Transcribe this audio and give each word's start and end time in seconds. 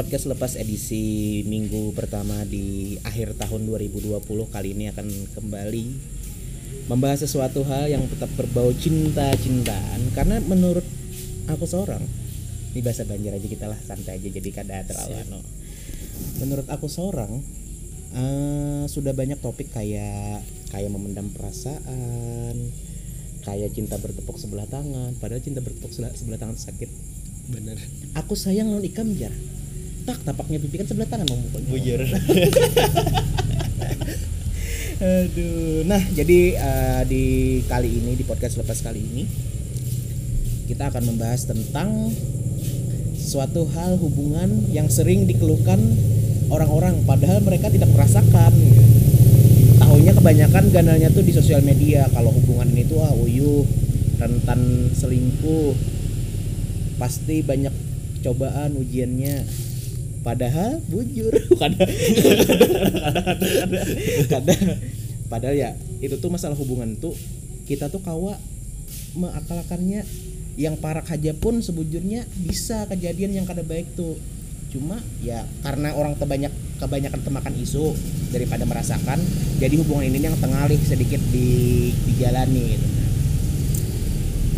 podcast 0.00 0.32
lepas 0.32 0.56
edisi 0.56 1.44
minggu 1.44 1.92
pertama 1.92 2.40
di 2.48 2.96
akhir 3.04 3.36
tahun 3.36 3.68
2020 3.68 4.16
kali 4.48 4.72
ini 4.72 4.88
akan 4.88 5.04
kembali 5.36 5.86
membahas 6.88 7.28
sesuatu 7.28 7.60
hal 7.68 7.84
yang 7.92 8.08
tetap 8.08 8.32
berbau 8.32 8.72
cinta-cintaan 8.72 10.00
karena 10.16 10.40
menurut 10.40 10.88
aku 11.52 11.68
seorang 11.68 12.00
ini 12.72 12.80
bahasa 12.80 13.04
Banjar 13.04 13.36
aja 13.36 13.44
kita 13.44 13.68
lah 13.68 13.76
santai 13.76 14.16
aja 14.16 14.28
jadi 14.32 14.48
kada 14.48 14.88
terlalu 14.88 15.20
anu. 15.20 15.40
Menurut 16.40 16.64
aku 16.72 16.88
seorang 16.88 17.44
eh, 18.16 18.88
sudah 18.88 19.12
banyak 19.12 19.36
topik 19.44 19.68
kayak 19.68 20.40
kayak 20.72 20.88
memendam 20.88 21.28
perasaan, 21.28 22.56
kayak 23.44 23.76
cinta 23.76 24.00
bertepuk 24.00 24.40
sebelah 24.40 24.64
tangan, 24.64 25.12
padahal 25.20 25.44
cinta 25.44 25.60
bertepuk 25.60 25.92
sebelah, 25.92 26.16
sebelah 26.16 26.40
tangan 26.40 26.56
sakit. 26.56 26.88
bener 27.52 27.76
Aku 28.16 28.32
sayang 28.32 28.72
lawan 28.72 28.88
ikam 28.88 29.12
jar. 29.20 29.59
Tak 30.10 30.26
tapaknya 30.26 30.58
pipi 30.58 30.82
kan 30.82 30.90
sebelah 30.90 31.06
tangan 31.06 31.30
mau 31.30 31.38
mukanya. 31.38 31.70
bujur 31.70 32.00
Aduh. 35.00 35.80
Nah, 35.86 36.02
jadi 36.12 36.40
eh, 36.58 37.02
di 37.06 37.24
kali 37.70 38.02
ini 38.02 38.18
di 38.18 38.24
podcast 38.26 38.58
lepas 38.58 38.82
kali 38.82 39.00
ini 39.00 39.22
kita 40.66 40.90
akan 40.90 41.14
membahas 41.14 41.46
tentang 41.46 42.10
suatu 43.16 43.64
hal 43.70 43.96
hubungan 44.02 44.66
yang 44.74 44.90
sering 44.90 45.24
dikeluhkan 45.24 45.78
orang-orang 46.50 47.06
padahal 47.06 47.38
mereka 47.40 47.70
tidak 47.70 47.88
merasakan. 47.94 48.50
Tahunya 49.78 50.12
kebanyakan 50.18 50.64
ganalnya 50.74 51.08
tuh 51.14 51.22
di 51.22 51.32
sosial 51.32 51.62
media 51.62 52.10
kalau 52.10 52.34
hubungan 52.34 52.68
ini 52.74 52.84
tuh 52.84 53.00
ah 53.00 53.14
uyuh, 53.14 53.62
rentan 54.18 54.90
selingkuh. 54.92 55.72
Pasti 56.98 57.40
banyak 57.40 57.72
cobaan 58.20 58.76
ujiannya. 58.76 59.69
Padahal 60.20 60.84
bujur. 60.88 61.32
Kada 61.60 61.84
kada 64.28 64.54
padahal 65.30 65.54
ya 65.54 65.70
itu 66.02 66.18
tuh 66.18 66.26
masalah 66.26 66.58
hubungan 66.58 66.98
tuh 66.98 67.14
kita 67.64 67.86
tuh 67.88 68.02
kawa 68.02 68.36
mengakalkannya. 69.16 70.04
Yang 70.58 70.76
parak 70.82 71.08
aja 71.08 71.32
pun 71.32 71.64
sebujurnya 71.64 72.26
bisa 72.44 72.84
kejadian 72.90 73.32
yang 73.32 73.46
kada 73.48 73.64
baik 73.64 73.96
tuh. 73.96 74.18
Cuma 74.68 75.00
ya 75.24 75.46
karena 75.64 75.96
orang 75.96 76.18
terbanyak 76.20 76.52
kebanyakan 76.76 77.20
temakan 77.24 77.54
isu 77.56 77.96
daripada 78.28 78.68
merasakan 78.68 79.18
jadi 79.56 79.76
hubungan 79.80 80.10
ini 80.10 80.20
yang 80.20 80.36
tengalih 80.36 80.76
sedikit 80.84 81.22
di 81.32 81.90
dijalani 82.04 82.76
gitu. 82.76 82.88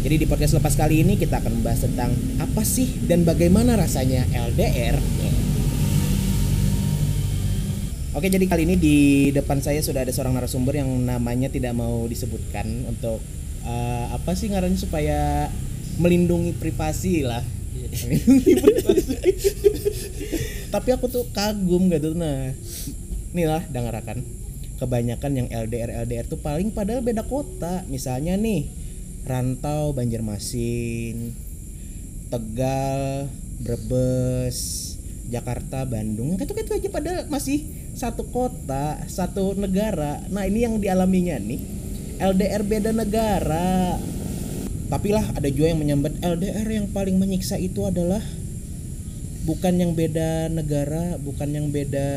Jadi 0.02 0.14
di 0.18 0.26
podcast 0.26 0.58
lepas 0.58 0.74
kali 0.74 1.06
ini 1.06 1.14
kita 1.14 1.38
akan 1.38 1.62
membahas 1.62 1.86
tentang 1.86 2.10
apa 2.42 2.66
sih 2.66 2.90
dan 3.06 3.22
bagaimana 3.22 3.78
rasanya 3.78 4.26
LDR. 4.34 4.98
Oke, 8.12 8.28
jadi 8.28 8.44
kali 8.44 8.68
ini 8.68 8.76
di 8.76 8.98
depan 9.32 9.64
saya 9.64 9.80
sudah 9.80 10.04
ada 10.04 10.12
seorang 10.12 10.36
narasumber 10.36 10.76
yang 10.76 10.92
namanya 11.00 11.48
tidak 11.48 11.72
mau 11.72 12.04
disebutkan 12.04 12.84
untuk 12.84 13.24
eh, 13.64 14.06
apa 14.12 14.36
sih 14.36 14.52
ngarannya 14.52 14.76
supaya 14.76 15.48
melindungi 15.96 16.52
privasi 16.60 17.24
lah. 17.24 17.40
Melindungi 18.04 18.52
privasi. 18.60 19.16
Tapi 20.76 20.88
aku 20.92 21.08
tuh 21.08 21.24
kagum 21.32 21.88
gitu 21.88 22.12
nah. 22.12 22.52
Nih 23.32 23.48
lah 23.48 23.64
dengarkan. 23.72 24.20
Kebanyakan 24.76 25.32
yang 25.32 25.48
LDR 25.48 26.04
LDR 26.04 26.28
tuh 26.28 26.36
paling 26.36 26.68
padahal 26.68 27.00
beda 27.00 27.24
kota. 27.24 27.80
Misalnya 27.88 28.36
nih 28.36 28.68
Rantau 29.24 29.96
Banjarmasin, 29.96 31.32
Tegal, 32.28 33.32
Brebes, 33.56 34.91
Jakarta, 35.32 35.88
Bandung. 35.88 36.36
Itu 36.36 36.52
itu 36.52 36.72
aja 36.76 36.88
padahal 36.92 37.24
masih 37.32 37.64
satu 37.96 38.28
kota, 38.28 39.00
satu 39.08 39.56
negara. 39.56 40.20
Nah, 40.28 40.44
ini 40.44 40.68
yang 40.68 40.76
dialaminya 40.76 41.40
nih. 41.40 41.60
LDR 42.20 42.62
beda 42.62 42.92
negara. 42.92 43.96
Tapi 44.92 45.08
lah 45.08 45.24
ada 45.32 45.48
juga 45.48 45.72
yang 45.72 45.80
menyambat 45.80 46.20
LDR 46.20 46.68
yang 46.68 46.86
paling 46.92 47.16
menyiksa 47.16 47.56
itu 47.56 47.80
adalah 47.88 48.20
bukan 49.48 49.74
yang 49.80 49.96
beda 49.96 50.52
negara, 50.52 51.16
bukan 51.16 51.48
yang 51.48 51.66
beda 51.72 52.08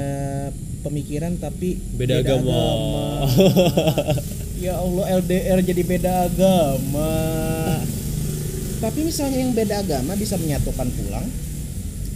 pemikiran 0.85 1.39
tapi 1.39 1.79
Beda 1.97 2.21
agama. 2.21 2.61
ya 4.65 4.77
Allah 4.77 5.23
LDR 5.23 5.59
jadi 5.65 5.83
beda 5.87 6.11
agama. 6.29 7.13
Tapi 8.83 8.99
misalnya 9.07 9.39
yang 9.39 9.55
beda 9.55 9.81
agama 9.81 10.13
bisa 10.13 10.35
menyatukan 10.37 10.91
pulang, 10.93 11.25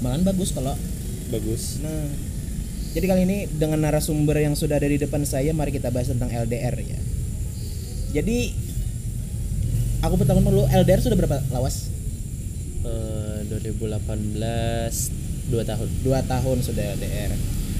malahan 0.03 0.27
bagus 0.27 0.53
kalau 0.53 0.75
bagus 1.29 1.79
Nah, 1.79 2.09
jadi 2.97 3.05
kali 3.05 3.21
ini 3.29 3.37
dengan 3.45 3.85
narasumber 3.85 4.41
yang 4.41 4.57
sudah 4.57 4.81
ada 4.81 4.89
di 4.89 4.97
depan 4.97 5.21
saya, 5.21 5.53
mari 5.53 5.69
kita 5.69 5.93
bahas 5.93 6.09
tentang 6.09 6.33
LDR 6.33 6.73
ya. 6.81 6.99
Jadi 8.17 8.57
aku 10.01 10.17
bertanya 10.17 10.41
dulu 10.41 10.65
LDR 10.65 10.97
sudah 10.97 11.13
berapa 11.13 11.37
lawas? 11.53 11.93
Eh, 12.81 13.45
2018 13.45 15.13
dua 15.53 15.63
tahun 15.65 15.87
Dua 16.01 16.19
tahun 16.25 16.57
sudah 16.65 16.83
LDR. 16.97 17.31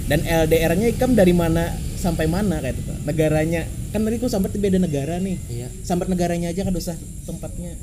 Dan 0.09 0.25
LDR-nya 0.25 0.89
ikam 0.93 1.13
dari 1.17 1.33
mana 1.33 1.73
sampai 1.97 2.29
mana 2.29 2.61
kayak 2.61 2.77
itu? 2.77 2.93
Negaranya 3.05 3.61
kan 3.89 4.05
tadi 4.05 4.17
aku 4.21 4.29
sampai 4.29 4.53
beda 4.53 4.77
negara 4.77 5.17
nih. 5.17 5.37
iya 5.49 5.69
Sampai 5.81 6.05
negaranya 6.05 6.53
aja 6.53 6.61
kan 6.65 6.73
usah 6.73 6.97
tempatnya. 7.25 7.73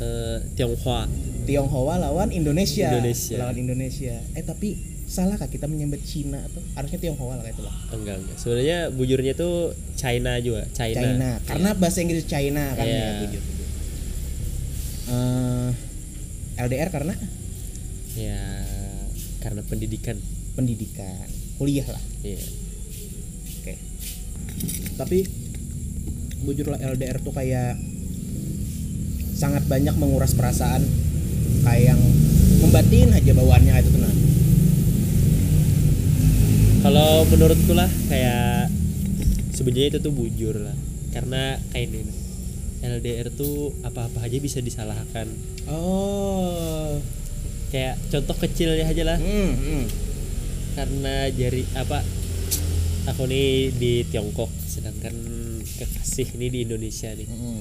Eh, 0.00 0.38
Tionghoa 0.54 1.04
Tionghoa 1.44 1.94
lawan 1.98 2.32
Indonesia. 2.32 2.88
Indonesia. 2.88 3.36
Lawan 3.36 3.56
Indonesia. 3.58 4.16
Eh 4.32 4.40
tapi 4.40 4.76
salah 5.04 5.34
kah 5.34 5.44
kita 5.44 5.66
menyambut 5.66 6.00
Cina 6.00 6.40
atau 6.40 6.62
harusnya 6.72 6.96
Tionghoa 6.98 7.36
lah 7.36 7.44
itu 7.44 7.60
lah. 7.60 7.74
enggak 7.90 8.16
enggak 8.16 8.36
sebenarnya 8.38 8.78
bujurnya 8.88 9.34
tuh 9.34 9.74
China 9.92 10.38
juga 10.38 10.64
China, 10.70 11.02
China. 11.02 11.30
Karena 11.42 11.70
bahasa 11.74 11.98
Inggris 12.00 12.24
China 12.24 12.62
kan 12.72 12.86
Iya. 12.86 12.96
ya 12.96 13.10
bujur. 13.20 13.42
bujur. 13.42 13.68
Eh, 15.10 15.68
LDR 16.60 16.88
karena 16.88 17.14
ya 18.14 18.40
karena 19.40 19.60
pendidikan 19.64 20.16
pendidikan, 20.52 21.26
kuliah 21.56 21.86
lah. 21.86 22.02
iya 22.22 22.38
Oke. 23.58 23.74
Tapi 24.94 25.18
bujur 26.40 26.70
lah 26.70 26.78
LDR 26.78 27.18
tuh 27.18 27.32
kayak 27.32 27.76
sangat 29.40 29.64
banyak 29.64 29.96
menguras 29.96 30.36
perasaan 30.36 30.84
kayak 31.64 31.96
yang 31.96 32.00
membatin 32.60 33.08
aja 33.10 33.32
bawaannya 33.32 33.72
itu 33.74 33.90
tenang. 33.90 34.16
kalau 36.80 37.24
menurutku 37.24 37.72
lah 37.72 37.88
kayak 38.08 38.68
sebenarnya 39.52 39.96
itu 39.96 39.98
tuh 40.00 40.12
bujur 40.12 40.56
lah 40.56 40.76
karena 41.12 41.56
kayak 41.72 41.88
ini 41.88 42.12
LDR 42.80 43.28
tuh 43.30 43.72
apa-apa 43.80 44.24
aja 44.24 44.36
bisa 44.36 44.60
disalahkan 44.60 45.28
Oh. 45.68 46.96
kayak 47.70 47.96
contoh 48.10 48.36
kecilnya 48.36 48.84
aja 48.84 49.02
lah 49.06 49.18
Hmm, 49.20 49.52
hmm. 49.52 49.84
karena 50.74 51.14
jari 51.30 51.62
apa 51.76 52.00
aku 53.06 53.24
nih 53.24 53.70
di 53.72 54.04
Tiongkok 54.04 54.48
sedangkan 54.64 55.14
kekasih 55.64 56.34
ini 56.36 56.46
di 56.48 56.58
Indonesia 56.64 57.12
nih 57.12 57.28
hmm. 57.28 57.60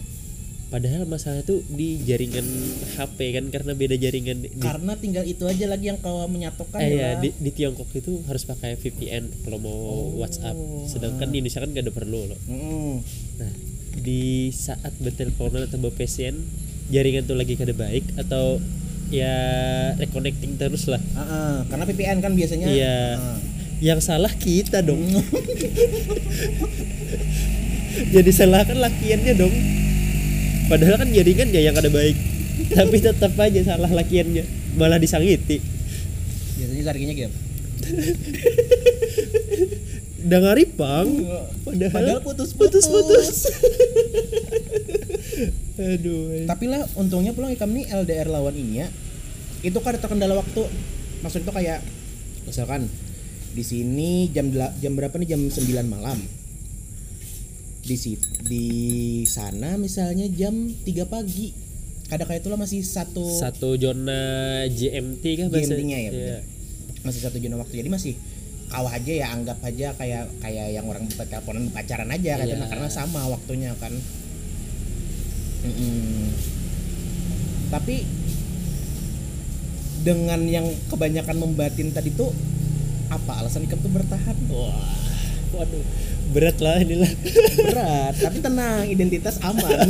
Padahal 0.69 1.03
masalah 1.03 1.41
tuh 1.41 1.65
di 1.67 1.97
jaringan 1.99 2.45
HP 2.93 3.17
kan 3.31 3.45
karena 3.47 3.73
beda 3.73 3.95
jaringan 3.95 4.37
di, 4.39 4.53
Karena 4.55 4.93
tinggal 4.93 5.25
itu 5.25 5.41
aja 5.43 5.65
lagi 5.65 5.87
yang 5.87 5.97
kau 5.97 6.21
menyatukan 6.23 6.77
eh, 6.77 6.89
ya. 6.91 6.95
ya, 6.95 7.09
di, 7.17 7.33
di 7.33 7.49
Tiongkok 7.49 7.89
itu 7.91 8.21
harus 8.23 8.43
pakai 8.43 8.73
VPN 8.75 9.43
kalau 9.43 9.57
mau 9.57 9.73
Oh, 9.73 10.17
WhatsApp 10.17 10.53
sedangkan 10.85 11.27
di 11.27 11.41
Indonesia 11.41 11.59
kan 11.59 11.69
gak 11.69 11.83
ada 11.83 11.91
perlu 11.91 12.21
loh 12.25 12.39
Hmm. 12.45 13.01
nah 13.35 13.51
di 13.99 14.23
saat 14.49 14.93
berteleponan 14.95 15.65
atau 15.65 15.77
berPCN 15.79 16.37
jaringan 16.87 17.25
tuh 17.25 17.33
lagi 17.33 17.53
kada 17.53 17.73
baik 17.73 18.05
atau 18.15 18.61
ya 19.09 19.33
reconnecting 19.95 20.53
terus 20.55 20.85
lah 20.85 21.01
Ah, 21.11 21.21
ah. 21.21 21.55
karena 21.65 21.83
VPN 21.83 22.17
kan 22.19 22.33
biasanya. 22.33 22.69
Iya. 22.69 22.97
Ah. 23.15 23.37
yang 23.79 23.97
salah 23.99 24.29
kita 24.31 24.79
dong 24.79 25.01
jadi 28.13 28.29
salah 28.29 28.63
kan 28.63 28.77
lakiannya 28.77 29.33
dong 29.33 29.55
padahal 30.69 30.95
kan 31.01 31.09
jaringan 31.09 31.49
ya 31.49 31.61
yang 31.65 31.75
ada 31.75 31.89
baik 31.89 32.15
tapi 32.77 32.97
tetap 33.01 33.33
aja 33.35 33.61
salah 33.65 33.89
lakiannya 33.89 34.45
malah 34.77 35.01
disangiti 35.01 35.59
Biasanya 36.59 36.83
carinya 36.91 37.13
gitu. 37.15 37.31
dangari 40.27 40.67
pang 40.67 41.07
padahal, 41.63 41.93
Padahal 41.95 42.19
putus 42.19 42.51
putus 42.51 42.85
putus 42.91 43.47
aduh 45.79 46.43
Tapi 46.43 46.65
lah 46.67 46.83
untungnya 46.99 47.31
pulang 47.31 47.55
ikam 47.55 47.71
nih 47.71 47.87
LDR 47.87 48.27
lawan 48.27 48.51
ini 48.51 48.83
ya. 48.83 48.87
Itu 49.63 49.79
kan 49.79 49.95
ada 49.95 50.03
terkendala 50.03 50.35
waktu. 50.35 50.67
Maksud 51.23 51.47
itu 51.47 51.51
kayak 51.55 51.79
misalkan 52.43 52.91
di 53.55 53.63
sini 53.63 54.27
jam 54.35 54.51
jam 54.51 54.93
berapa 54.99 55.15
nih 55.15 55.35
jam 55.35 55.41
9 55.47 55.87
malam. 55.87 56.19
Di 57.89 57.97
si- 57.97 58.21
di 58.45 58.65
sana 59.25 59.73
misalnya 59.73 60.29
jam 60.29 60.53
3 60.85 61.09
pagi. 61.09 61.49
Kadang 62.05 62.29
kayak 62.29 62.45
itulah 62.45 62.57
masih 62.57 62.85
satu 62.85 63.25
satu 63.25 63.73
zona 63.77 64.21
GMT 64.69 65.49
bahasa? 65.49 65.73
GMT-nya 65.73 65.97
ya, 65.97 66.09
bener. 66.13 66.41
masih 67.01 67.21
satu 67.25 67.41
zona 67.41 67.57
waktu. 67.57 67.81
Jadi 67.81 67.89
masih 67.89 68.13
kawah 68.69 68.93
aja 68.93 69.09
ya 69.09 69.27
anggap 69.33 69.57
aja 69.65 69.97
kayak 69.97 70.29
kayak 70.37 70.67
yang 70.69 70.85
orang 70.85 71.09
teleponan 71.09 71.73
pacaran 71.73 72.13
aja 72.13 72.37
katanya 72.37 72.69
karena 72.69 72.89
sama 72.93 73.25
waktunya 73.25 73.73
kan. 73.81 73.93
Mm-mm. 75.59 76.31
tapi 77.69 78.01
dengan 80.01 80.39
yang 80.47 80.65
kebanyakan 80.87 81.37
membatin 81.37 81.91
tadi 81.91 82.09
tuh 82.15 82.31
apa? 83.09 83.43
Alasan 83.43 83.67
ikam 83.67 83.77
tuh 83.83 83.91
bertahan. 83.91 84.37
Wah 84.47 84.99
waduh 85.49 85.81
berat 86.29 86.57
lah 86.57 86.77
inilah. 86.77 87.11
Berat 87.59 88.13
tapi 88.15 88.37
tenang 88.39 88.85
identitas 88.85 89.37
aman. 89.41 89.87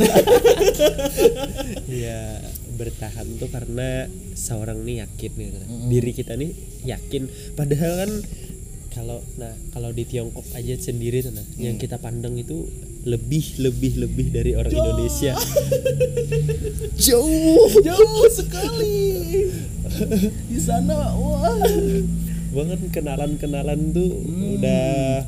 Ya 1.86 2.40
bertahan 2.74 3.26
tuh 3.36 3.50
karena 3.50 4.06
seorang 4.32 4.80
nih 4.80 5.04
yakin 5.04 5.32
gitu. 5.34 5.58
Mm-mm. 5.60 5.88
diri 5.88 6.12
kita 6.12 6.32
nih 6.34 6.54
yakin. 6.86 7.26
Padahal 7.52 7.92
kan 7.98 8.10
kalau 8.90 9.18
nah 9.36 9.52
kalau 9.70 9.90
di 9.90 10.02
Tiongkok 10.02 10.42
aja 10.50 10.74
sendiri 10.74 11.20
tuh 11.20 11.30
nah 11.30 11.44
yang 11.56 11.76
Hmm. 11.76 11.82
kita 11.82 11.96
pandang 11.96 12.34
itu 12.34 12.66
lebih 13.00 13.58
lebih 13.58 13.92
lebih 13.98 14.26
dari 14.30 14.52
orang 14.54 14.72
Indonesia. 14.72 15.34
Jauh 17.06 17.70
jauh 17.80 18.26
sekali. 18.28 19.46
Di 20.46 20.58
sana 20.58 21.14
wah. 21.14 21.54
Banget 22.50 22.80
kenalan-kenalan 22.90 23.80
tuh 23.92 24.10
Hmm. 24.10 24.56
udah 24.58 25.22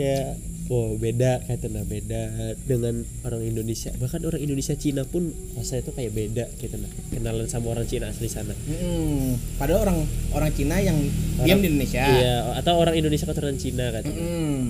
kayak 0.00 0.40
wow 0.66 0.94
beda 0.94 1.44
kayak 1.44 1.66
nah 1.66 1.82
beda 1.82 2.20
dengan 2.62 2.94
orang 3.20 3.42
Indonesia 3.42 3.90
bahkan 3.96 4.22
orang 4.22 4.38
Indonesia 4.38 4.72
Cina 4.74 5.04
pun 5.04 5.28
rasanya 5.52 5.82
tuh 5.84 5.92
kayak 5.92 6.10
beda 6.10 6.44
gitu 6.56 6.74
nah 6.74 6.88
kenalan 7.10 7.44
sama 7.44 7.74
orang 7.74 7.84
Cina 7.84 8.08
asli 8.08 8.26
sana 8.26 8.54
Mm-mm. 8.56 9.36
padahal 9.58 9.84
orang 9.84 9.98
orang 10.32 10.50
Cina 10.50 10.78
yang 10.78 10.96
Orang- 11.36 11.44
diam 11.44 11.58
di 11.58 11.68
Indonesia 11.68 12.00
iya 12.00 12.54
atau 12.54 12.74
orang 12.76 12.94
Indonesia 12.94 13.26
keturunan 13.26 13.54
Cina 13.54 13.90
kan 13.90 14.06
Mm-mm. 14.06 14.62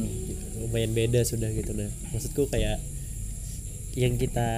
lumayan 0.60 0.90
beda 0.90 1.20
sudah 1.22 1.48
gitu 1.50 1.70
nah 1.72 1.86
maksudku 2.10 2.48
kayak 2.48 2.80
yang 3.92 4.14
kita 4.14 4.48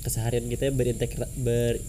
keseharian 0.00 0.44
kita 0.46 0.68
berintegra 0.70 1.24
ber 1.36 1.80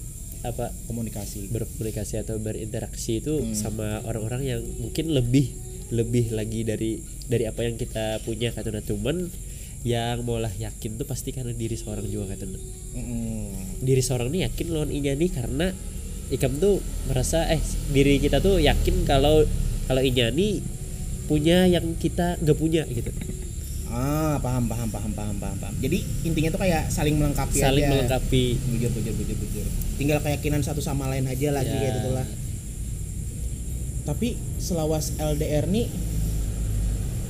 apa 0.41 0.69
komunikasi 0.85 1.49
berkomunikasi 1.49 2.21
atau 2.21 2.37
berinteraksi 2.37 3.19
itu 3.19 3.33
Hmm. 3.35 3.51
sama 3.51 3.99
orang-orang 4.01 4.41
yang 4.45 4.61
mungkin 4.79 5.09
lebih 5.09 5.51
lebih 5.89 6.33
lagi 6.33 6.65
dari 6.65 6.97
dari 7.25 7.45
apa 7.45 7.61
yang 7.61 7.75
kita 7.75 8.21
punya 8.23 8.49
kata 8.49 8.73
nah 8.73 8.81
cuman 8.81 9.29
yang 9.85 10.25
maulah 10.25 10.49
yakin 10.49 10.97
tuh 10.97 11.05
pasti 11.05 11.29
karena 11.29 11.53
diri 11.53 11.77
seorang 11.77 12.09
juga 12.09 12.33
kata 12.33 12.49
nah. 12.49 12.57
Mm-mm. 12.97 13.83
diri 13.85 14.01
seorang 14.01 14.33
nih 14.33 14.49
yakin 14.49 14.67
lawan 14.73 14.89
inya 14.89 15.13
nih 15.13 15.29
karena 15.29 15.69
ikam 16.33 16.57
tuh 16.57 16.81
merasa 17.05 17.45
eh 17.45 17.61
diri 17.93 18.17
kita 18.17 18.41
tuh 18.41 18.57
yakin 18.57 19.05
kalau 19.05 19.45
kalau 19.85 20.01
inya 20.01 20.33
nih 20.33 20.65
punya 21.25 21.69
yang 21.69 21.85
kita 21.97 22.41
nggak 22.41 22.57
punya 22.57 22.81
gitu 22.89 23.13
ah 23.85 24.41
paham 24.41 24.65
paham 24.65 24.89
paham 24.89 25.11
paham 25.13 25.35
paham 25.37 25.57
paham 25.61 25.75
jadi 25.77 26.01
intinya 26.25 26.49
tuh 26.49 26.61
kayak 26.65 26.89
saling 26.89 27.15
melengkapi 27.15 27.55
saling 27.55 27.85
aja. 27.85 27.91
melengkapi 27.93 28.43
bujur 28.73 28.89
bujur 28.89 29.13
bujur 29.13 29.37
bujur 29.37 29.65
tinggal 29.95 30.17
keyakinan 30.19 30.65
satu 30.65 30.81
sama 30.81 31.05
lain 31.13 31.29
aja 31.29 31.53
lagi 31.53 31.69
Ya. 31.71 31.93
gitu 31.93 32.09
lah 32.09 32.25
tapi 34.06 34.38
selawas 34.62 35.18
LDR 35.18 35.66
nih 35.66 35.90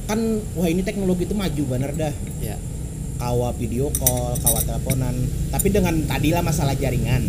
kan 0.06 0.20
wah 0.54 0.70
ini 0.70 0.86
teknologi 0.86 1.26
itu 1.26 1.34
maju 1.34 1.64
bener 1.66 1.92
dah. 1.96 2.14
Ya 2.44 2.60
kawa 3.18 3.56
video 3.56 3.90
call 3.96 4.38
kawa 4.44 4.60
teleponan. 4.62 5.16
Tapi 5.50 5.68
dengan 5.72 6.04
tadilah 6.06 6.44
masalah 6.44 6.76
jaringan. 6.76 7.26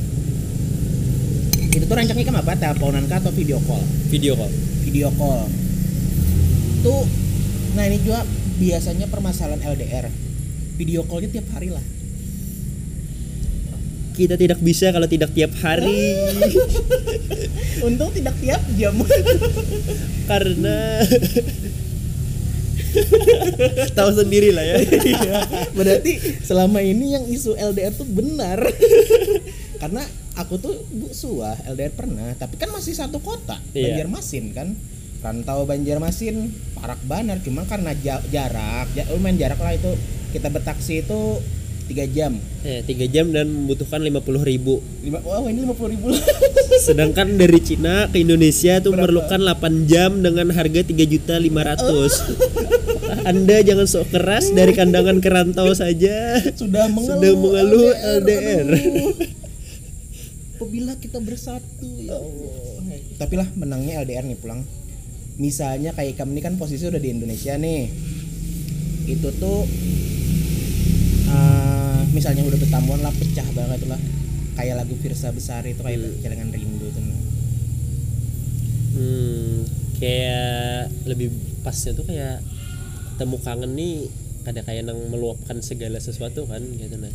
Itu 1.73 1.85
tuh 1.87 1.97
rancangnya 1.97 2.27
kan 2.27 2.37
apa? 2.43 2.53
Teleponan 2.59 3.07
kah 3.07 3.23
atau 3.23 3.33
video 3.33 3.63
call? 3.65 3.81
Video 4.11 4.35
call. 4.35 4.53
Video 4.85 5.09
call. 5.15 5.49
Tuh 6.85 7.03
nah 7.77 7.85
ini 7.85 8.01
juga 8.01 8.25
biasanya 8.57 9.05
permasalahan 9.13 9.61
LDR 9.61 10.09
video 10.81 11.05
callnya 11.05 11.29
tiap 11.29 11.45
hari 11.53 11.69
lah 11.69 11.85
kita 14.17 14.41
tidak 14.41 14.59
bisa 14.65 14.89
kalau 14.89 15.05
tidak 15.05 15.31
tiap 15.37 15.53
hari. 15.61 16.17
Untung 17.87 18.09
tidak 18.11 18.33
tiap 18.41 18.65
jam. 18.75 18.97
Karena 20.31 21.05
tahu 23.99 24.11
sendiri 24.17 24.57
lah 24.57 24.65
ya. 24.65 24.77
Iya. 24.81 25.39
berarti 25.77 26.17
selama 26.41 26.81
ini 26.81 27.13
yang 27.13 27.25
isu 27.29 27.53
LDR 27.53 27.93
tuh 27.93 28.09
benar. 28.09 28.65
Karena 29.77 30.03
aku 30.41 30.57
tuh 30.57 30.75
bu 30.89 31.13
suah 31.13 31.57
LDR 31.69 31.93
pernah 31.93 32.33
tapi 32.37 32.57
kan 32.57 32.73
masih 32.73 32.97
satu 32.97 33.21
kota 33.21 33.61
Iya. 33.77 33.93
Banjarmasin 34.01 34.57
kan. 34.57 34.73
Rantau 35.21 35.67
Banjarmasin 35.67 36.55
parak 36.79 37.03
banar 37.05 37.43
cuma 37.43 37.67
karena 37.67 37.91
ja- 37.99 38.23
jarak 38.31 38.87
ja, 38.97 39.05
lumayan 39.13 39.37
jarak 39.37 39.61
lah 39.61 39.77
itu. 39.77 39.93
Kita 40.33 40.49
bertaksi 40.49 41.05
itu 41.05 41.41
tiga 41.87 42.03
jam 42.05 42.35
eh, 42.63 42.83
tiga 42.83 43.07
jam 43.07 43.31
dan 43.31 43.47
membutuhkan 43.47 44.03
50.000 44.03 44.43
ribu 44.43 44.83
lima 45.07 45.23
wow 45.23 45.47
ini 45.47 45.63
lima 45.63 45.75
puluh 45.75 45.95
ribu 45.95 46.11
sedangkan 46.83 47.39
dari 47.39 47.63
Cina 47.63 48.11
ke 48.11 48.21
Indonesia 48.21 48.83
tuh 48.83 48.91
Berapa? 48.91 49.07
memerlukan 49.07 49.41
8 49.55 49.87
jam 49.87 50.11
dengan 50.19 50.51
harga 50.51 50.83
3 50.83 50.93
juta 51.07 51.39
500 51.39 53.23
Anda 53.23 53.57
jangan 53.63 53.87
sok 53.87 54.07
keras 54.11 54.51
dari 54.51 54.75
kandangan 54.75 55.23
ke 55.23 55.29
rantau 55.31 55.71
saja 55.73 56.43
sudah 56.55 56.91
mengeluh, 56.91 57.23
Sudah 57.23 57.33
mengeluh 57.35 57.91
LDR. 58.23 58.67
aduh. 58.67 59.15
Apabila 60.57 60.97
kita 60.97 61.21
bersatu 61.21 62.01
ya 62.01 62.17
Allah. 62.17 62.97
Tapi 63.21 63.35
lah 63.37 63.49
menangnya 63.55 64.01
LDR 64.01 64.25
nih 64.25 64.39
pulang. 64.41 64.65
Misalnya 65.37 65.93
kayak 65.93 66.17
kamu 66.17 66.33
ini 66.33 66.41
kan 66.41 66.55
posisi 66.57 66.89
udah 66.89 66.97
di 66.97 67.13
Indonesia 67.13 67.61
nih. 67.61 67.93
Itu 69.05 69.37
tuh 69.37 69.69
misalnya 72.09 72.43
udah 72.43 72.59
bertamuan 72.59 73.01
lah 73.01 73.13
pecah 73.13 73.47
banget 73.51 73.81
lah. 73.85 74.01
Kayak 74.55 74.75
lagu 74.79 74.95
Firsa 74.97 75.31
Besari 75.31 75.73
itu 75.73 75.81
kayak 75.81 75.99
Hmm. 75.99 76.17
Celengan 76.19 76.49
Rindu 76.49 76.89
tuh. 76.89 77.03
hmm, 78.93 79.57
kayak 79.97 80.89
lebih 81.05 81.29
pasnya 81.61 81.93
tuh 81.93 82.05
kayak 82.05 82.41
temu 83.17 83.37
kangen 83.39 83.73
nih 83.73 84.09
ada 84.43 84.63
kayak 84.63 84.85
nang 84.85 84.97
meluapkan 85.07 85.61
segala 85.61 85.99
sesuatu 85.99 86.47
kan 86.47 86.63
gitu 86.63 86.97
nah 86.97 87.13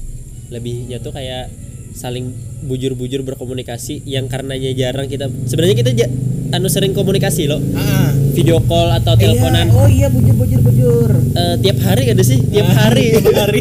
lebihnya 0.50 1.00
tuh 1.00 1.10
kayak 1.10 1.50
saling 1.92 2.32
bujur-bujur 2.62 3.24
berkomunikasi 3.24 4.06
yang 4.06 4.28
karenanya 4.28 4.72
jarang 4.72 5.08
kita 5.08 5.26
sebenarnya 5.44 5.76
kita 5.76 5.92
ja- 5.96 6.14
anu 6.52 6.68
sering 6.68 6.92
komunikasi 6.92 7.48
loh 7.48 7.58
Ah, 7.74 8.12
video 8.32 8.60
call 8.62 8.92
atau 8.94 9.16
teleponan 9.16 9.66
Iya, 9.66 9.76
oh 9.76 9.90
iya 9.90 10.08
bujur 10.08 10.36
bujur 10.36 10.60
bujur. 10.62 11.10
Eh, 11.32 11.56
tiap 11.58 11.80
hari 11.82 12.12
ada 12.12 12.22
sih 12.22 12.44
tiap 12.44 12.68
Ah, 12.68 12.76
hari 12.86 13.16
tiap 13.16 13.38
hari. 13.40 13.60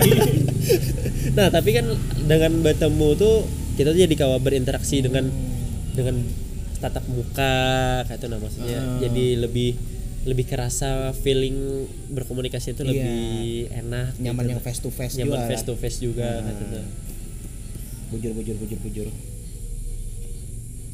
Nah 1.41 1.49
tapi 1.49 1.73
kan 1.73 1.89
dengan 2.21 2.53
bertemu 2.61 3.09
tuh 3.17 3.49
kita 3.75 3.91
tuh 3.91 4.01
jadi 4.03 4.15
kawa 4.15 4.37
berinteraksi 4.39 5.01
dengan 5.01 5.25
dengan 5.91 6.21
tatap 6.77 7.09
muka 7.09 7.57
kayak 8.05 8.21
itu 8.21 8.27
nah 8.29 8.37
maksudnya 8.37 8.77
Ah. 8.77 9.01
jadi 9.01 9.41
lebih 9.41 9.73
lebih 10.21 10.45
kerasa 10.45 11.17
feeling 11.17 11.57
berkomunikasi 12.09 12.77
itu 12.77 12.85
Iya. 12.85 12.93
lebih 12.93 13.25
enak 13.75 14.09
Nyaman 14.17 14.37
gitu 14.39 14.51
yang 14.51 14.61
nah. 14.61 14.67
face 14.69 14.81
to 14.81 14.91
face 14.91 15.15
nyaman 15.17 15.33
juga. 15.35 15.49
face 15.49 15.65
to 15.65 15.75
face 15.75 15.99
juga 15.99 16.29
Ah. 16.29 16.45
kayak 16.45 16.57
gitu. 16.61 16.79
bujur 18.11 18.31
bujur 18.35 18.57
bujur 18.59 18.79
bujur 18.81 19.09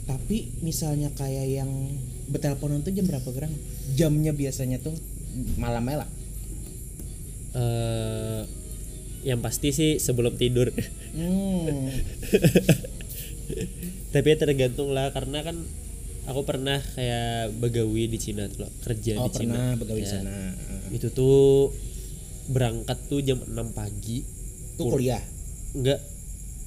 tapi 0.06 0.54
misalnya 0.60 1.10
kayak 1.10 1.46
yang 1.52 1.70
berteleponan 2.28 2.86
tuh 2.86 2.94
jam 2.94 3.02
berapa 3.02 3.26
gerang 3.28 3.50
jamnya 3.92 4.30
biasanya 4.30 4.78
tuh 4.78 4.94
malamnya 5.56 6.06
lah 6.06 6.10
Eh, 7.56 8.42
yang 9.26 9.40
pasti 9.40 9.68
sih 9.70 9.98
sebelum 9.98 10.38
tidur. 10.38 10.70
Hmm. 11.12 11.90
tapi 14.08 14.26
ya 14.26 14.36
tergantung 14.38 14.90
lah 14.90 15.10
karena 15.10 15.42
kan 15.42 15.56
aku 16.24 16.42
pernah 16.42 16.80
kayak 16.94 17.54
begawi 17.54 18.06
di 18.06 18.16
Cina 18.16 18.46
tuh 18.46 18.64
loh 18.64 18.70
kerja 18.80 19.14
oh 19.16 19.28
di 19.28 19.36
Cina. 19.36 19.52
pernah 19.52 19.68
begawi 19.76 20.00
di 20.00 20.06
Ya. 20.06 20.12
sana. 20.16 20.30
Itu 20.88 21.10
tuh 21.10 21.70
berangkat 22.48 22.98
tuh 23.06 23.20
jam 23.20 23.38
6 23.40 23.52
pagi. 23.72 24.22
Tuh 24.74 24.86
kuliah? 24.88 25.22
Enggak 25.72 26.00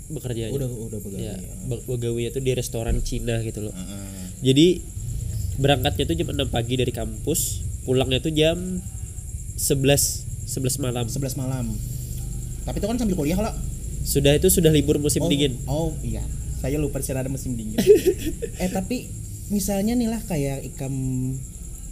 bekerja 0.10 0.50
udah 0.50 0.66
udah 0.66 1.00
begawi 1.00 1.22
ya, 1.22 1.38
ya. 1.38 1.54
be- 1.66 1.86
begawi 1.86 2.22
itu 2.28 2.40
di 2.40 2.52
restoran 2.52 2.98
Cina 3.00 3.40
gitu 3.40 3.62
loh. 3.62 3.72
Heeh. 3.72 4.26
jadi 4.42 4.68
berangkatnya 5.56 6.04
tuh 6.06 6.16
jam 6.16 6.28
6 6.30 6.50
pagi 6.50 6.74
dari 6.76 6.90
kampus 6.90 7.62
pulangnya 7.84 8.18
tuh 8.18 8.32
jam 8.32 8.58
11 9.56 10.26
11 10.48 10.80
malam. 10.80 11.06
11 11.06 11.36
malam 11.36 11.66
tapi 12.70 12.78
itu 12.78 12.86
kan 12.86 12.98
sambil 12.98 13.18
kuliah 13.18 13.36
lah 13.36 13.54
sudah 14.00 14.32
itu 14.32 14.48
sudah 14.48 14.70
libur 14.70 14.96
musim 14.98 15.20
oh, 15.20 15.28
dingin. 15.28 15.58
oh 15.66 15.92
iya. 16.02 16.22
Saya 16.56 16.76
lupa 16.76 17.00
sih 17.00 17.12
ada 17.12 17.28
musim 17.28 17.56
dingin. 17.56 17.80
Eh 18.62 18.70
tapi 18.70 19.08
misalnya 19.50 19.92
nih 19.92 20.08
lah 20.08 20.22
kayak 20.22 20.62
ikam 20.66 20.94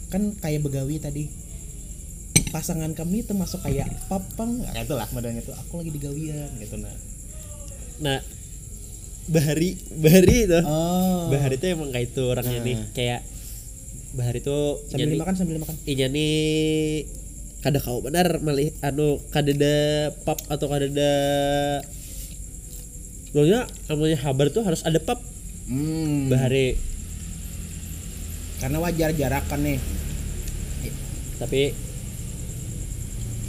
kan 0.07 0.37
kayak 0.37 0.61
begawi 0.61 0.97
tadi. 0.97 1.27
Pasangan 2.47 2.91
kami 2.91 3.21
termasuk 3.21 3.59
kayak 3.59 3.87
papang. 4.05 4.59
Nggak 4.59 4.85
itu 4.85 4.95
lah 4.95 5.07
modelnya 5.09 5.41
tuh. 5.41 5.55
Aku 5.57 5.79
lagi 5.79 5.89
di 5.89 5.99
gawian 5.99 6.51
gitu 6.57 6.75
nah. 6.77 6.95
Nah 7.99 8.19
Bahari 9.27 9.75
Bahari 9.93 10.47
itu. 10.47 10.59
Oh. 10.63 11.27
Bahari 11.27 11.55
itu 11.55 11.65
emang 11.67 11.89
kayak 11.89 12.07
itu 12.07 12.23
orangnya 12.23 12.59
Nah. 12.59 12.65
nih 12.65 12.77
kayak 12.93 13.21
bahar 14.09 14.33
itu 14.33 14.57
sambil 14.87 14.97
inya 14.97 15.05
nih- 15.05 15.15
dimakan 15.15 15.35
sambil 15.35 15.53
dimakan. 15.59 15.75
inya 15.85 16.07
nih 16.09 16.35
kada 17.65 17.81
kau 17.81 17.99
benar 18.05 18.39
malih 18.45 18.69
anu 18.85 19.17
kadada 19.33 20.13
pap 20.23 20.37
atau 20.47 20.67
kadada 20.69 21.11
Soalnya 23.27 23.69
namanya 23.85 24.17
habar 24.25 24.49
tuh 24.49 24.65
harus 24.65 24.81
ada 24.81 24.97
pap 24.97 25.21
hmm. 25.69 26.31
bahari 26.31 26.73
karena 28.57 28.77
wajar 28.81 29.13
jarakan 29.13 29.59
nih 29.61 29.79
tapi 31.37 31.69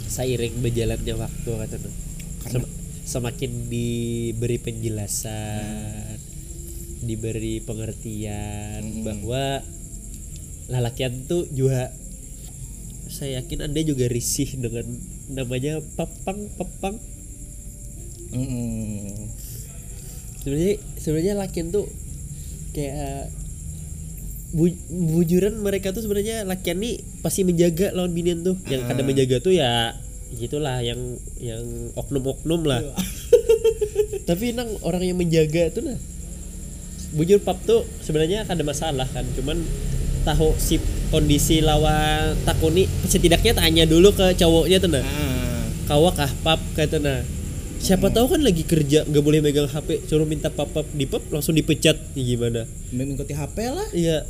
seiring 0.05 0.61
berjalannya 0.61 1.15
waktu 1.17 1.49
kata 1.49 1.75
tuh 1.81 1.93
sem- 2.45 2.73
semakin 3.09 3.51
diberi 3.65 4.61
penjelasan 4.61 6.21
diberi 7.01 7.63
pengertian 7.65 8.85
Mm-mm. 8.85 9.05
bahwa 9.05 9.65
lalakian 10.69 11.25
tuh 11.25 11.49
juga 11.49 11.89
saya 13.19 13.43
yakin 13.43 13.59
anda 13.61 13.83
juga 13.83 14.07
risih 14.07 14.47
dengan 14.55 14.87
namanya 15.27 15.83
papang 15.93 16.47
papang 16.55 16.95
Mm-mm. 18.29 19.27
sebenarnya 20.39 20.75
sebenarnya 20.95 21.33
lakian 21.35 21.67
tuh 21.69 21.89
kayak 22.71 23.27
bu- 24.49 24.81
bujuran 24.87 25.57
mereka 25.59 25.91
tuh 25.91 25.99
sebenarnya 25.99 26.45
lakian 26.45 26.77
nih 26.77 27.01
pasti 27.19 27.41
menjaga 27.41 27.91
lawan 27.91 28.13
binian 28.13 28.41
tuh. 28.41 28.55
Yang 28.65 28.81
Ah. 28.87 29.01
menjaga 29.01 29.35
tuh 29.41 29.51
ya 29.51 29.97
gitulah 30.31 30.77
yang 30.79 31.17
yang 31.41 31.65
oknum-oknum 31.97 32.61
lah. 32.63 32.85
Tapi 34.29 34.53
nang 34.53 34.69
orang 34.85 35.01
yang 35.01 35.17
menjaga 35.17 35.73
tuh 35.73 35.83
nah 35.83 35.97
bujur 37.09 37.41
pap 37.41 37.57
tuh 37.65 37.81
sebenarnya 38.05 38.45
kada 38.45 38.61
masalah 38.61 39.09
kan 39.09 39.25
cuman 39.33 39.57
tahu 40.23 40.55
si 40.59 40.77
kondisi 41.09 41.59
lawan 41.59 42.37
takuni 42.45 42.85
setidaknya 43.07 43.57
tanya 43.57 43.83
dulu 43.89 44.13
ke 44.13 44.37
cowoknya 44.37 44.77
tuh 44.77 44.89
nah. 44.93 45.03
Ah. 45.03 45.65
kawak 45.89 46.13
kah 46.19 46.31
pap 46.45 46.61
kata 46.77 47.01
nah. 47.01 47.21
Siapa 47.79 48.11
tahu 48.11 48.35
kan 48.35 48.43
lagi 48.43 48.67
kerja 48.67 49.07
nggak 49.07 49.23
boleh 49.23 49.39
megang 49.39 49.71
HP 49.71 50.03
suruh 50.03 50.27
minta 50.27 50.51
pap 50.51 50.67
pap 50.75 50.83
di 50.91 51.07
pap 51.07 51.23
langsung 51.31 51.55
dipecat. 51.55 51.95
Ya 52.11 52.23
gimana? 52.35 52.67
Mengikuti 52.91 53.31
HP 53.31 53.57
lah. 53.71 53.87
Iya. 53.95 54.27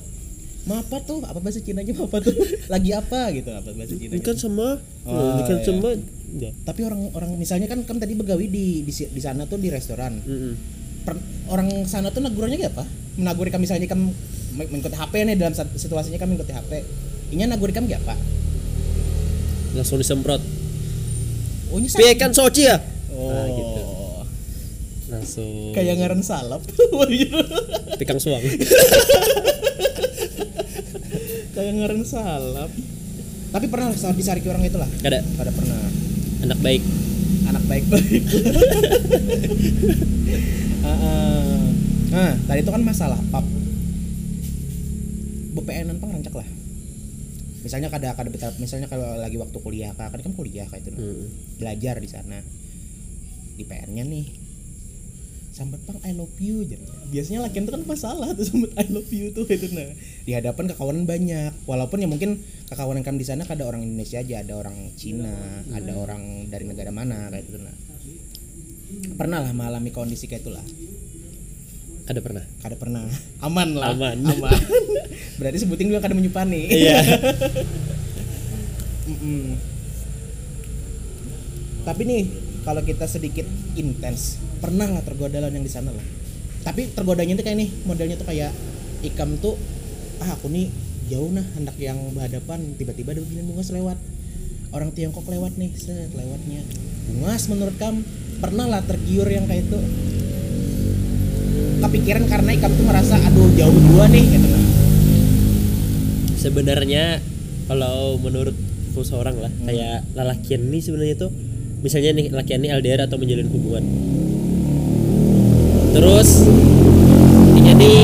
Apa 0.69 1.01
tuh? 1.01 1.25
Apa 1.25 1.41
bahasa 1.41 1.58
Cinanya 1.58 1.98
apa 1.98 2.22
tuh? 2.22 2.38
Lagi 2.74 2.93
apa? 2.93 3.34
Gitu 3.34 3.50
apa 3.50 3.74
bahasa 3.74 3.98
Cina 3.98 4.13
ini 4.13 4.22
kan 4.22 4.38
sama. 4.38 4.77
Oh, 5.10 5.34
ini 5.34 5.41
kan 5.50 5.58
iya. 5.58 5.65
sama. 5.65 5.89
Ya 6.29 6.50
tapi 6.62 6.86
orang-orang 6.86 7.41
misalnya 7.41 7.65
kan 7.65 7.81
kan 7.89 7.98
tadi 7.98 8.13
begawi 8.13 8.46
di 8.53 8.86
di, 8.86 8.93
di 8.93 9.22
sana 9.22 9.50
tuh 9.50 9.58
di 9.58 9.74
restoran. 9.74 10.22
Mm-mm. 10.22 10.53
Per- 11.10 11.25
orang 11.50 11.89
sana 11.89 12.13
tuh 12.13 12.22
nagurannya 12.22 12.62
kayak 12.62 12.77
apa? 12.77 12.86
Menaguri 13.17 13.50
kami 13.50 13.65
misalnya 13.65 13.89
kamu 13.89 14.13
meng- 14.13 14.17
mengikuti 14.67 14.97
HP 14.99 15.13
nih 15.23 15.35
dalam 15.39 15.55
situasinya 15.55 16.19
kami 16.19 16.35
mengikuti 16.35 16.51
HP 16.51 16.71
inya 17.31 17.55
naguri 17.55 17.71
kami 17.71 17.87
kayak 17.93 18.03
apa 18.03 18.15
langsung 19.77 20.01
disemprot. 20.01 20.41
Oh 21.69 21.77
ini 21.77 21.85
piye 21.93 22.17
kan 22.17 22.33
soci 22.33 22.65
ya? 22.65 22.81
Oh. 23.13 23.29
Nah, 23.29 23.45
gitu. 23.53 23.81
langsung. 25.13 25.77
Kayak 25.77 26.01
ngaran 26.01 26.25
salap 26.25 26.65
pikang 28.01 28.17
suang. 28.17 28.41
Kayak 31.53 31.73
ngaran 31.75 32.03
salap 32.07 32.71
tapi 33.49 33.65
pernah 33.65 33.89
saat 33.97 34.13
disariki 34.13 34.45
orang 34.49 34.65
itulah 34.65 34.89
kada 35.01 35.21
pada 35.37 35.53
pernah. 35.53 35.77
Anak 36.43 36.59
baik. 36.65 36.81
Anak 37.49 37.63
baik-baik 37.65 38.23
Ah, 40.79 40.95
ah. 40.95 41.61
nah 42.09 42.31
tadi 42.47 42.63
itu 42.63 42.71
kan 42.71 42.81
masalah 42.81 43.19
pap 43.29 43.43
BPN 45.69 46.01
pang 46.01 46.09
rancak 46.09 46.33
lah. 46.33 46.49
Misalnya 47.61 47.93
kada 47.93 48.17
kada 48.17 48.29
betah 48.33 48.49
misalnya 48.57 48.89
kalau 48.89 49.19
lagi 49.19 49.38
waktu 49.38 49.57
kuliah 49.61 49.93
kak 49.93 50.15
kan 50.15 50.19
kan 50.25 50.33
kuliah 50.33 50.65
kayak 50.65 50.89
itu. 50.89 50.97
Mm. 50.97 51.25
belajar 51.61 51.95
di 52.01 52.09
sana. 52.09 52.41
Di 53.53 53.63
PR-nya 53.67 54.01
nih. 54.07 54.25
Sambat 55.53 55.83
pang 55.85 55.99
I 56.07 56.15
love 56.15 56.33
you 56.39 56.63
jadi 56.63 56.79
biasanya 57.09 57.43
lakian 57.43 57.67
itu 57.67 57.73
kan 57.73 57.83
masalah 57.83 58.31
tuh 58.31 58.47
sambat 58.47 58.71
I 58.79 58.88
love 58.89 59.11
you 59.11 59.29
tuh 59.35 59.45
itu 59.45 59.69
nah. 59.75 59.91
Di 60.25 60.31
hadapan 60.33 60.71
kekawanan 60.73 61.05
banyak. 61.05 61.53
Walaupun 61.69 62.01
ya 62.01 62.07
mungkin 62.09 62.41
kekawanan 62.71 63.05
kami 63.05 63.21
di 63.21 63.27
sana 63.27 63.45
ada 63.45 63.63
orang 63.67 63.85
Indonesia 63.85 64.23
aja 64.23 64.41
ada 64.41 64.53
orang 64.57 64.93
Cina 64.97 65.35
ada 65.69 65.93
orang 65.93 66.47
dari 66.49 66.65
negara 66.65 66.89
mana 66.89 67.29
kayak 67.29 67.45
itu 67.45 67.59
nah. 67.61 67.75
Pernah 69.19 69.45
lah 69.45 69.51
mengalami 69.53 69.93
kondisi 69.93 70.25
kayak 70.25 70.47
itulah 70.47 70.65
kada 72.09 72.25
pernah. 72.25 72.41
Kada 72.65 72.73
pernah. 72.73 73.05
Aman 73.45 73.77
lah. 73.77 73.93
Aman. 73.93 74.17
aman. 74.25 74.61
Berarti 75.37 75.61
sebutin 75.61 75.93
gue 75.93 76.01
kada 76.01 76.17
menyupani 76.17 76.65
iya. 76.65 77.05
Mm-mm. 79.09 79.53
Tapi 81.85 82.01
nih 82.09 82.23
kalau 82.65 82.81
kita 82.81 83.05
sedikit 83.05 83.45
intens, 83.77 84.41
pernah 84.57 84.89
lah 84.89 85.05
tergoda 85.05 85.37
lawan 85.37 85.61
yang 85.61 85.65
di 85.65 85.69
sana 85.69 85.93
lah. 85.93 86.05
Tapi 86.65 86.89
tergodanya 86.97 87.37
tuh 87.37 87.45
kayak 87.45 87.61
nih 87.61 87.69
modelnya 87.85 88.17
tuh 88.17 88.25
kayak 88.25 88.57
ikam 89.05 89.37
tuh 89.37 89.53
ah 90.19 90.33
aku 90.33 90.49
nih 90.49 90.73
jauh 91.13 91.29
nah 91.31 91.45
hendak 91.55 91.77
yang 91.77 91.95
berhadapan 92.11 92.73
tiba-tiba 92.73 93.13
ada 93.13 93.21
begini 93.21 93.45
bungas 93.45 93.69
lewat. 93.69 94.01
Orang 94.73 94.97
Tiongkok 94.97 95.29
lewat 95.29 95.61
nih 95.61 95.77
set 95.77 96.09
lewatnya. 96.17 96.65
Bungas 97.05 97.45
menurut 97.53 97.77
kamu 97.77 98.01
pernah 98.41 98.65
lah 98.65 98.81
tergiur 98.81 99.29
yang 99.29 99.45
kayak 99.45 99.69
itu 99.69 99.77
kepikiran 101.79 102.23
karena 102.25 102.49
ikam 102.53 102.71
tuh 102.73 102.85
merasa 102.85 103.15
aduh 103.17 103.49
jauh 103.55 103.79
dua 103.89 104.05
nih 104.07 104.23
gitu 104.27 104.47
nah 104.47 104.63
sebenarnya 106.35 107.19
kalau 107.67 108.15
menurut 108.17 108.55
seorang 108.99 109.39
lah 109.39 109.47
Hmm. 109.47 109.63
kayak 109.63 110.03
lalakian 110.11 110.67
ini 110.67 110.83
sebenarnya 110.83 111.15
tuh 111.15 111.31
misalnya 111.79 112.11
nih 112.11 112.35
lakian 112.35 112.59
ini 112.59 112.69
LDR 112.75 113.07
atau 113.07 113.15
menjalin 113.15 113.47
hubungan 113.47 113.83
terus 115.95 116.43
ini 117.55 117.71
nih 117.75 118.01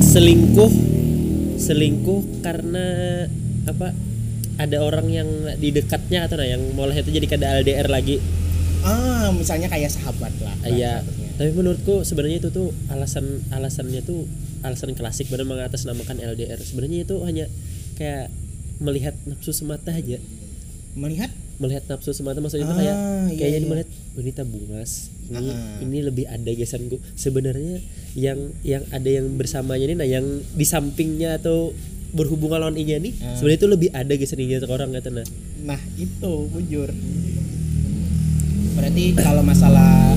selingkuh 0.00 0.72
selingkuh 1.56 2.44
karena 2.44 2.84
apa 3.64 3.96
ada 4.60 4.76
orang 4.84 5.08
yang 5.08 5.28
di 5.56 5.72
dekatnya 5.72 6.28
atau 6.28 6.36
nah 6.36 6.44
yang 6.44 6.60
mulai 6.76 7.00
itu 7.00 7.08
jadi 7.08 7.24
kada 7.24 7.64
LDR 7.64 7.88
lagi 7.88 8.20
ah 8.84 9.32
misalnya 9.32 9.72
kayak 9.72 9.88
sahabat 9.88 10.32
lah 10.44 10.52
Iya. 10.64 11.00
Tapi 11.40 11.56
menurutku 11.56 12.04
sebenarnya 12.04 12.36
itu 12.36 12.52
tuh 12.52 12.68
alasan 12.92 13.40
alasannya 13.48 14.04
tuh 14.04 14.28
alasan 14.60 14.92
klasik 14.92 15.32
benar 15.32 15.48
mengatasnamakan 15.48 16.20
LDR. 16.20 16.60
Sebenarnya 16.60 17.08
itu 17.08 17.16
hanya 17.24 17.48
kayak 17.96 18.28
melihat 18.76 19.16
nafsu 19.24 19.56
semata 19.56 19.88
aja. 19.88 20.20
melihat 20.92 21.32
Melihat 21.56 21.84
nafsu 21.88 22.12
semata 22.12 22.40
maksudnya 22.40 22.64
itu 22.64 22.72
Ah, 22.72 22.80
kayak 22.80 22.96
iya, 22.96 23.36
kayak 23.36 23.52
jadi 23.52 23.64
iya. 23.64 23.68
melihat 23.68 23.88
"Oh, 24.16 24.20
ini 24.20 24.32
bungas. 24.44 24.92
Ini 25.28 25.48
Ah. 25.48 25.76
ini 25.80 25.98
lebih 26.00 26.24
ada 26.24 26.50
gesanku. 26.50 26.96
Sebenarnya 27.14 27.84
yang 28.16 28.40
yang 28.60 28.84
ada 28.88 29.04
yang 29.06 29.28
bersamanya 29.36 29.84
ini 29.84 29.96
nah 29.96 30.08
yang 30.08 30.24
di 30.52 30.64
sampingnya 30.64 31.36
atau 31.36 31.76
berhubungan 32.10 32.64
lawan 32.64 32.76
inya 32.76 32.96
nih 32.96 33.12
Ah. 33.20 33.36
sebenarnya 33.36 33.60
itu 33.60 33.68
lebih 33.68 33.88
ada 33.92 34.12
gesan 34.12 34.40
inya 34.40 34.56
ke 34.58 34.66
orang 34.66 34.92
kata 34.92 35.08
nah. 35.12 35.26
Nah 35.62 35.80
itu 35.96 36.32
bujur. 36.48 36.88
Berarti 38.74 39.04
kalau 39.14 39.44
masalah 39.44 40.16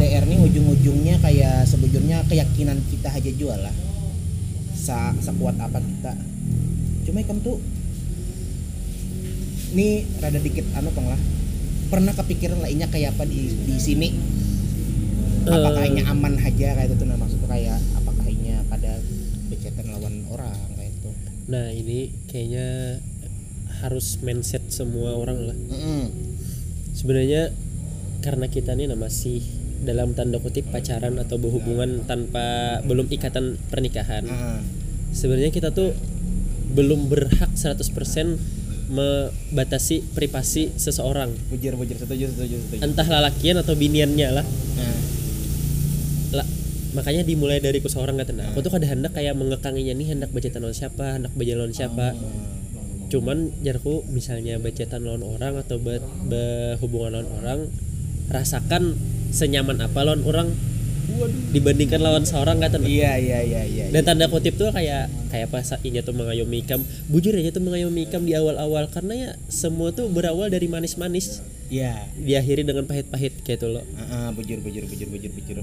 LDR 0.00 0.24
nih 0.24 0.40
ujung-ujungnya 0.40 1.20
kayak 1.20 1.68
sebujurnya 1.68 2.24
keyakinan 2.24 2.80
kita 2.88 3.12
aja 3.12 3.30
jual 3.36 3.60
lah. 3.60 3.76
Sa 4.72 5.12
sekuat 5.20 5.60
apa 5.60 5.76
kita. 5.76 6.16
Cuma 7.04 7.20
ikam 7.20 7.44
tuh 7.44 7.60
ini 9.76 10.08
rada 10.24 10.40
dikit 10.40 10.64
anu 10.72 10.88
pang 10.96 11.04
lah. 11.04 11.20
Pernah 11.92 12.16
kepikiran 12.16 12.64
lah 12.64 12.72
inya 12.72 12.88
kayak 12.88 13.12
apa 13.12 13.28
di 13.28 13.52
di 13.52 13.76
sini? 13.76 14.08
Apakah 15.44 15.84
Eh. 15.84 15.92
inya 15.92 16.08
aman 16.16 16.40
aja 16.40 16.80
kayak 16.80 16.96
itu 16.96 17.04
nah 17.04 17.20
maksudnya 17.20 17.48
kayak 17.52 17.78
apakah 18.00 18.24
inya 18.24 18.56
pada 18.72 19.04
becetan 19.52 19.84
lawan 19.92 20.24
orang 20.32 20.56
kayak 20.80 20.96
itu. 20.96 21.10
Nah, 21.52 21.68
ini 21.76 22.08
kayaknya 22.24 23.00
harus 23.84 24.16
mindset 24.24 24.64
semua 24.72 25.12
orang 25.12 25.44
lah. 25.44 25.56
Mm-mm. 25.56 26.04
sebenarnya 26.96 27.52
karena 28.20 28.48
kita 28.48 28.76
nih 28.76 28.88
nah 28.92 28.96
masih 29.00 29.40
dalam 29.80 30.12
tanda 30.12 30.36
kutip 30.36 30.68
pacaran 30.68 31.16
atau 31.16 31.40
berhubungan 31.40 32.04
tanpa 32.04 32.78
belum 32.84 33.08
ikatan 33.08 33.56
pernikahan. 33.68 34.24
Ah. 34.28 34.60
sebenarnya 35.10 35.50
kita 35.50 35.74
tuh 35.74 35.90
belum 36.70 37.10
berhak 37.10 37.50
100% 37.50 37.82
membatasi 38.90 40.02
privasi 40.14 40.70
seseorang. 40.74 41.30
Bujur 41.50 41.74
bujur 41.74 41.94
setuju 41.94 42.30
setuju 42.30 42.56
setuju. 42.58 42.80
entah 42.82 43.06
lalakian 43.06 43.58
atau 43.58 43.74
biniannya 43.74 44.28
lah. 44.34 44.46
Nah, 44.76 44.98
lah 46.42 46.46
makanya 46.90 47.22
dimulai 47.22 47.62
dari 47.62 47.78
ku 47.78 47.86
seorang 47.86 48.18
kata 48.18 48.34
nah 48.34 48.50
aku 48.50 48.66
tuh 48.66 48.70
kada 48.74 48.86
hendak 48.90 49.14
kayak 49.14 49.38
mengekanginya 49.38 49.94
nih 49.94 50.10
hendak 50.10 50.34
bacetan 50.34 50.62
lawan 50.62 50.74
siapa 50.74 51.18
hendak 51.18 51.32
bajalan 51.38 51.70
lawan 51.70 51.74
siapa. 51.74 52.06
Cuman 53.10 53.50
jarku 53.66 54.06
misalnya 54.10 54.58
bacetan 54.62 55.02
lawan 55.02 55.22
orang 55.26 55.58
atau 55.58 55.78
be- 55.82 56.02
berhubungan 56.26 57.18
lawan 57.18 57.30
orang 57.42 57.60
rasakan 58.30 58.94
senyaman 59.30 59.78
apa 59.82 59.98
lawan 60.02 60.22
orang 60.26 60.48
dibandingkan 61.50 62.00
lawan 62.00 62.22
seorang 62.22 62.62
kata 62.62 62.80
iya 62.86 63.18
iya 63.18 63.42
iya 63.42 63.62
iya 63.66 63.84
dan 63.90 64.06
tanda 64.06 64.30
kutip 64.30 64.54
tuh 64.54 64.70
kayak 64.70 65.10
kayak 65.30 65.48
pas 65.48 65.66
inya 65.86 66.02
tuh 66.02 66.12
mengayomi 66.12 66.66
ikam. 66.66 66.82
Bujur 67.06 67.32
aja 67.38 67.54
tuh 67.54 67.62
mengayomi 67.62 68.10
ikam 68.10 68.26
di 68.26 68.34
awal-awal 68.34 68.90
karena 68.90 69.14
ya 69.14 69.30
semua 69.46 69.94
tuh 69.94 70.10
berawal 70.10 70.50
dari 70.50 70.66
manis-manis. 70.66 71.40
Iya. 71.70 72.10
Diakhiri 72.18 72.66
dengan 72.66 72.82
pahit-pahit 72.90 73.46
kayak 73.46 73.62
itu 73.62 73.66
loh. 73.70 73.86
Ah, 73.94 74.02
ah, 74.02 74.28
bujur 74.34 74.58
bujur 74.58 74.82
bujur 74.90 75.06
bujur 75.06 75.30
bujur. 75.30 75.56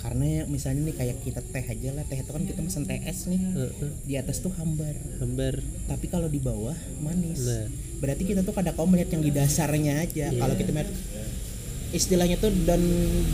Karena 0.00 0.24
ya 0.24 0.42
misalnya 0.48 0.88
nih 0.88 0.96
kayak 0.96 1.16
kita 1.20 1.40
teh 1.44 1.60
aja 1.60 1.88
lah 1.92 2.04
teh 2.08 2.16
itu 2.16 2.32
kan 2.32 2.42
kita 2.48 2.60
mesen 2.64 2.88
teh 2.88 2.96
es 3.04 3.28
nih. 3.28 3.40
Heeh. 3.40 3.92
di 4.08 4.14
atas 4.16 4.40
tuh 4.40 4.56
hambar. 4.56 4.96
Hambar. 5.20 5.60
Tapi 5.84 6.06
kalau 6.08 6.32
di 6.32 6.40
bawah 6.40 6.76
manis. 7.04 7.44
Nah. 7.44 7.68
berarti 8.00 8.24
kita 8.24 8.40
tuh 8.40 8.56
kadang 8.56 8.72
kau 8.72 8.88
melihat 8.88 9.12
yang 9.12 9.20
di 9.20 9.32
dasarnya 9.36 10.00
aja. 10.00 10.32
Iya. 10.32 10.40
kalau 10.40 10.56
kita 10.56 10.72
melihat 10.72 10.90
istilahnya 11.90 12.38
tuh 12.38 12.54
don't 12.66 12.86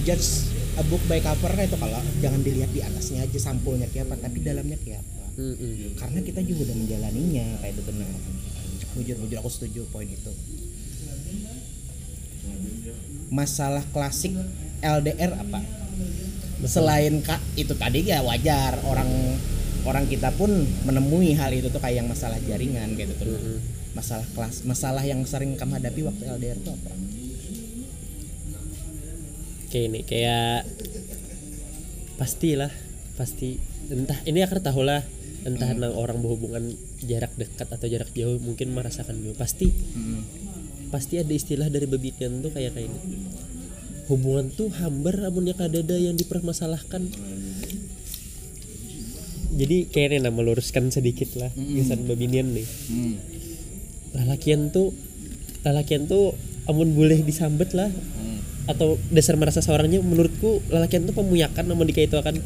judge 0.09 0.49
a 0.77 0.85
book 0.89 1.01
by 1.09 1.21
cover 1.21 1.53
itu 1.57 1.77
kalau 1.77 2.01
jangan 2.21 2.41
dilihat 2.41 2.71
di 2.73 2.81
atasnya 2.85 3.25
aja 3.25 3.39
sampulnya 3.41 3.89
kayak 3.89 4.13
apa 4.13 4.29
tapi 4.29 4.45
dalamnya 4.45 4.77
kayak 4.81 5.01
apa. 5.01 5.25
Mm-mm. 5.37 6.01
karena 6.01 6.25
kita 6.25 6.41
juga 6.41 6.73
udah 6.73 6.77
menjalaninya 6.81 7.47
kayak 7.61 7.73
itu 7.77 7.83
benar. 7.85 8.09
Bujur 8.97 9.17
bujur 9.21 9.37
aku 9.45 9.51
setuju 9.53 9.85
poin 9.93 10.09
itu. 10.09 10.33
Masalah 13.29 13.85
klasik 13.93 14.33
LDR 14.81 15.37
apa? 15.37 15.61
Selain 16.65 17.21
kak 17.21 17.41
itu 17.61 17.77
tadi 17.77 18.09
ya 18.09 18.25
wajar 18.25 18.81
orang 18.89 19.09
orang 19.85 20.09
kita 20.09 20.33
pun 20.33 20.49
menemui 20.89 21.37
hal 21.37 21.53
itu 21.53 21.69
tuh 21.69 21.85
kayak 21.85 22.01
yang 22.01 22.09
masalah 22.09 22.41
jaringan 22.41 22.97
gitu. 22.97 23.13
Tuh 23.21 23.29
Mm-mm. 23.29 23.57
masalah 23.93 24.25
kelas 24.33 24.65
masalah 24.65 25.05
yang 25.05 25.21
sering 25.29 25.53
kamu 25.57 25.85
hadapi 25.85 26.01
waktu 26.05 26.25
LDR 26.33 26.57
tuh 26.65 26.73
apa 26.81 27.06
kayak 29.77 29.93
ini 29.93 30.01
kayak 30.09 30.65
pastilah 32.17 32.73
pasti. 33.21 33.61
Entah 33.93 34.17
ini 34.25 34.41
akan 34.41 34.59
tahu 34.65 34.81
lah 34.89 35.05
entah 35.45 35.69
nang 35.77 35.93
orang 35.95 36.19
berhubungan 36.25 36.75
jarak 37.05 37.37
dekat 37.37 37.69
atau 37.69 37.87
jarak 37.87 38.09
jauh 38.17 38.41
mungkin 38.41 38.73
merasakan 38.73 39.21
juga. 39.21 39.45
Pasti 39.45 39.69
pasti 40.89 41.21
ada 41.21 41.29
istilah 41.29 41.69
dari 41.69 41.85
bebitan 41.85 42.41
tuh 42.41 42.57
kayak 42.57 42.73
kayak 42.73 42.89
ini. 42.89 42.99
Hubungan 44.09 44.49
tuh 44.49 44.73
hambar 44.73 45.29
amunnya 45.29 45.53
kadada 45.53 45.93
yang 46.01 46.17
dipermasalahkan. 46.17 47.13
Jadi 49.57 49.89
kayaknya 49.93 50.29
nama 50.29 50.41
meluruskan 50.41 50.89
sedikit 50.89 51.37
lah 51.37 51.53
kesan 51.53 52.09
babinian 52.09 52.49
nih. 52.57 52.65
Lalakian 54.17 54.73
tuh 54.73 54.97
lalakian 55.69 56.09
tuh 56.09 56.33
amun 56.65 56.97
boleh 56.97 57.21
disambet 57.21 57.77
lah 57.77 57.93
atau 58.67 58.99
dasar 59.15 59.39
merasa 59.39 59.63
seorangnya 59.63 60.03
menurutku 60.03 60.63
lalakian 60.71 61.07
tuh 61.07 61.15
pemuyakan 61.15 61.71
namun 61.71 61.87
dikaitkan 61.87 62.43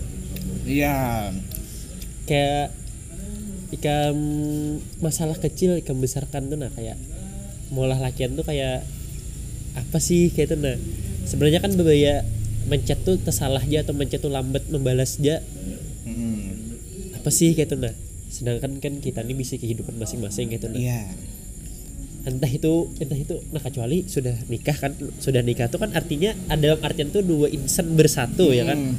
iya. 0.69 1.33
kayak 2.29 2.77
ikam 3.71 4.17
masalah 5.00 5.39
kecil 5.41 5.79
ikam 5.81 5.97
besarkan 5.97 6.53
tuh 6.53 6.59
nah 6.61 6.69
kayak 6.75 7.00
molah 7.71 7.97
lakian 7.97 8.35
tuh 8.35 8.45
kayak 8.45 8.83
apa 9.79 9.99
sih 10.03 10.35
kayak 10.35 10.50
itu 10.50 10.57
nah. 10.59 10.77
Sebenarnya 11.27 11.62
kan 11.62 11.71
berbahaya 11.79 12.27
mencet 12.67 13.07
tuh 13.07 13.15
tersalah 13.23 13.62
aja 13.62 13.87
atau 13.87 13.95
mencet 13.95 14.19
tuh 14.19 14.33
lambat 14.33 14.67
membalas 14.67 15.23
aja. 15.23 15.39
Apa 17.15 17.31
sih 17.31 17.55
kayak 17.55 17.71
itu 17.71 17.77
nah. 17.79 17.95
Sedangkan 18.31 18.83
kan 18.83 18.99
kita 18.99 19.23
ini 19.23 19.39
bisa 19.39 19.55
kehidupan 19.55 19.95
masing-masing 19.95 20.50
kayak 20.50 20.67
itu 20.67 20.69
nah. 20.75 20.81
Iya 20.81 21.03
entah 22.25 22.49
itu 22.49 22.93
entah 23.00 23.17
itu 23.17 23.41
nah 23.49 23.59
kecuali 23.59 24.05
sudah 24.05 24.37
nikah 24.49 24.77
kan 24.77 24.93
sudah 25.19 25.41
nikah 25.41 25.73
tuh 25.73 25.81
kan 25.81 25.91
artinya 25.97 26.37
ada 26.53 26.77
artian 26.81 27.09
tuh 27.09 27.25
dua 27.25 27.49
insan 27.49 27.97
bersatu 27.97 28.53
ya 28.53 28.65
kan 28.65 28.77
Hmm. 28.77 28.97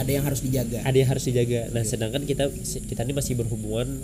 ada 0.00 0.10
yang 0.10 0.24
harus 0.24 0.40
dijaga 0.40 0.80
ada 0.82 0.96
yang 0.96 1.08
harus 1.08 1.24
dijaga. 1.28 1.68
Nah, 1.68 1.84
sedangkan 1.84 2.24
kita 2.24 2.48
kita 2.64 3.00
ini 3.04 3.12
masih 3.12 3.36
berhubungan 3.36 4.00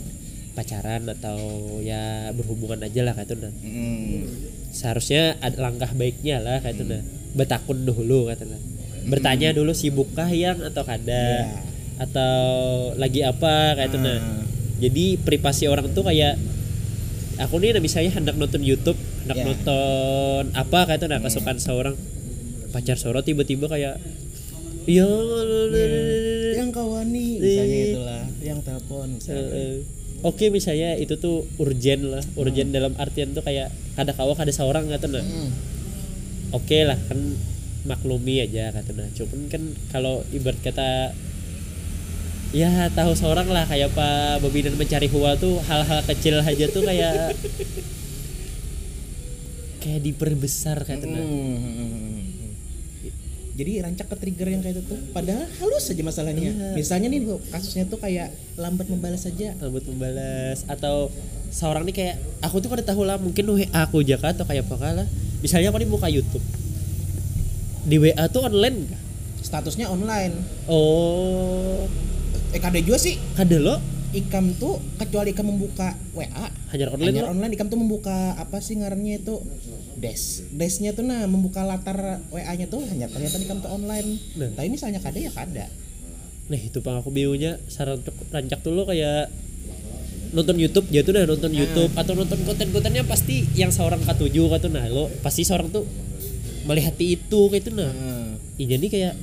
pacaran 0.52 1.08
atau 1.08 1.40
ya 1.80 2.28
berhubungan 2.36 2.76
aja 2.84 3.00
lah 3.00 3.16
kayak 3.16 3.28
itu 3.32 3.36
nah. 3.40 3.52
Mm. 3.64 4.20
Seharusnya 4.68 5.40
ada 5.40 5.56
langkah 5.56 5.88
baiknya 5.96 6.44
lah 6.44 6.60
kayak 6.60 6.76
itu 6.76 6.84
nah. 6.84 7.00
Betakun 7.32 7.88
dulu 7.88 8.28
kata 8.28 8.44
nah. 8.44 8.60
Bertanya 9.08 9.56
dulu 9.56 9.72
sibukkah 9.72 10.28
yang 10.28 10.60
atau 10.60 10.84
kada 10.84 11.48
Iya. 11.48 11.60
atau 12.04 12.36
lagi 13.00 13.24
apa 13.24 13.72
kayak 13.80 13.88
itu 13.92 13.98
nah. 13.98 14.16
Ah. 14.20 14.44
Jadi 14.76 15.16
privasi 15.16 15.72
orang 15.72 15.88
tuh 15.96 16.04
kayak 16.04 16.36
aku 17.38 17.54
nih 17.58 17.78
misalnya 17.78 18.12
hendak 18.12 18.36
nonton 18.36 18.60
YouTube, 18.60 18.98
hendak 19.24 19.36
Ya. 19.40 19.44
nonton 19.46 20.52
apa 20.52 20.78
kayak 20.84 21.00
itu 21.00 21.06
nah 21.06 21.20
kesukaan 21.20 21.56
seorang 21.56 21.94
pacar 22.70 22.96
soro 22.96 23.20
tiba-tiba 23.20 23.68
kayak 23.68 24.00
iya 24.84 25.06
yang 26.56 26.70
kawani 26.70 27.38
misalnya 27.38 27.78
itulah 27.86 28.24
yang 28.40 28.58
telepon 28.60 29.06
misalnya. 29.16 29.48
Eh, 29.52 29.76
Oke 30.22 30.54
misalnya 30.54 30.94
itu 30.94 31.18
tuh 31.18 31.42
urgen 31.58 32.06
lah, 32.06 32.22
urgen 32.38 32.70
dalam 32.70 32.94
artian 32.94 33.34
tuh 33.34 33.42
kayak 33.42 33.74
kada 33.98 34.14
kawa 34.14 34.38
kada 34.38 34.54
seorang 34.54 34.86
kata 34.86 35.10
nah. 35.10 35.18
Hmm. 35.18 35.50
Oke 36.54 36.86
lah 36.86 36.94
kan 37.10 37.18
maklumi 37.82 38.38
aja 38.38 38.70
kata 38.70 38.94
nah. 38.94 39.10
Cuman 39.18 39.50
kan 39.50 39.62
kalau 39.90 40.22
ibarat 40.30 40.62
kata 40.62 41.10
ya 42.52 42.68
tahu 42.92 43.16
seorang 43.16 43.48
lah 43.48 43.64
kayak 43.64 43.96
apa 43.96 44.38
bebinan 44.44 44.76
mencari 44.76 45.08
huwa 45.08 45.32
tuh 45.40 45.56
hal-hal 45.64 46.04
kecil 46.04 46.36
aja 46.44 46.66
tuh 46.68 46.84
kayak 46.84 47.32
kayak 49.80 50.00
diperbesar 50.04 50.84
kata 50.84 51.04
nah. 51.08 51.24
Hmm. 51.24 52.20
Jadi 53.52 53.84
rancak 53.84 54.08
ke 54.08 54.16
trigger 54.16 54.48
yang 54.48 54.64
kayak 54.64 54.80
itu 54.80 54.82
tuh 54.88 55.00
padahal 55.12 55.44
halus 55.60 55.92
aja 55.92 56.00
masalahnya. 56.00 56.56
Iya. 56.56 56.72
Misalnya 56.72 57.12
nih 57.12 57.20
kasusnya 57.52 57.84
tuh 57.84 58.00
kayak 58.00 58.32
lambat 58.56 58.88
membalas 58.88 59.28
saja. 59.28 59.52
buat 59.60 59.84
membalas 59.84 60.64
atau 60.64 61.12
seorang 61.52 61.84
nih 61.84 61.92
kayak 61.92 62.16
aku 62.40 62.64
tuh 62.64 62.72
kada 62.72 62.80
tahu 62.80 63.04
lah 63.04 63.20
mungkin 63.20 63.44
WA 63.52 63.68
aku 63.84 64.00
jaka 64.00 64.32
atau 64.32 64.48
kayak 64.48 64.64
apa 64.64 65.04
lah 65.04 65.06
misalnya 65.44 65.68
aku 65.68 65.84
nih 65.84 65.90
buka 65.92 66.08
YouTube 66.08 66.40
di 67.84 68.00
WA 68.00 68.24
tuh 68.32 68.46
online 68.46 68.88
kah? 68.88 69.00
Statusnya 69.42 69.90
online. 69.90 70.32
oh 70.70 71.84
Eh 72.52 72.60
kada 72.60 72.78
juga 72.80 73.00
sih. 73.00 73.16
kada 73.34 73.56
lo? 73.58 73.76
Ikam 74.12 74.52
tuh 74.60 74.76
kecuali 75.00 75.32
ikam 75.32 75.48
membuka 75.48 75.96
WA 76.12 76.52
hanya 76.76 76.92
online 76.92 77.16
lo? 77.16 77.32
Online 77.32 77.52
ikam 77.56 77.72
tuh 77.72 77.80
membuka 77.80 78.36
apa 78.36 78.60
sih 78.60 78.76
ngarannya 78.76 79.24
itu? 79.24 79.40
Des. 79.96 80.44
Desnya 80.52 80.92
tuh 80.92 81.08
nah 81.08 81.24
membuka 81.24 81.64
latar 81.64 82.20
WA 82.28 82.52
nya 82.52 82.68
tuh 82.68 82.84
hanya 82.92 83.08
ternyata 83.08 83.40
ikam 83.40 83.64
tuh 83.64 83.72
online. 83.72 84.20
Nah. 84.36 84.52
tapi 84.52 84.68
misalnya 84.68 85.00
kada 85.00 85.16
ya 85.16 85.32
kada 85.32 85.66
nah 86.50 86.58
itu 86.58 86.82
pang 86.82 86.98
aku 87.00 87.08
bingungnya 87.08 87.56
saran 87.70 88.02
untuk 88.02 88.12
rancak 88.28 88.60
tuh 88.60 88.76
lo 88.76 88.82
kayak 88.84 89.30
nonton 90.36 90.60
YouTube 90.60 90.84
ya 90.92 91.00
tuh 91.00 91.16
dah 91.16 91.24
nonton 91.24 91.48
YouTube 91.48 91.92
atau 91.96 92.12
nonton 92.12 92.40
konten-kontennya 92.44 93.08
pasti 93.08 93.48
yang 93.56 93.72
seorang 93.72 94.04
katuju 94.04 94.52
kata 94.52 94.68
nah 94.68 94.84
lo 94.90 95.06
pasti 95.24 95.48
seorang 95.48 95.72
tuh 95.72 95.88
melihat 96.68 96.92
itu 97.00 97.40
kayak 97.48 97.62
itu 97.62 97.70
nah. 97.72 97.90
Hmm. 97.90 98.36
Iya 98.60 98.76
nih 98.78 98.90
kayak 98.90 99.14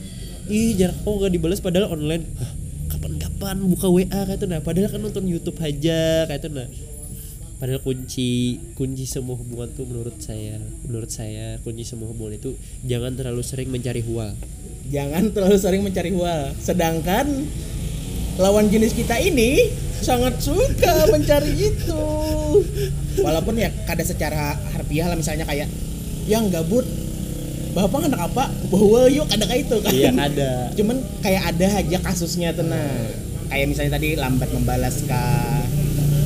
ih 0.50 0.74
jarak 0.74 0.98
kok 1.06 1.14
gak 1.22 1.32
dibalas 1.32 1.62
padahal 1.62 1.94
online. 1.94 2.26
Hah, 2.36 2.52
Kapan-kapan 3.00 3.56
buka 3.64 3.88
WA 3.88 4.28
kayak 4.28 4.44
itu 4.44 4.46
nah 4.52 4.60
padahal 4.60 4.92
kan 4.92 5.00
nonton 5.00 5.24
YouTube 5.24 5.56
aja 5.64 6.28
kayak 6.28 6.44
itu 6.44 6.50
nah. 6.52 6.68
Padahal 7.60 7.80
kunci 7.84 8.60
kunci 8.76 9.04
semua 9.08 9.40
hubungan 9.40 9.68
tuh 9.72 9.88
menurut 9.88 10.16
saya 10.20 10.60
menurut 10.84 11.12
saya 11.12 11.60
kunci 11.64 11.88
semua 11.88 12.12
hubungan 12.12 12.36
itu 12.36 12.60
jangan 12.84 13.16
terlalu 13.16 13.44
sering 13.44 13.72
mencari 13.72 14.04
hual. 14.04 14.32
jangan 14.90 15.30
terlalu 15.30 15.58
sering 15.62 15.86
mencari 15.86 16.10
hual 16.10 16.50
sedangkan 16.58 17.46
lawan 18.42 18.72
jenis 18.72 18.96
kita 18.96 19.22
ini 19.22 19.70
sangat 20.00 20.40
suka 20.40 21.12
mencari 21.12 21.52
itu 21.72 22.04
walaupun 23.20 23.60
ya 23.60 23.70
kada 23.84 24.02
secara 24.02 24.56
harfiah 24.74 25.12
lah 25.12 25.20
misalnya 25.20 25.44
kayak 25.44 25.68
yang 26.26 26.48
gabut 26.48 26.88
bapak 27.76 28.10
anak 28.10 28.22
apa? 28.32 28.50
Bahwa 28.72 29.10
yuk 29.10 29.28
ada 29.30 29.46
kayak 29.46 29.62
itu 29.68 29.78
kan. 29.82 29.92
Iya 29.94 30.12
ada. 30.16 30.52
cuman 30.78 30.98
kayak 31.22 31.44
ada 31.56 31.68
aja 31.82 31.98
kasusnya 32.02 32.50
tenang. 32.54 33.14
Kayak 33.50 33.66
misalnya 33.74 33.92
tadi 33.98 34.10
lambat 34.14 34.50
membalas 34.54 35.02
ke 35.04 35.24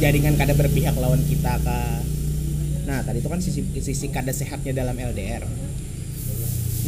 jaringan 0.03 0.35
kada 0.35 0.51
berpihak 0.55 0.95
lawan 0.99 1.23
kita 1.23 1.59
ke 1.63 1.79
nah 2.83 2.99
tadi 2.99 3.23
itu 3.23 3.31
kan 3.31 3.39
sisi 3.39 3.63
sisi 3.79 4.11
kada 4.11 4.35
sehatnya 4.35 4.75
dalam 4.75 4.91
LDR 4.91 5.47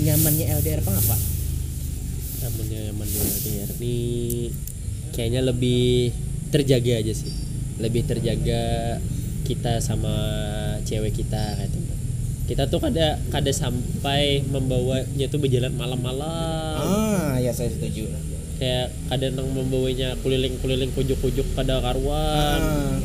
nyamannya 0.03 0.51
LDR 0.59 0.83
apa 0.83 0.91
apa 0.91 1.15
Namanya 2.43 2.91
namanya 2.91 3.19
LDR 3.23 3.71
nih 3.79 4.51
kayaknya 5.15 5.41
lebih 5.47 6.11
terjaga 6.51 6.99
aja 6.99 7.13
sih. 7.15 7.31
Lebih 7.79 8.03
terjaga 8.03 8.63
kita 9.47 9.79
sama 9.79 10.15
cewek 10.83 11.23
kita 11.23 11.55
kayak 11.59 11.71
itu. 11.71 11.79
Kita 12.45 12.69
tuh 12.69 12.77
kada 12.77 13.17
kada 13.34 13.49
sampai 13.49 14.45
membawanya 14.45 15.25
tuh 15.25 15.41
berjalan 15.41 15.73
malam-malam. 15.73 16.77
ah 16.77 17.34
ya 17.41 17.49
saya 17.49 17.73
setuju. 17.73 18.05
Kayak 18.62 18.93
kadang 19.10 19.34
nang 19.36 19.49
membawanya 19.51 20.13
keliling-keliling 20.21 20.93
kujuk-kujuk 20.93 21.43
pada 21.58 21.81
karuan. 21.81 22.62
Ah, 22.62 22.97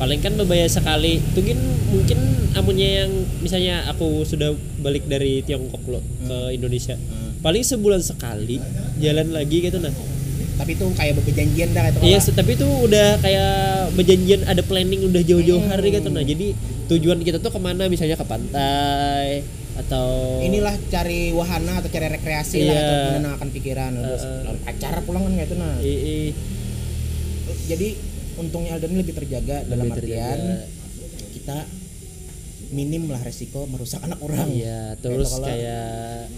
paling 0.00 0.18
kan 0.24 0.34
bebayar 0.34 0.66
sekali. 0.66 1.20
Mungkin 1.36 1.58
mungkin 1.92 2.18
amunnya 2.56 3.04
yang 3.04 3.12
misalnya 3.44 3.84
aku 3.92 4.24
sudah 4.24 4.56
balik 4.80 5.04
dari 5.06 5.44
Tiongkok 5.44 5.84
lo 5.86 6.00
ke 6.00 6.56
Indonesia. 6.56 6.96
Paling 7.44 7.60
sebulan 7.60 8.00
sekali 8.00 8.56
jalan 8.98 9.28
lagi 9.36 9.60
gitu 9.60 9.76
nah 9.76 9.92
tapi 10.54 10.70
itu 10.72 10.86
kayak 10.94 11.14
berjanjian 11.18 11.68
dah 11.70 11.82
kata 11.84 11.96
iya 12.00 12.18
tapi 12.20 12.50
itu 12.54 12.66
udah 12.66 13.08
kayak 13.18 13.54
berjanjian 13.92 14.40
ada 14.46 14.62
planning 14.62 15.02
udah 15.04 15.22
jauh-jauh 15.22 15.62
hari 15.66 15.90
gitu. 15.90 16.08
Nah 16.08 16.22
jadi 16.22 16.54
tujuan 16.86 17.18
kita 17.20 17.42
tuh 17.42 17.50
ke 17.50 17.58
mana? 17.58 17.90
Misalnya 17.90 18.14
ke 18.14 18.22
pantai 18.22 19.42
atau 19.74 20.38
inilah 20.38 20.70
cari 20.86 21.34
wahana 21.34 21.82
atau 21.82 21.90
cari 21.90 22.06
rekreasi 22.06 22.62
lah 22.62 22.70
Iya. 22.70 22.78
atau 22.80 22.96
menenangkan 23.10 23.48
pikiran. 23.50 23.90
Terus 23.92 24.22
Heeh. 24.22 24.42
lalu 24.46 24.58
acara 24.64 24.98
pulang 25.02 25.22
kan 25.26 25.32
kayak 25.34 25.48
itu 25.50 25.56
nah. 25.58 25.74
I- 25.82 26.02
i- 26.06 26.34
jadi 27.66 27.88
untungnya 28.34 28.78
Alden 28.78 28.94
lebih 28.94 29.14
terjaga 29.14 29.66
dalam 29.66 29.90
lebih 29.90 29.98
artian 29.98 30.38
terjaga. 30.38 30.66
kita 31.34 31.58
minim 32.70 33.10
lah 33.10 33.22
resiko 33.22 33.66
merusak 33.66 34.02
anak 34.02 34.22
orang. 34.22 34.46
Iya, 34.50 34.94
terus 34.98 35.30
kayak 35.34 36.30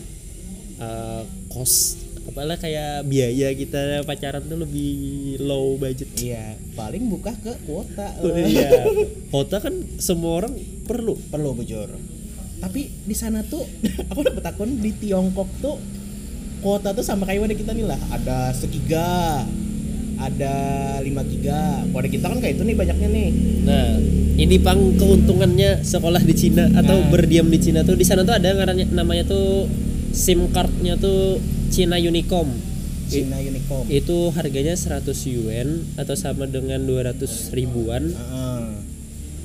eh, 0.76 1.22
kos 1.48 2.04
apalah 2.26 2.56
kayak 2.56 3.04
biaya 3.04 3.48
kita 3.52 3.78
pacaran 4.02 4.42
tuh 4.42 4.58
lebih 4.58 4.92
low 5.38 5.74
budget. 5.74 6.10
iya 6.16 6.44
paling 6.72 7.06
buka 7.06 7.32
ke 7.34 7.54
kuota 7.62 8.10
Oh, 8.18 8.34
iya. 8.34 8.82
Kota 9.28 9.56
kan 9.58 9.72
semua 9.96 10.40
orang 10.40 10.52
perlu. 10.82 11.14
perlu 11.24 11.54
bujur 11.54 11.86
tapi 12.56 12.88
di 12.88 13.12
sana 13.12 13.42
tuh 13.42 13.62
aku 14.10 14.20
dapat 14.22 14.42
akun 14.44 14.76
di 14.76 14.90
Tiongkok 14.90 15.46
tuh 15.58 15.76
kuota 16.58 16.90
tuh 16.90 17.02
sama 17.02 17.24
kayak 17.24 17.42
wadah 17.42 17.54
kita 17.54 17.70
nih 17.70 17.84
lah 17.84 18.00
ada 18.10 18.50
segiga 18.50 19.44
ada 20.16 20.54
5 20.98 21.04
giga 21.30 21.62
wadah 21.86 22.08
kita 22.08 22.26
kan 22.26 22.40
kayak 22.40 22.56
itu 22.56 22.64
nih 22.64 22.74
banyaknya 22.74 23.08
nih 23.08 23.28
Nah, 23.62 23.98
ini 24.36 24.56
pang 24.56 24.78
keuntungannya 24.94 25.82
sekolah 25.82 26.22
di 26.22 26.32
Cina 26.32 26.64
atau 26.72 26.96
Nah. 26.96 27.08
berdiam 27.08 27.44
di 27.44 27.58
Cina 27.58 27.82
tuh 27.82 27.92
di 27.92 28.02
sana 28.02 28.22
tuh 28.22 28.32
ada 28.32 28.54
namanya 28.88 29.26
tuh 29.26 29.68
SIM 30.16 30.48
cardnya 30.48 30.96
tuh 30.96 31.36
Cina 31.68 32.00
Unicom. 32.00 32.48
Cina 33.06 33.36
Unicom 33.36 33.84
itu 33.92 34.32
harganya 34.32 34.72
100 34.72 35.04
yuan 35.28 35.84
atau 36.00 36.16
sama 36.16 36.48
dengan 36.48 36.80
200 36.88 37.52
ribuan. 37.52 38.10
Heeh. 38.10 38.64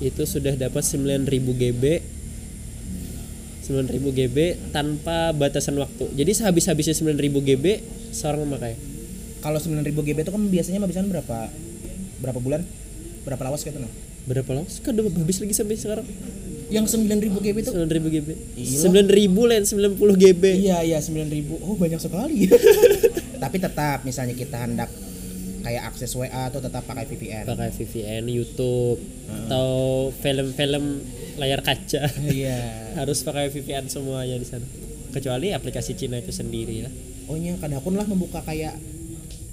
itu 0.02 0.26
sudah 0.26 0.58
dapat 0.58 0.82
9000 0.82 1.30
GB 1.30 1.84
9000 3.62 4.18
GB 4.18 4.38
tanpa 4.74 5.30
batasan 5.30 5.78
waktu. 5.78 6.10
Jadi 6.18 6.32
sehabis-habisnya 6.34 6.98
9000 6.98 7.38
GB 7.38 7.66
seorang 8.10 8.48
memakai. 8.50 8.74
kalau 9.46 9.62
9000 9.62 9.86
GB 9.94 10.18
itu 10.26 10.32
kan 10.34 10.42
biasanya 10.50 10.80
habisan 10.82 11.10
berapa 11.10 11.50
berapa 12.22 12.40
bulan 12.42 12.62
berapa 13.26 13.42
lawas 13.42 13.66
gitu 13.66 13.78
nah 13.78 13.90
Berapa 14.22 14.54
lama? 14.54 14.70
Kan 14.70 14.94
udah 14.94 15.06
habis 15.18 15.42
lagi 15.42 15.56
sampai 15.58 15.76
sekarang. 15.82 16.06
Yang 16.72 16.88
9000 16.88 17.36
GB 17.36 17.58
itu 17.60 17.72
9000 17.72 18.08
GB. 18.10 18.30
Iya. 18.56 18.80
9000 18.88 19.50
lain 19.52 19.64
90 19.68 20.24
GB. 20.24 20.44
iya 20.58 20.80
iya 20.82 20.98
9000 20.98 21.52
oh 21.60 21.76
banyak 21.76 22.00
sekali 22.00 22.48
tapi 23.44 23.58
tetap 23.58 24.02
misalnya 24.02 24.32
kita 24.32 24.56
hendak 24.58 24.88
kayak 25.62 25.84
akses 25.86 26.16
WA 26.16 26.50
atau 26.50 26.58
tetap 26.58 26.82
pakai 26.82 27.06
VPN 27.06 27.46
Pakai 27.46 27.70
VPN, 27.70 28.24
YouTube 28.26 28.98
atau 29.30 29.70
film-film 30.18 31.06
layar 31.38 31.62
kaca. 31.62 32.10
iya 32.26 32.58
Harus 33.00 33.22
pakai 33.22 33.48
VPN 33.48 33.86
semuanya 33.86 34.36
di 34.36 34.44
sana. 34.44 34.66
Kecuali 35.12 35.54
aplikasi 35.54 35.94
Cina 35.94 36.18
itu 36.18 36.34
sendiri 36.34 36.82
ya. 36.82 36.90
oh 37.28 37.38
iya 37.38 37.54
kadang 37.56 37.80
pun 37.80 37.94
lah 37.94 38.08
membuka 38.08 38.42
kayak 38.42 38.74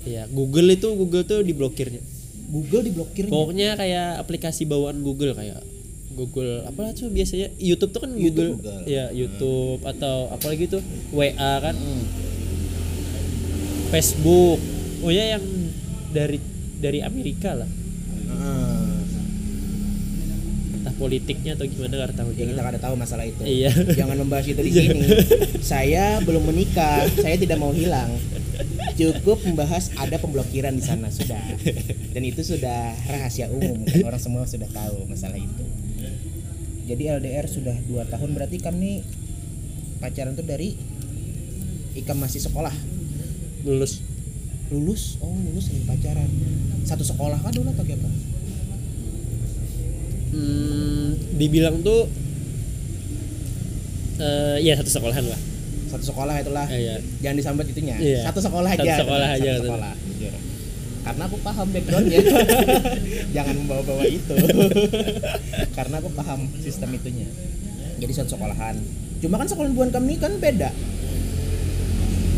Iya, 0.07 0.25
Google 0.31 0.73
itu 0.73 0.89
Google 0.97 1.23
tuh 1.23 1.45
diblokirnya. 1.45 2.01
Google 2.49 2.81
diblokir 2.81 3.29
Pokoknya 3.29 3.77
kayak 3.77 4.25
aplikasi 4.25 4.65
bawaan 4.65 5.05
Google 5.05 5.37
kayak 5.37 5.61
Google 6.19 6.67
apalah 6.67 6.91
tuh 6.91 7.07
biasanya 7.15 7.55
YouTube 7.63 7.95
tuh 7.95 8.03
kan 8.03 8.11
YouTube, 8.19 8.59
Google, 8.59 8.83
Google. 8.83 8.91
ya 8.91 9.15
YouTube 9.15 9.81
atau 9.87 10.35
apalagi 10.35 10.67
tuh 10.67 10.83
WA 11.15 11.53
kan. 11.63 11.79
Hmm. 11.79 12.03
Facebook. 13.95 14.59
Oh 15.07 15.15
ya 15.15 15.39
yang 15.39 15.45
dari 16.11 16.43
dari 16.83 16.99
Amerika 17.07 17.55
lah. 17.55 17.71
Heeh. 17.71 18.87
entah 20.79 20.95
politiknya 20.95 21.59
atau 21.59 21.67
gimana 21.67 21.91
nggak 21.91 22.15
tahu 22.15 22.31
ya 22.39 22.47
kita 22.55 22.63
kada 22.63 22.79
tahu 22.83 22.95
masalah 22.99 23.25
itu. 23.27 23.43
Iya. 23.47 23.71
Jangan 23.95 24.19
membahas 24.19 24.47
itu 24.51 24.63
di 24.63 24.73
sini. 24.75 24.99
Saya 25.71 26.19
belum 26.23 26.47
menikah 26.47 27.07
saya 27.19 27.35
tidak 27.35 27.59
mau 27.59 27.75
hilang. 27.75 28.15
Cukup 28.95 29.43
membahas 29.47 29.91
ada 29.95 30.19
pemblokiran 30.19 30.75
di 30.75 30.83
sana 30.83 31.11
sudah. 31.11 31.43
Dan 32.15 32.23
itu 32.27 32.43
sudah 32.43 32.95
rahasia 33.07 33.47
umum 33.51 33.87
kan? 33.87 34.07
Orang 34.07 34.23
semua 34.23 34.43
sudah 34.47 34.67
tahu 34.71 35.07
masalah 35.07 35.39
itu 35.39 35.67
jadi 36.89 37.21
LDR 37.21 37.45
sudah 37.45 37.77
dua 37.85 38.09
tahun 38.09 38.33
berarti 38.33 38.57
kami 38.65 39.05
pacaran 40.01 40.33
tuh 40.33 40.47
dari 40.49 40.73
Ikam 41.99 42.17
masih 42.23 42.39
sekolah. 42.39 42.71
Lulus. 43.67 44.01
Lulus? 44.71 45.19
Oh 45.19 45.35
lulus 45.35 45.69
ini 45.75 45.83
pacaran. 45.85 46.31
Satu 46.87 47.03
sekolah 47.03 47.43
kan 47.43 47.51
dulu 47.51 47.75
atau 47.75 47.85
kayak 47.85 47.99
apa? 48.01 48.11
Hmm, 50.29 51.19
dibilang 51.35 51.83
tuh 51.83 52.07
eh 54.23 54.63
ya 54.63 54.79
satu 54.79 54.89
sekolahan 54.89 55.27
lah. 55.27 55.41
Satu 55.91 56.05
sekolah 56.07 56.35
itulah. 56.39 56.67
Eh, 56.71 56.79
iya. 56.87 56.95
jangan 57.19 57.37
disambat 57.43 57.67
itunya. 57.67 57.97
Iya. 57.99 58.31
satu 58.31 58.41
sekolah 58.41 58.71
Satu 58.73 58.85
aja. 58.87 58.97
sekolah 59.03 59.29
aja, 59.35 59.51
satu 59.59 59.67
sekolah 59.67 59.93
jujur. 59.99 60.33
Karena 61.05 61.23
aku 61.27 61.37
paham 61.41 61.67
backgroundnya. 61.71 62.21
Jangan 63.37 63.55
membawa-bawa 63.65 64.05
itu. 64.07 64.35
Karena 65.77 65.95
aku 66.03 66.11
paham 66.13 66.49
sistem 66.61 66.93
itunya. 66.95 67.29
Jadi 67.99 68.13
satu 68.13 68.37
sekolahan. 68.37 68.77
Cuma 69.23 69.39
kan 69.39 69.47
sekolahan 69.49 69.75
buan 69.75 69.91
kami 69.91 70.19
kan 70.19 70.37
beda. 70.39 70.71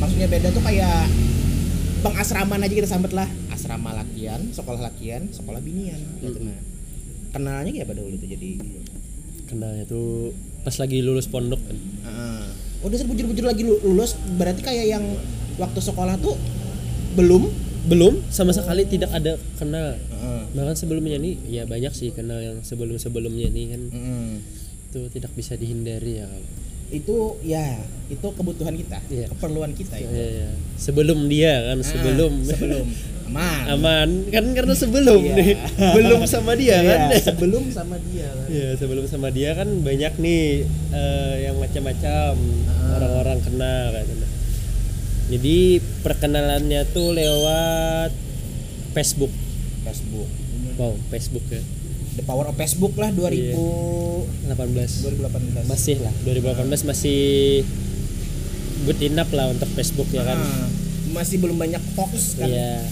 Maksudnya 0.01 0.29
beda 0.29 0.49
tuh 0.53 0.65
kayak 0.65 1.09
pengasraman 2.01 2.65
aja 2.65 2.75
kita 2.75 2.89
sambet 2.89 3.13
lah. 3.13 3.29
Asrama 3.53 3.93
lakian 3.93 4.57
sekolah 4.57 4.81
lakian 4.81 5.29
sekolah 5.29 5.61
binian 5.61 6.01
gitu 6.25 6.41
nah 6.41 6.57
kenalnya 7.31 7.71
kayak 7.77 7.93
apa 7.93 7.95
dulu 8.01 8.17
tuh 8.17 8.25
jadi 8.25 8.51
kenalnya 9.45 9.85
tuh 9.85 10.33
pas 10.65 10.73
lagi 10.81 11.05
lulus 11.05 11.29
pondok 11.29 11.61
kan. 11.61 11.77
Oh, 12.09 12.89
udah 12.89 13.05
bujur-bujur 13.05 13.45
lagi 13.45 13.63
lu- 13.69 13.83
lulus 13.85 14.17
berarti 14.41 14.65
kayak 14.65 14.87
yang 14.89 15.05
waktu 15.61 15.81
sekolah 15.85 16.17
tuh 16.25 16.41
belum 17.21 17.53
belum 17.83 18.21
sama 18.29 18.51
sekali 18.51 18.85
tidak 18.85 19.11
ada 19.11 19.33
kenal. 19.55 19.97
Heeh. 19.97 20.41
bahkan 20.51 20.75
sebelumnya 20.75 21.17
nih 21.17 21.39
ya 21.49 21.63
banyak 21.65 21.91
sih 21.91 22.11
kenal 22.11 22.37
yang 22.37 22.59
sebelum 22.61 22.97
sebelumnya 22.97 23.49
nih 23.49 23.67
kan. 23.71 23.83
Mm. 23.89 24.33
itu 24.87 25.01
tidak 25.09 25.31
bisa 25.33 25.55
dihindari 25.55 26.19
ya. 26.19 26.27
Itu 26.91 27.39
ya 27.41 27.79
itu 28.07 28.27
kebutuhan 28.27 28.75
kita 28.75 28.99
Iya. 29.07 29.31
keperluan 29.31 29.71
kita 29.73 29.95
Ya, 29.95 30.03
itu. 30.03 30.13
Ya, 30.13 30.27
ya. 30.27 30.51
sebelum 30.75 31.19
dia 31.27 31.55
kan 31.65 31.79
Ah, 31.79 31.87
sebelum. 31.87 32.33
sebelum. 32.43 32.87
Aman. 33.31 33.63
Aman. 33.71 34.09
Kan 34.29 34.45
karena 34.51 34.75
sebelum 34.75 35.23
Iya. 35.23 35.35
nih. 35.37 35.55
Belum 35.95 36.21
sama 36.27 36.53
dia 36.53 36.77
Iya, 36.77 36.91
kan. 36.91 37.01
sebelum 37.23 37.65
sama 37.71 37.97
dia 38.03 38.27
kan. 38.29 38.47
Ya 38.51 38.69
sebelum 38.75 39.05
sama 39.07 39.29
dia 39.31 39.51
kan 39.55 39.69
banyak 39.81 40.13
nih 40.19 40.45
eh, 40.91 41.35
yang 41.47 41.57
macam-macam. 41.57 42.35
Ah. 42.67 42.99
orang-orang 42.99 43.39
kenal 43.41 43.85
kan 43.95 44.07
jadi 45.31 45.79
perkenalannya 46.03 46.83
tuh 46.91 47.15
lewat 47.15 48.11
Facebook. 48.93 49.31
Facebook. 49.87 50.29
Wow 50.77 50.99
Facebook 51.09 51.47
ya. 51.49 51.63
The 52.19 52.25
power 52.27 52.51
of 52.51 52.59
Facebook 52.59 52.99
lah 52.99 53.15
2000 53.15 53.31
Iya. 53.31 53.55
18 54.51 55.07
2018 55.07 55.71
masih 55.71 55.97
lah 56.03 56.13
2018 56.27 56.91
masih 56.91 57.21
good 58.85 59.01
enough 59.01 59.31
lah 59.31 59.47
untuk 59.53 59.71
Facebook 59.73 60.11
ya 60.11 60.27
kan? 60.27 60.39
Ah, 60.41 60.69
masih 61.15 61.39
belum 61.39 61.57
banyak 61.57 61.81
hoax 61.95 62.41
kan? 62.41 62.49
Iya. 62.51 62.83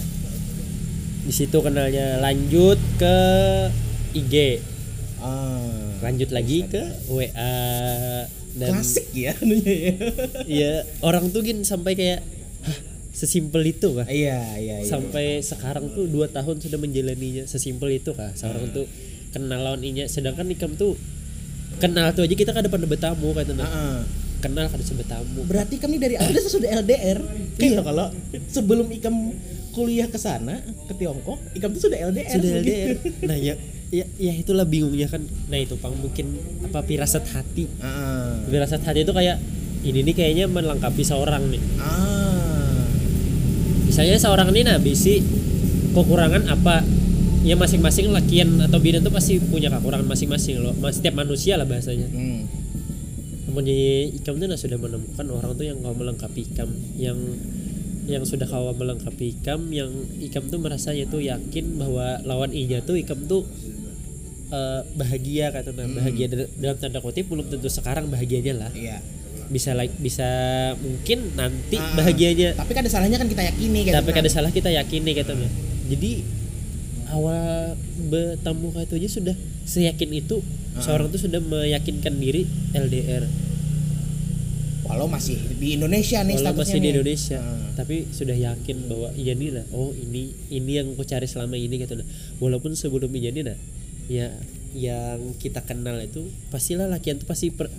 Di 1.27 1.33
situ 1.35 1.57
kenalnya 1.61 2.17
lanjut 2.23 2.79
ke 2.97 3.17
IG, 4.17 4.63
Ah, 5.19 5.99
lanjut 5.99 6.31
lagi 6.31 6.63
ke 6.65 6.79
WA 7.11 7.53
dan 8.51 8.73
klasik 8.73 9.05
ya 9.11 9.33
anunya 9.35 9.73
ya 9.75 9.93
iya 10.45 10.73
orang 10.99 11.29
tuh 11.29 11.41
gin 11.41 11.61
sampai 11.61 11.93
kayak 11.93 12.19
Hah, 12.59 12.77
sesimpel 13.09 13.63
itu 13.63 13.93
kah? 13.93 14.05
iya 14.05 14.41
iya 14.55 14.75
iya 14.79 14.87
Sampai 14.87 15.39
sekarang 15.41 15.89
tuh 15.89 16.05
dua 16.05 16.27
tahun 16.27 16.57
sudah 16.57 16.75
menjalaninya 16.75 17.43
sesimpel 17.45 17.93
itu 17.93 18.11
kah? 18.11 18.31
Seorang 18.33 18.67
Hmm. 18.67 18.75
tuh 18.75 18.85
kenal 19.29 19.59
lawan 19.59 19.81
inya 19.81 20.05
sedangkan 20.05 20.49
ikam 20.49 20.73
tuh 20.73 20.97
kenal 21.77 22.11
tuh 22.11 22.23
aja 22.23 22.33
kita 22.33 22.49
kan 22.49 22.61
depan 22.61 22.81
bertamu 22.81 23.31
kan 23.31 23.45
Ah, 23.55 23.63
ah. 23.63 23.99
kenal 24.39 24.65
kan 24.65 24.79
bertamu 24.79 25.45
Berarti 25.45 25.75
kami 25.77 25.95
dari 25.95 26.15
awal 26.15 26.33
sudah 26.41 26.69
LDR. 26.79 27.19
Iya 27.55 27.79
kalau 27.79 28.09
sebelum 28.47 28.89
Ikam 28.89 29.35
kuliah 29.69 30.07
ke 30.07 30.17
sana 30.17 30.59
ke 30.83 30.93
Tiongkok, 30.93 31.37
Ikam 31.53 31.71
tuh 31.71 31.87
sudah 31.87 31.99
LDR. 32.01 32.35
sudah. 32.35 32.51
LDR 32.57 32.89
nah 33.23 33.37
ya 33.37 33.55
ya 33.89 34.05
ya 34.15 34.33
itulah 34.33 34.63
bingungnya 34.63 35.05
kan 35.05 35.21
nah 35.47 35.57
itu 35.57 35.73
pang 35.75 35.93
mungkin 35.93 36.37
apa 36.61 36.81
firasat 36.81 37.25
hati 37.27 37.65
Ah. 37.79 38.37
firasat 38.45 38.81
hati 38.81 39.01
itu 39.01 39.09
kayak 39.09 39.41
ini 39.81 40.03
nih 40.03 40.13
kayaknya 40.13 40.45
melengkapi 40.45 41.01
seorang 41.01 41.49
nih 41.49 41.61
Ah. 41.77 42.85
misalnya 43.83 44.15
seorang 44.15 44.53
ini 44.53 44.61
nah 44.63 44.77
bisi 44.77 45.25
kekurangan 45.91 46.45
apa 46.47 46.85
ya 47.41 47.55
masing-masing 47.55 48.11
lakian 48.11 48.61
atau 48.61 48.77
bidan 48.77 49.01
tuh 49.01 49.09
pasti 49.09 49.39
punya 49.39 49.71
kekurangan 49.71 50.05
masing-masing 50.05 50.61
loh 50.61 50.75
setiap 50.89 51.17
manusia 51.17 51.57
lah 51.57 51.65
bahasanya 51.65 52.05
Hmm. 52.07 52.45
namun 53.49 53.65
ikam 53.65 54.37
tuh 54.37 54.45
nah 54.45 54.53
sudah 54.53 54.77
menemukan 54.77 55.25
orang 55.27 55.57
tuh 55.57 55.65
yang 55.65 55.81
kau 55.81 55.95
melengkapi 55.95 56.45
ikam 56.45 56.69
yang 56.93 57.17
yang 58.09 58.23
sudah 58.23 58.43
kau 58.43 58.69
melengkapi 58.71 59.35
ikam 59.35 59.69
yang 59.69 59.89
ikam 60.19 60.45
tuh 60.45 60.57
merasanya 60.57 61.05
tuh 61.05 61.21
yakin 61.21 61.77
bahwa 61.77 62.05
lawan 62.23 62.49
inya 62.51 62.81
tuh 62.81 62.95
ikam 62.95 63.23
tuh 63.23 63.45
eh, 64.49 64.81
bahagia 64.91 65.49
kata 65.49 65.69
nah 65.71 65.85
bahagia 65.87 66.25
dal- 66.27 66.51
dalam 66.55 66.77
tanda 66.77 66.99
kutip 66.99 67.25
belum 67.25 67.45
tentu 67.47 67.69
sekarang 67.69 68.07
bahagianya 68.07 68.53
lah 68.57 68.71
Iya. 68.71 68.97
bisa 69.47 69.73
like 69.73 69.93
bisa 69.95 70.25
mungkin 70.77 71.33
nanti 71.33 71.77
Ah, 71.77 71.93
bahagianya 71.95 72.53
Tapi 72.53 72.71
kan 72.71 72.81
ada 72.81 72.91
salahnya 72.91 73.17
kan 73.17 73.25
kita 73.25 73.43
yakini 73.43 73.79
gitu. 73.83 73.93
tapi 73.93 74.09
kada 74.11 74.27
salah 74.27 74.49
kita 74.49 74.69
yakini 74.69 75.11
katanya 75.11 75.49
jadi 75.87 76.11
awal 77.09 77.73
bertemu 78.03 78.67
aja 78.75 79.07
sudah 79.07 79.35
seyakin 79.63 80.11
itu 80.15 80.41
Ah. 80.71 80.81
seorang 80.81 81.09
tuh 81.09 81.17
sudah 81.19 81.37
meyakinkan 81.39 82.13
diri 82.15 82.45
LDR 82.71 83.25
Walau 84.89 85.05
masih 85.05 85.37
di 85.55 85.77
Indonesia 85.77 86.19
nih 86.19 86.35
Walau 86.35 86.45
statusnya 86.51 86.65
masih 86.65 86.73
di 86.75 86.81
nih. 86.81 86.91
Indonesia 86.91 87.37
Ah. 87.39 87.71
tapi 87.77 87.95
sudah 88.09 88.33
yakin 88.33 88.77
bahwa 88.85 89.09
iya 89.13 89.33
nih 89.33 89.49
nah 89.51 89.65
oh 89.71 89.93
ini 89.93 90.23
ini 90.49 90.71
yang 90.73 90.91
aku 90.91 91.03
cari 91.03 91.23
selama 91.23 91.55
ini 91.55 91.77
gitu 91.77 91.93
nah 91.93 92.07
walaupun 92.37 92.73
sebelum 92.73 93.07
iya 93.11 93.29
nih 93.29 93.43
nah 93.45 93.57
ya 94.07 94.27
yang 94.71 95.17
kita 95.35 95.61
kenal 95.61 95.95
itu 95.97 96.21
pastilah 96.49 96.85
lakian 96.85 97.15
tuh 97.15 97.25
pasti 97.25 97.49
per- 97.49 97.71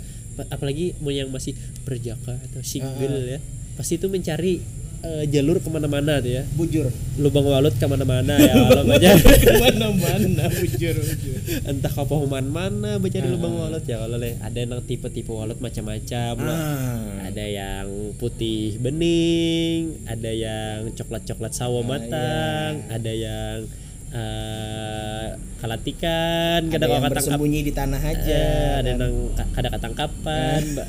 apalagi 0.49 0.97
mau 0.99 1.11
yang 1.11 1.29
masih 1.29 1.53
berjaka 1.83 2.39
atau 2.41 2.63
single 2.63 2.97
ya 3.29 3.43
pasti 3.75 3.99
itu 3.99 4.07
mencari 4.07 4.63
eh, 5.01 5.25
jalur 5.27 5.57
ke 5.57 5.67
mana-mana 5.67 6.19
tuh 6.19 6.33
ya 6.33 6.43
Bujur. 6.53 6.89
lubang 7.17 7.45
walut 7.45 7.73
ke 7.73 7.85
mana-mana 7.85 8.35
ya 8.35 8.53
kalau 8.69 8.85
aja 8.87 9.13
Ke 9.17 9.53
mana-mana 9.59 10.45
bujur 10.51 10.95
bujur. 10.95 11.37
entah 11.63 11.89
kau 11.89 12.05
pohon 12.05 12.29
mana 12.47 12.97
mencari 12.97 13.27
lubang 13.27 13.55
walut 13.55 13.83
ya 13.83 13.97
kalau 13.99 14.17
leh 14.17 14.37
ada 14.39 14.57
yang 14.57 14.81
tipe-tipe 14.83 15.29
walut 15.29 15.57
macam-macam 15.57 16.35
lah. 16.39 16.53
Ah. 16.53 17.27
ada 17.27 17.45
yang 17.45 17.87
putih 18.15 18.77
bening 18.77 20.05
ada 20.05 20.29
yang 20.29 20.93
coklat-coklat 20.93 21.51
sawo 21.51 21.81
matang 21.83 22.85
ada 22.89 23.11
yang 23.11 23.65
eh 24.11 25.29
kalatikan 25.61 26.67
Ada 26.67 26.73
kadang 26.73 26.91
yang 26.91 27.05
bersembunyi 27.07 27.61
di 27.63 27.71
tanah 27.71 28.01
aja. 28.03 28.43
Eh, 28.43 28.73
ada 28.81 28.89
yang 28.91 28.99
ka- 29.31 29.51
kadang 29.53 29.73
ketangkapan 29.73 30.61
mbak 30.73 30.89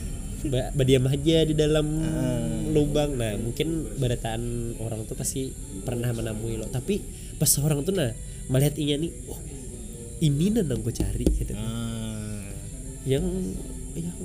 berdiam 0.74 1.06
aja 1.06 1.44
di 1.44 1.54
dalam 1.54 1.86
lubang 2.72 3.14
nah 3.14 3.36
mungkin 3.36 3.86
berataan 3.96 4.42
orang 4.80 5.06
tuh 5.06 5.14
pasti 5.14 5.54
pernah 5.82 6.10
menemui 6.10 6.56
lo 6.56 6.66
tapi 6.66 7.02
pas 7.36 7.52
orang 7.60 7.82
tuh 7.82 7.92
nah 7.92 8.10
melihat 8.48 8.76
inya 8.78 8.96
nih 9.02 9.12
oh 9.28 9.40
ini 10.22 10.46
nang 10.54 10.80
gue 10.80 10.94
cari 10.94 11.26
gitu 11.28 11.54
Ah. 11.54 12.46
yang 13.04 13.26
yang 13.92 14.18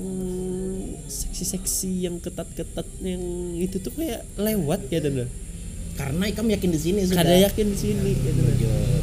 seksi-seksi 1.04 2.06
yang 2.06 2.20
ketat-ketat 2.20 2.86
yang 3.02 3.20
itu 3.56 3.80
tuh 3.80 3.90
kayak 3.92 4.22
lewat 4.36 4.86
gitu 4.88 5.10
nah 5.10 5.28
Karena 5.96 6.28
Ikam 6.28 6.44
yakin 6.46 6.70
di 6.70 6.76
sini 6.76 7.00
sudah. 7.02 7.24
kada 7.24 7.40
yakin 7.40 7.66
di 7.72 7.78
sini 7.80 8.10
gitu 8.14 8.36
nah. 8.36 8.52
Bujur. 8.52 9.02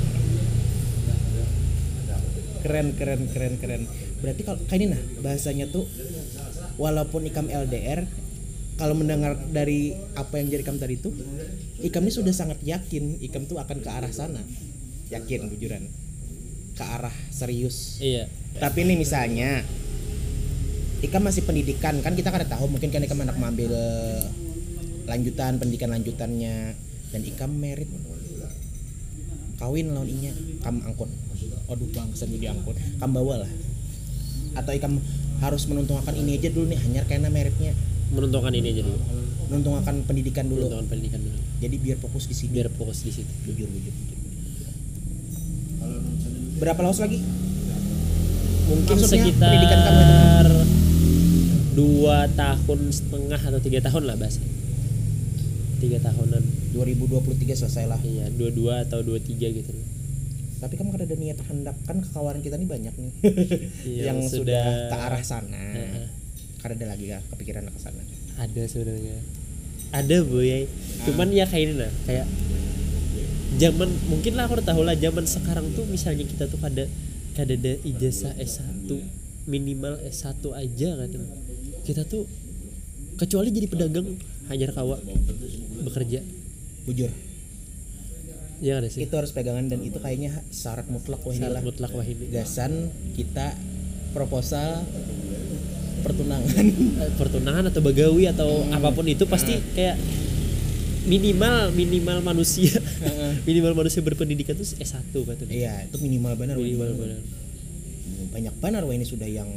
Keren 2.62 2.96
keren 2.96 3.22
keren 3.28 3.54
keren. 3.60 3.82
Berarti 4.22 4.42
kalau 4.46 4.60
kayak 4.64 4.78
ini 4.80 4.88
nah 4.88 5.02
bahasanya 5.20 5.66
tuh 5.68 5.84
walaupun 6.78 7.28
Ikam 7.28 7.50
LDR 7.50 8.06
kalau 8.74 8.98
mendengar 8.98 9.38
dari 9.54 9.94
apa 10.18 10.42
yang 10.42 10.50
jadi 10.50 10.66
Ikam 10.66 10.82
tadi 10.82 10.98
itu 10.98 11.14
Ikam 11.86 12.04
ini 12.06 12.14
sudah 12.14 12.34
sangat 12.34 12.58
yakin 12.66 13.22
Ikam 13.22 13.46
tuh 13.46 13.62
akan 13.62 13.84
ke 13.84 13.90
arah 13.90 14.10
sana. 14.10 14.42
Yakin 15.14 15.52
bujuran. 15.52 15.86
Ke 16.74 16.82
arah 16.82 17.14
serius. 17.30 18.02
iya 18.02 18.26
Tapi 18.58 18.82
ini 18.82 18.98
misalnya 18.98 19.62
Ikam 21.04 21.28
masih 21.28 21.44
pendidikan 21.44 22.00
kan 22.00 22.16
kita 22.16 22.32
kada 22.32 22.48
tahu 22.48 22.72
mungkin 22.72 22.90
kan 22.90 23.04
Ikam 23.04 23.22
anak 23.22 23.38
mengambil 23.38 23.76
lanjutan 25.04 25.60
pendidikan 25.60 25.92
lanjutannya 25.92 26.74
dan 27.12 27.22
Ikam 27.28 27.52
merit 27.60 27.92
kawin 29.60 29.94
lawan 29.94 30.10
inya 30.10 30.32
kam 30.64 30.82
angkut 30.82 31.12
aduh 31.72 31.88
bangsa 31.92 32.28
jadi 32.28 32.52
angkut 32.52 32.76
kam 33.00 33.12
bawa 33.12 33.46
lah 33.46 33.52
atau 34.58 34.72
Ikam 34.74 34.98
harus 35.42 35.64
menuntungakan 35.66 36.14
ini 36.20 36.38
aja 36.38 36.50
dulu 36.54 36.70
nih 36.70 36.80
hanya 36.84 37.02
karena 37.08 37.28
meritnya 37.32 37.74
menentukan 38.14 38.54
ini 38.54 38.68
aja 38.70 38.82
dulu. 38.86 39.00
Menuntungakan 39.50 39.96
pendidikan 40.06 40.46
dulu. 40.46 40.70
Menentukan 40.70 40.88
pendidikan 40.90 41.20
dulu. 41.24 41.40
Jadi 41.62 41.76
biar 41.82 41.98
fokus 41.98 42.30
di 42.30 42.36
sini. 42.38 42.50
Biar 42.54 42.68
fokus 42.70 43.02
di 43.02 43.12
situ. 43.12 43.34
Jujur 43.50 43.68
jujur, 43.70 43.94
jujur. 43.94 44.20
berapa 46.62 46.80
laos 46.80 47.04
lagi? 47.04 47.20
Mungkin 48.72 48.96
pendidikan 48.96 49.80
kamu 49.84 50.00
sekitar 50.00 50.48
dua 51.76 52.30
tahun 52.32 52.80
setengah 52.94 53.42
atau 53.42 53.60
tiga 53.60 53.80
tahun 53.84 54.04
lah 54.08 54.16
bahasa. 54.16 54.40
Tiga 55.84 56.00
tahunan. 56.00 56.44
2023 56.72 57.60
selesai 57.60 57.86
lah. 57.90 58.00
Iya 58.00 58.32
dua 58.32 58.50
dua 58.54 58.74
atau 58.88 59.04
dua 59.04 59.20
tiga 59.20 59.52
gitu 59.52 59.76
tapi 60.64 60.80
kamu 60.80 60.90
kada 60.90 61.04
ada 61.04 61.14
niat 61.14 61.36
hendak 61.44 61.76
kan 61.84 62.00
kawan 62.02 62.40
kita 62.40 62.56
nih 62.56 62.66
banyak 62.66 62.94
nih. 62.96 63.12
Iya, 63.84 64.02
yang 64.08 64.24
sudah- 64.24 64.64
sudah 64.64 64.66
ke 64.88 64.96
arah 64.98 65.24
sana. 65.24 65.64
Kada 66.58 66.74
ada 66.74 66.86
lagi 66.90 67.12
kah 67.12 67.20
kepikiran 67.30 67.68
ke 67.68 67.78
sana. 67.78 68.00
Ada 68.40 68.64
sebenarnya. 68.66 69.20
Ada 69.92 70.24
boy. 70.24 70.64
Cuman 71.04 71.28
ya 71.30 71.44
kayak 71.44 71.64
ini 71.66 71.74
nah 71.76 71.92
kayak 72.04 72.26
zaman 73.54 73.86
mungkin 74.08 74.34
lah 74.34 74.48
aku 74.48 74.58
udah 74.58 74.66
tahu 74.66 74.82
lah 74.82 74.96
zaman 74.96 75.26
sekarang 75.28 75.70
tuh 75.72 75.86
misalnya 75.86 76.26
kita 76.26 76.50
tuh 76.50 76.58
kada 76.58 76.90
kada 77.36 77.54
ada 77.54 77.74
ijazah 77.84 78.34
S1 78.34 78.90
minimal 79.46 80.00
S1 80.02 80.40
aja 80.50 80.90
kan. 80.96 81.10
Kita 81.84 82.08
tuh 82.08 82.26
kecuali 83.20 83.52
jadi 83.52 83.68
pedagang 83.68 84.08
hajar 84.48 84.72
kawa 84.72 84.98
bekerja. 85.84 86.24
Bujur 86.84 87.12
ya 88.64 88.80
ada 88.80 88.88
sih. 88.88 89.04
Itu 89.04 89.20
harus 89.20 89.30
pegangan 89.30 89.68
dan 89.68 89.84
itu 89.84 90.00
kayaknya 90.00 90.42
syarat 90.50 90.88
mutlak 90.88 91.20
wah 91.20 91.36
syarat 91.36 91.60
mutlak 91.60 91.92
wah 91.92 92.02
ini 92.02 92.32
gasan 92.32 92.90
kita 93.14 93.54
proposal 94.16 94.88
pertunangan. 96.02 96.66
Eh, 97.04 97.12
pertunangan 97.16 97.64
atau 97.68 97.80
bagawi 97.80 98.28
atau 98.32 98.64
Hmm. 98.64 98.76
apa 98.76 98.92
pun 98.92 99.04
itu 99.04 99.28
pasti 99.28 99.60
kayak 99.76 100.00
minimal 101.04 101.76
minimal 101.76 102.24
manusia. 102.24 102.80
Minimal 103.48 103.76
manusia 103.76 104.00
berpendidikan 104.00 104.56
tuh 104.56 104.64
S1 104.64 105.12
katanya. 105.12 105.52
Iya 105.52 105.74
itu 105.92 106.00
minimal 106.00 106.40
benar 106.40 106.56
minimal 106.56 106.96
benar. 106.96 107.20
Banyak 108.32 108.56
benar 108.64 108.82
wah 108.88 108.96
ini 108.96 109.04
sudah 109.04 109.28
yang 109.28 109.52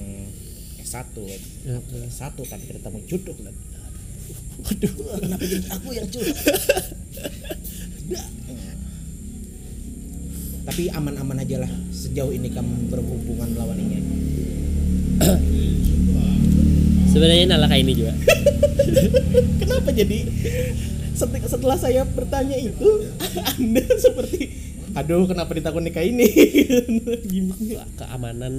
S1 0.82 1.14
wah. 1.14 1.30
Ya, 1.62 1.78
S1 2.10 2.34
tapi 2.34 2.64
ketemu 2.66 2.98
jodoh 3.06 3.38
lagi. 3.38 3.62
Waduh. 4.56 4.92
Kenapa 5.22 5.44
jadi 5.46 5.66
aku 5.70 5.88
yang 5.92 6.08
curhat 6.10 6.34
tapi 10.66 10.90
aman-aman 10.90 11.38
aja 11.46 11.62
lah 11.62 11.70
sejauh 11.94 12.34
ini 12.34 12.50
kamu 12.50 12.90
berhubungan 12.90 13.54
melawan 13.54 13.78
ini. 13.78 13.96
Sebenarnya 17.14 17.46
nalar 17.48 17.70
kayak 17.70 17.82
ini 17.86 17.92
juga. 17.96 18.12
Kenapa 19.62 19.88
jadi? 19.94 20.26
Set- 21.16 21.48
setelah 21.48 21.78
saya 21.80 22.04
bertanya 22.04 22.60
itu 22.60 23.08
anda 23.56 23.86
seperti 23.96 24.66
aduh 24.96 25.28
kenapa 25.28 25.52
ditakut 25.52 25.84
nikah 25.84 26.00
ini? 26.00 26.24
Gimana? 27.32 27.84
Keamanan. 28.00 28.54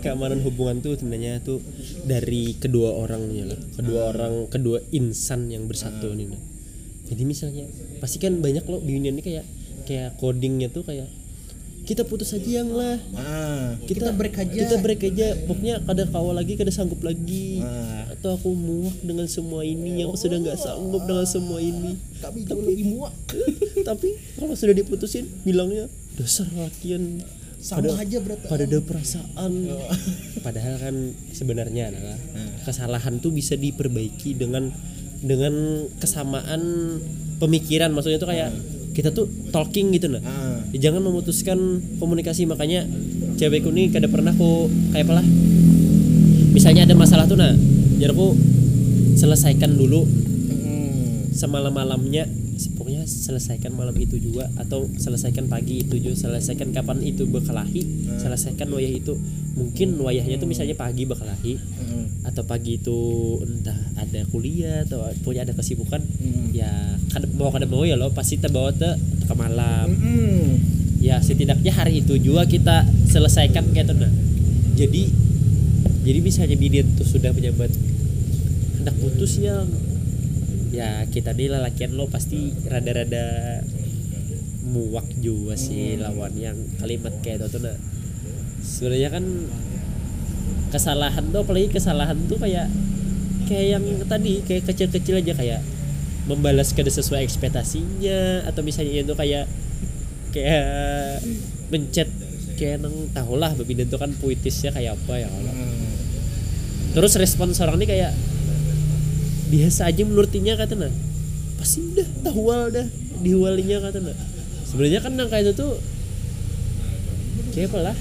Keamanan 0.00 0.40
hubungan 0.40 0.80
tuh 0.80 0.96
sebenarnya 0.96 1.44
tuh 1.44 1.60
dari 2.08 2.56
kedua 2.56 2.96
orangnya 2.96 3.52
lah. 3.52 3.60
Kedua 3.76 4.16
orang 4.16 4.48
kedua 4.48 4.80
insan 4.96 5.52
yang 5.52 5.68
bersatu 5.68 6.16
nih 6.16 6.32
nah. 6.32 6.40
jadi 7.12 7.22
misalnya 7.28 7.68
pasti 8.00 8.16
kan 8.16 8.40
banyak 8.40 8.64
loh 8.64 8.80
di 8.80 8.96
dunia 8.96 9.12
ini 9.12 9.20
kayak 9.20 9.44
kayak 9.90 10.14
codingnya 10.22 10.70
tuh 10.70 10.86
kayak 10.86 11.10
kita 11.90 12.06
putus 12.06 12.30
aja 12.30 12.62
yang 12.62 12.70
lah. 12.70 13.02
Ah, 13.18 13.74
kita, 13.82 14.14
break 14.14 14.36
aja. 14.38 14.52
kita 14.52 14.76
break 14.78 15.00
aja. 15.10 15.34
Pokoknya 15.48 15.82
kada 15.82 16.06
kawal 16.06 16.38
lagi 16.38 16.54
kada 16.54 16.70
sanggup 16.70 17.02
lagi. 17.02 17.58
Ah. 17.66 18.06
atau 18.14 18.36
aku 18.36 18.52
muak 18.52 19.00
dengan 19.00 19.24
semua 19.24 19.64
ini 19.64 20.04
aku 20.04 20.12
sudah 20.12 20.38
nggak 20.38 20.60
sanggup 20.60 21.02
dengan 21.08 21.26
semua 21.26 21.58
ini. 21.58 21.96
Kami 22.22 22.46
jauh 22.46 22.62
lebih 22.62 22.94
muak. 22.94 23.10
tapi 23.88 24.14
kalau 24.38 24.54
sudah 24.54 24.76
diputusin 24.76 25.26
bilangnya 25.42 25.90
dasar 26.14 26.46
lakian 26.52 27.24
sama 27.58 27.96
aja 27.96 28.22
berarti. 28.22 28.46
pada 28.46 28.64
ada 28.68 28.78
perasaan. 28.84 29.52
Padahal 30.46 30.74
kan 30.78 30.94
sebenarnya 31.32 31.90
adalah 31.90 32.18
kesalahan 32.68 33.18
tuh 33.18 33.32
bisa 33.32 33.56
diperbaiki 33.56 34.36
dengan 34.36 34.68
dengan 35.24 35.88
kesamaan 35.98 36.62
pemikiran. 37.40 37.90
Maksudnya 37.90 38.20
tuh 38.20 38.30
kayak 38.30 38.52
kita 38.92 39.14
tuh 39.14 39.26
talking 39.54 39.94
gitu 39.94 40.10
nah 40.10 40.22
ah, 40.24 40.50
Ya, 40.70 40.90
jangan 40.90 41.02
memutuskan 41.02 41.58
komunikasi 41.98 42.46
makanya 42.46 42.86
cewekku 43.34 43.74
nih 43.74 43.90
kada 43.90 44.06
pernah 44.06 44.30
aku 44.30 44.70
kayak 44.94 45.10
apa 45.10 45.18
lah 45.18 45.26
misalnya 46.54 46.86
ada 46.86 46.94
masalah 46.94 47.26
tuh 47.26 47.34
nah 47.34 47.50
jadi 47.98 48.14
aku 48.14 48.38
selesaikan 49.18 49.74
dulu 49.74 50.06
semalam 51.34 51.74
malamnya 51.74 52.30
selesaikan 53.04 53.72
malam 53.72 53.94
itu 53.94 54.16
juga 54.16 54.48
atau 54.56 54.88
selesaikan 54.96 55.46
pagi 55.46 55.82
itu 55.82 55.96
juga 55.96 56.16
selesaikan 56.18 56.70
kapan 56.70 57.00
itu 57.00 57.24
berkelahi 57.24 57.82
selesaikan 58.16 58.68
wayah 58.68 58.92
itu 58.92 59.14
mungkin 59.52 59.98
wayahnya 59.98 60.36
tuh 60.36 60.46
misalnya 60.46 60.74
pagi 60.74 61.04
berkelahi 61.04 61.54
Mm. 61.80 62.22
atau 62.22 62.42
pagi 62.46 62.78
itu 62.78 62.98
entah 63.42 63.74
ada 63.98 64.22
kuliah 64.30 64.86
atau 64.86 65.04
punya 65.20 65.42
ada 65.42 65.52
kesibukan 65.52 65.98
Mm. 65.98 66.54
ya 66.54 66.70
kada 67.10 67.26
mau 67.34 67.50
kada 67.50 67.66
mau 67.66 67.82
ya 67.82 67.98
lo 67.98 68.10
pasti 68.10 68.36
terbawa 68.36 68.70
te 68.70 68.94
ke 69.26 69.34
malam 69.34 69.90
Mm-mm. 69.90 70.44
ya 71.02 71.18
setidaknya 71.18 71.72
hari 71.72 72.00
itu 72.00 72.14
juga 72.16 72.44
kita 72.44 72.84
selesaikan 73.08 73.72
kayak 73.72 73.90
itu 73.90 73.94
nah 73.96 74.12
jadi 74.76 75.02
jadi 76.00 76.18
misalnya 76.20 76.56
binian 76.56 76.86
tuh 76.96 77.04
sudah 77.04 77.34
menyambat 77.34 77.68
hendak 78.78 78.96
putus 78.96 79.36
ya 79.36 79.60
ya 80.80 81.04
kita 81.12 81.36
nih 81.36 81.52
lelakian 81.52 81.92
lo 81.92 82.08
pasti 82.08 82.56
rada-rada 82.64 83.60
muak 84.64 85.04
juga 85.20 85.60
sih 85.60 86.00
lawan 86.00 86.32
yang 86.40 86.56
kalimat 86.80 87.12
kayak 87.20 87.44
itu 87.44 87.46
tuh 87.52 87.60
nah. 87.68 87.76
Sebenarnya 88.64 89.08
kan 89.12 89.24
kesalahan 90.72 91.24
tuh 91.28 91.40
apalagi 91.44 91.68
kesalahan 91.68 92.16
tuh 92.24 92.38
kayak 92.40 92.72
kayak 93.44 93.66
yang 93.76 93.84
tadi 94.06 94.40
kayak 94.46 94.64
kecil-kecil 94.70 95.20
aja 95.20 95.34
kayak 95.36 95.60
membalas 96.30 96.70
kada 96.70 96.88
sesuai 96.88 97.26
ekspektasinya 97.26 98.46
atau 98.46 98.62
misalnya 98.62 99.02
itu 99.02 99.14
kayak 99.18 99.50
kayak 100.30 101.24
mencet 101.74 102.08
kayak 102.54 102.78
nang 102.84 102.94
tahu 103.10 103.34
lah 103.40 103.50
Babina 103.56 103.82
itu 103.82 103.96
kan 103.98 104.14
puitisnya 104.16 104.70
kayak 104.70 104.96
apa 104.96 105.14
ya. 105.18 105.28
Kalau 105.28 105.52
Mm. 105.52 105.88
terus 106.94 107.14
respon 107.18 107.50
seorang 107.54 107.78
ini 107.78 107.86
kayak 107.86 108.12
biasa 109.50 109.90
aja 109.90 110.02
menurutinya 110.06 110.54
katanya 110.54 110.88
pasti 111.58 111.82
udah 111.82 112.08
tahual 112.24 112.70
dah 112.72 112.86
dihualinya 113.20 113.82
katanya 113.84 114.14
sebenarnya 114.64 115.00
kan 115.02 115.12
nang 115.18 115.28
kayak 115.28 115.50
itu 115.50 115.52
tuh 115.58 115.74
kayak 117.50 117.74
lah? 117.74 117.96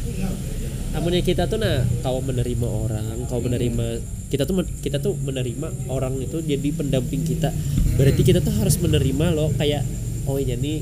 Amunnya 0.94 1.22
kita 1.22 1.46
tuh 1.50 1.62
nah 1.62 1.86
kau 2.02 2.22
menerima 2.22 2.66
orang 2.66 3.26
kau 3.30 3.42
menerima 3.42 4.02
kita 4.30 4.46
tuh 4.46 4.62
kita 4.82 5.02
tuh 5.02 5.18
menerima 5.18 5.90
orang 5.90 6.22
itu 6.22 6.42
jadi 6.46 6.70
pendamping 6.74 7.26
kita. 7.26 7.50
Berarti 7.98 8.22
kita 8.22 8.46
tuh 8.46 8.54
harus 8.58 8.78
menerima 8.78 9.34
loh 9.34 9.50
kayak 9.58 9.86
oh 10.30 10.38
ini 10.38 10.54
nih 10.58 10.78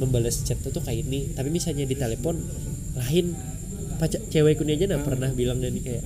membalas 0.00 0.44
chat 0.44 0.60
tuh 0.60 0.80
kayak 0.80 1.08
ini. 1.08 1.32
Tapi 1.36 1.48
misalnya 1.52 1.84
di 1.84 1.96
telepon 1.96 2.40
lain 2.96 3.36
pacar 3.96 4.20
cewekku 4.28 4.64
aja 4.68 4.84
nah 4.92 5.00
pernah 5.00 5.32
bilang 5.32 5.60
nih 5.60 5.80
kayak 5.80 6.04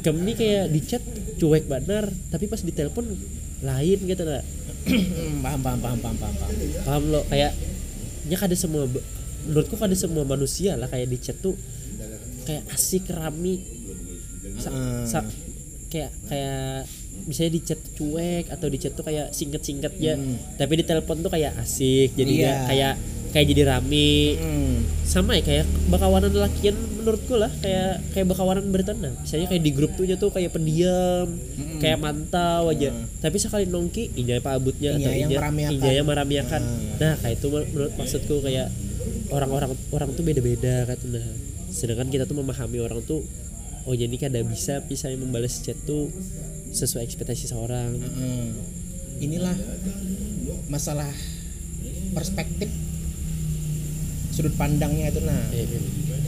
kamu 0.00 0.32
nih 0.32 0.36
kayak 0.36 0.64
di 0.72 0.80
chat 0.80 1.04
cuek 1.36 1.64
benar 1.64 2.04
tapi 2.28 2.46
pas 2.46 2.58
di 2.58 2.70
telepon 2.70 3.04
lain 3.60 3.98
gitu 4.00 4.22
nah 4.22 4.42
paham 5.40 5.60
paham 5.60 5.78
paham 5.80 5.98
paham 5.98 6.16
paham 6.16 6.34
paham. 6.34 6.54
Paham 6.84 7.02
lo 7.08 7.20
kayak 7.24 7.52
nya 8.24 8.36
kada 8.36 8.52
semua 8.54 8.84
menurutku 9.44 9.74
kada 9.74 9.92
semua 9.94 10.24
manusia 10.24 10.74
lah 10.74 10.86
kayak 10.86 11.06
di 11.06 11.18
chat 11.18 11.36
tuh 11.36 11.56
kayak 12.42 12.64
asik 12.70 13.08
rami 13.08 13.60
Sa- 14.54 14.70
Hmm. 14.70 15.04
sa- 15.04 15.26
kayak 15.88 16.12
kayak 16.26 16.84
misalnya 17.24 17.52
di 17.52 17.62
chat 17.62 17.80
cuek 17.90 18.46
atau 18.48 18.66
di 18.66 18.76
chat 18.76 18.92
tuh 18.92 19.02
kayak 19.02 19.30
singkat-singkat 19.30 19.92
ya 19.96 20.14
tapi 20.54 20.76
di 20.76 20.84
telepon 20.84 21.18
tuh 21.18 21.28
kayak 21.28 21.56
asik 21.56 22.12
jadi 22.12 22.32
Iya. 22.34 22.54
kayak 22.66 22.94
kayak 23.34 23.46
jadi 23.50 23.62
rame. 23.66 24.38
Mm. 24.38 24.76
sama 25.04 25.34
ya 25.36 25.42
kayak 25.42 25.66
bakawanan 25.90 26.32
lakian 26.32 26.78
menurutku 27.02 27.34
lah 27.36 27.50
kayak 27.60 28.00
kayak 28.16 28.26
bakawanan 28.30 28.64
bertenang 28.72 29.12
misalnya 29.20 29.50
kayak 29.52 29.62
di 29.66 29.72
grup 29.74 29.92
tuhnya 29.98 30.16
tuh 30.16 30.30
kayak 30.32 30.54
pendiam 30.54 31.28
kayak 31.82 31.98
mantau 32.00 32.70
aja. 32.72 32.94
Tapi 33.20 33.36
sekali 33.42 33.66
nongki 33.68 34.14
inya 34.16 34.38
pak 34.40 34.54
abutnya 34.56 34.96
Inya 34.96 35.02
atau 35.04 35.12
yang 35.12 35.28
inya 35.28 35.38
meramiakan. 35.42 35.74
inya 35.76 35.92
yang 35.92 36.06
meramiakan 36.06 36.62
nah 37.02 37.14
kayak 37.20 37.36
itu 37.36 37.46
menurut 37.52 37.92
maksudku 37.98 38.34
kayak 38.40 38.68
orang-orang 39.34 39.70
orang 39.90 40.08
tuh 40.14 40.24
beda-beda 40.24 40.86
kan 40.88 40.98
nah 41.10 41.26
sedangkan 41.74 42.08
kita 42.08 42.24
tuh 42.24 42.38
memahami 42.38 42.78
orang 42.80 43.02
tuh 43.02 43.26
oh 43.84 43.92
jadi 43.92 44.14
kada 44.16 44.40
bisa 44.46 44.80
bisa 44.86 45.10
membalas 45.12 45.60
chat 45.60 45.76
tuh 45.84 46.08
sesuai 46.72 47.04
ekspektasi 47.04 47.50
seorang. 47.50 47.98
Mm. 47.98 48.48
inilah 49.20 49.54
masalah 50.72 51.10
perspektif 52.16 52.70
sudut 54.34 54.54
pandangnya 54.54 55.08
itu 55.08 55.22
nah. 55.22 55.38
Eh, 55.48 55.62
eh. 55.62 55.82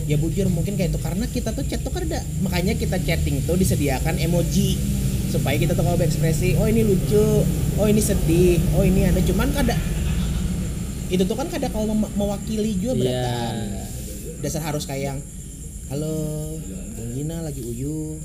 ya 0.06 0.16
bujur 0.16 0.46
mungkin 0.46 0.78
kayak 0.78 0.94
itu. 0.94 1.00
Karena 1.00 1.26
kita 1.26 1.50
tuh 1.50 1.66
chat 1.66 1.82
tuh 1.82 1.90
kan 1.90 2.06
ada 2.06 2.22
makanya 2.38 2.72
kita 2.72 2.96
chatting 2.98 3.42
tuh 3.42 3.54
disediakan 3.54 4.16
emoji. 4.16 4.78
Supaya 5.26 5.58
kita 5.58 5.74
tuh 5.74 5.82
kalau 5.82 5.98
berekspresi 5.98 6.54
oh 6.54 6.64
ini 6.64 6.80
lucu 6.80 7.42
oh 7.76 7.86
ini 7.86 7.98
sedih 7.98 8.62
oh 8.72 8.82
ini 8.82 9.04
ada. 9.04 9.18
Cuman 9.18 9.50
kada 9.50 9.74
itu 11.06 11.22
tuh 11.22 11.34
kan 11.34 11.46
kada 11.46 11.66
kalau 11.66 11.90
mewakili 11.92 12.74
juga 12.76 12.94
Iya. 12.96 13.02
beratan 13.02 13.54
dasar 14.36 14.62
harus 14.64 14.82
kayak 14.84 15.02
yang 15.04 15.18
halo 15.86 16.14
Bang 16.92 17.10
Gina 17.12 17.42
lagi 17.42 17.62
uyu. 17.62 18.18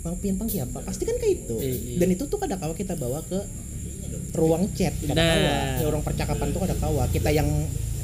Bang 0.00 0.16
Pian 0.16 0.36
Bang 0.36 0.48
siapa? 0.48 0.80
Pasti 0.80 1.04
kan 1.04 1.16
kayak 1.16 1.44
itu. 1.44 1.56
Iya. 1.56 1.96
dan 1.98 2.08
itu 2.10 2.24
tuh 2.24 2.36
kada 2.36 2.56
kawa 2.56 2.72
kita 2.72 2.96
bawa 2.96 3.20
ke 3.22 3.40
ruang 4.32 4.64
chat 4.72 4.96
kada 5.02 5.12
Nah. 5.12 5.28
kawa 5.28 5.52
ke 5.76 5.84
ruang 5.88 6.04
percakapan 6.04 6.46
tuh 6.50 6.60
kada 6.60 6.76
kawa 6.76 7.04
kita 7.08 7.30
yang 7.30 7.48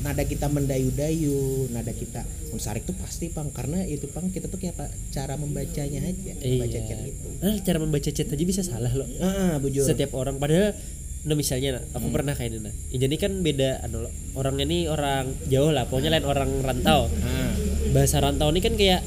nada 0.07 0.23
kita 0.23 0.47
mendayu-dayu 0.47 1.67
nada 1.69 1.91
kita 1.91 2.23
mensarik 2.49 2.87
tuh 2.87 2.95
pasti 2.95 3.27
pang. 3.29 3.51
Karena 3.51 3.83
itu 3.83 4.07
pang 4.07 4.31
kita 4.31 4.47
tuh 4.47 4.57
kayak 4.57 4.79
cara 5.11 5.35
membacanya 5.35 5.99
aja 6.01 6.33
membaca 6.33 6.47
Iya. 6.73 6.87
chat 6.87 7.01
itu. 7.03 7.29
Ah, 7.43 7.57
cara 7.59 7.79
membaca 7.79 8.07
chat 8.09 8.29
aja 8.29 8.45
bisa 8.47 8.63
salah 8.63 8.95
loh. 8.95 9.11
Ah 9.19 9.59
bujur. 9.59 9.83
Setiap 9.83 10.15
orang. 10.15 10.39
Padahal 10.39 10.79
nah 11.27 11.35
misalnya 11.35 11.83
nah, 11.83 11.85
aku 11.91 12.07
pernah 12.15 12.33
kayak 12.33 12.55
ini 12.55 12.59
nah. 12.63 12.75
Ini 12.89 13.17
kan 13.19 13.43
beda 13.43 13.83
anu 13.83 14.07
orangnya 14.33 14.63
ini 14.65 14.79
orang 14.87 15.27
jauh 15.51 15.75
lah 15.75 15.91
pokoknya 15.91 16.15
lain 16.15 16.23
orang 16.23 16.51
rantau. 16.63 17.11
Ah. 17.21 17.51
Bahasa 17.91 18.23
rantau 18.23 18.47
ini 18.49 18.63
kan 18.63 18.79
kayak 18.79 19.03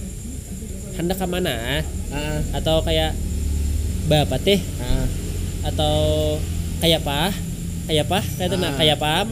hendak 0.99 1.15
ke 1.15 1.25
mana 1.25 1.79
ah? 1.79 1.81
Atau 2.51 2.83
kayak 2.83 3.15
bapak 4.05 4.43
teh? 4.43 4.59
Ah. 4.83 5.07
Atau 5.63 5.95
kayak 6.83 7.07
apa? 7.07 7.31
Kayak 7.87 8.03
apa? 8.05 8.19
Kayak 8.35 8.49
nah 8.59 8.67
Ah. 8.67 8.77
kayak 8.77 8.97
paham 8.99 9.27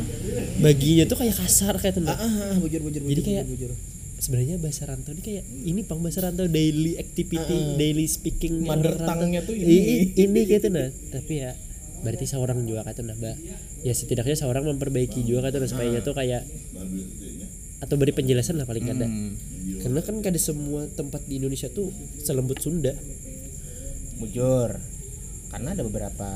baginya 0.60 1.04
tuh 1.06 1.18
kayak 1.18 1.36
kasar 1.36 1.74
kayak 1.76 1.98
ah, 1.98 2.04
nah 2.04 2.16
ah, 2.16 2.26
ah, 2.50 2.58
bujur 2.58 2.82
bujur 2.82 3.00
bujur 3.00 3.12
Jadi 3.12 3.22
kayak 3.24 3.44
bujur, 3.46 3.70
bujur. 3.70 3.72
sebenarnya 4.18 4.56
bahasa 4.58 4.84
rantau 4.84 5.12
ini 5.12 5.22
kayak 5.22 5.44
ini 5.46 5.82
pang 5.82 6.00
bahasa 6.00 6.20
rantau 6.22 6.46
daily 6.46 6.98
activity 6.98 7.38
Ah. 7.56 7.76
daily 7.76 8.06
speaking 8.06 8.62
Mother 8.62 8.98
tongue-nya 8.98 9.42
tuh 9.42 9.54
ini. 9.54 9.70
i- 9.70 10.14
ini 10.16 10.40
gitu 10.44 10.68
nah 10.68 10.90
tapi 11.08 11.34
ya 11.40 11.54
berarti 11.98 12.26
seorang 12.26 12.62
juga 12.64 12.82
kata 12.84 13.02
nah 13.02 13.14
mbak 13.14 13.38
ya 13.82 13.92
setidaknya 13.92 14.34
seorang 14.36 14.66
memperbaiki 14.68 15.22
juga 15.22 15.48
kata 15.48 15.58
nah 15.58 15.68
supaya 15.68 15.98
tuh 16.00 16.14
kayak 16.14 16.42
atau 17.78 17.94
beri 17.94 18.10
penjelasan 18.12 18.58
lah 18.58 18.66
paling 18.66 18.86
kada 18.86 19.06
Hmm. 19.06 19.38
karena 19.80 20.02
kan 20.02 20.16
kada 20.20 20.40
semua 20.40 20.90
tempat 20.90 21.22
di 21.24 21.38
Indonesia 21.38 21.70
tuh 21.70 21.94
selembut 22.20 22.58
Sunda 22.58 22.94
Bujur. 24.18 24.74
Karena 25.48 25.72
ada 25.72 25.82
beberapa 25.82 26.30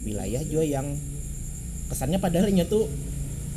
wilayah 0.00 0.42
juga 0.42 0.66
yang 0.66 0.98
kesannya 1.86 2.18
padahalnya 2.18 2.66
tuh 2.66 2.90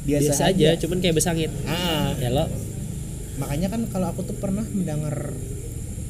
biasa, 0.03 0.31
biasa, 0.35 0.43
aja 0.51 0.69
cuman 0.83 0.97
kayak 0.99 1.15
besangit 1.15 1.51
Ah, 1.67 2.13
ya 2.19 2.29
lo 2.29 2.45
makanya 3.39 3.73
kan 3.73 3.81
kalau 3.89 4.13
aku 4.13 4.21
tuh 4.29 4.37
pernah 4.37 4.61
mendengar 4.69 5.33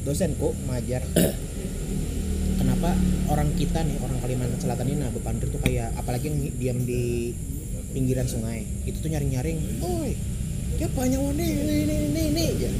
dosenku 0.04 0.52
mengajar 0.68 1.00
kenapa 2.60 2.92
orang 3.32 3.48
kita 3.56 3.80
nih 3.80 3.96
orang 4.04 4.20
Kalimantan 4.20 4.60
Selatan 4.60 4.86
ini 4.92 4.96
nah 5.00 5.08
Bepandir 5.08 5.48
tuh 5.48 5.60
kayak 5.64 5.96
apalagi 5.96 6.28
yang 6.28 6.38
diam 6.60 6.78
di 6.84 7.32
pinggiran 7.94 8.26
sungai 8.26 8.66
itu 8.84 8.98
tuh 8.98 9.06
nyaring-nyaring, 9.06 9.58
oi, 9.86 10.18
siapa 10.76 11.06
nyawa 11.06 11.30
nih, 11.38 11.50
nih, 11.62 12.10
nih, 12.10 12.26
nih, 12.34 12.48
Ya. 12.58 12.70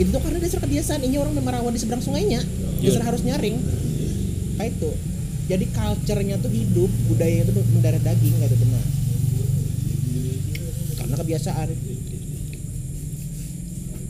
Itu 0.00 0.08
tuh 0.14 0.24
karena 0.24 0.40
dasar 0.40 0.64
kebiasaan 0.64 1.04
ini 1.04 1.20
orang 1.20 1.36
merawat 1.36 1.76
di 1.76 1.80
seberang 1.84 2.00
sungainya, 2.00 2.40
dasar 2.80 3.04
harus 3.04 3.20
nyaring, 3.28 3.60
kayak 4.56 4.72
itu. 4.72 4.90
Jadi 5.48 5.64
culture-nya 5.68 6.36
tuh 6.40 6.48
hidup, 6.48 6.90
budayanya 7.12 7.52
tuh 7.52 7.60
mendarah 7.76 8.00
daging 8.00 8.34
kayak 8.40 8.56
itu 8.56 8.66
nah. 8.72 8.80
Karena 8.80 8.97
kebiasaan. 11.18 11.68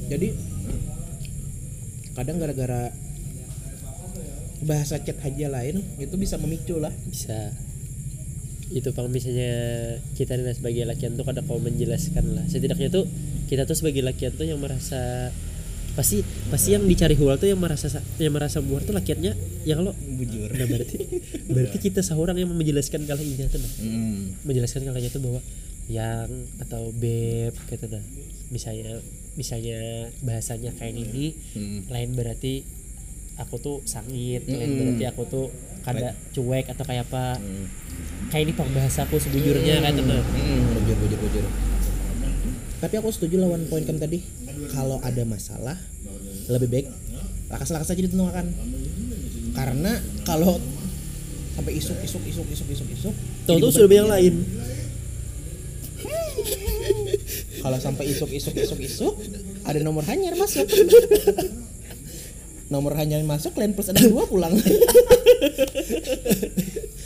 Jadi 0.09 0.29
kadang 2.13 2.37
gara-gara 2.43 2.91
bahasa 4.63 4.99
chat 4.99 5.15
aja 5.23 5.47
lain 5.47 5.79
itu 6.03 6.15
bisa 6.19 6.35
memicu 6.35 6.83
lah 6.83 6.91
bisa 7.07 7.55
itu 8.75 8.91
pang 8.91 9.09
misalnya 9.09 9.55
kita 10.19 10.35
nih 10.35 10.51
sebagai 10.53 10.83
lakian 10.85 11.15
tuh 11.15 11.25
kada 11.25 11.47
kau 11.47 11.63
menjelaskan 11.63 12.37
lah 12.37 12.45
setidaknya 12.51 12.91
tuh 12.91 13.07
kita 13.47 13.65
tuh 13.65 13.79
sebagai 13.79 14.03
lakian 14.05 14.35
tuh 14.35 14.45
yang 14.45 14.59
merasa 14.59 15.31
pasti 15.97 16.21
pasti 16.53 16.77
yang 16.77 16.85
dicari 16.85 17.17
hual 17.17 17.39
tuh 17.41 17.49
yang 17.49 17.59
merasa 17.59 17.89
yang 18.21 18.35
merasa 18.35 18.61
muar 18.61 18.85
tuh 18.85 18.95
lakiannya 18.95 19.33
yang 19.65 19.83
lo 19.83 19.95
bujur 19.95 20.53
nah 20.53 20.67
berarti 20.69 20.99
berarti 21.49 21.77
kita 21.91 22.05
seorang 22.05 22.37
yang 22.39 22.51
menjelaskan 22.51 23.09
kalau 23.09 23.23
iya 23.25 23.47
tuh 23.47 23.59
nah. 23.63 23.73
hmm. 23.83 24.47
menjelaskan 24.47 24.85
kalau 24.85 24.99
tuh 25.01 25.23
bahwa 25.23 25.41
yang 25.89 26.29
atau 26.61 26.93
beb 26.93 27.57
gitu 27.65 27.87
nah 27.89 28.05
misalnya 28.49 29.01
misalnya 29.35 29.81
bahasanya 30.21 30.73
kayak 30.77 30.95
ini 30.95 31.33
Hmm. 31.53 31.81
lain 31.89 32.13
berarti 32.13 32.65
aku 33.37 33.57
tuh 33.57 33.77
sangit 33.85 34.45
lain 34.45 34.61
Mm-mm. 34.67 34.79
berarti 34.79 35.05
aku 35.07 35.23
tuh 35.25 35.47
kada 35.81 36.13
cuek 36.33 36.69
atau 36.69 36.85
kayak 36.85 37.09
apa. 37.09 37.39
Hmm. 37.39 37.67
kayak 38.29 38.45
ini 38.45 38.53
pak 38.53 38.69
bahasaku 38.69 39.17
sebujurnya 39.17 39.81
kan 39.81 39.95
nah 39.97 40.21
Mm, 40.21 40.77
bujur 40.77 40.97
bujur 40.99 41.19
bujur 41.19 41.45
tapi 42.79 42.95
aku 42.95 43.11
setuju 43.11 43.43
lawan 43.43 43.67
poin 43.67 43.83
kamu 43.83 43.99
tadi. 43.99 44.23
Kalau 44.71 45.03
ada 45.03 45.27
masalah 45.27 45.75
lebih 46.47 46.71
baik 46.71 46.87
lakas-lakas 47.51 47.91
aja 47.91 47.99
ditentukan. 47.99 48.47
Karena 49.51 49.99
kalau 50.23 50.63
sampai 51.59 51.75
isuk 51.75 51.99
isuk 51.99 52.23
isuk 52.23 52.47
isuk 52.47 52.69
isuk 52.71 52.89
isuk 52.89 53.15
tuh 53.43 53.59
beban 53.59 53.75
sudah 53.75 53.91
yang 53.91 54.07
lain 54.07 54.35
kalau 57.61 57.79
sampai 57.79 58.11
isuk 58.11 58.31
isuk 58.31 58.55
isuk 58.57 58.81
isuk 58.81 59.15
ada 59.67 59.81
nomor 59.83 60.05
hanyar 60.07 60.35
masuk. 60.39 60.67
Nomor 62.69 62.93
hanyar 63.01 63.25
masuk 63.25 63.57
lain 63.57 63.73
plus 63.73 63.89
ada 63.89 64.05
dua 64.05 64.29
pulang. 64.29 64.53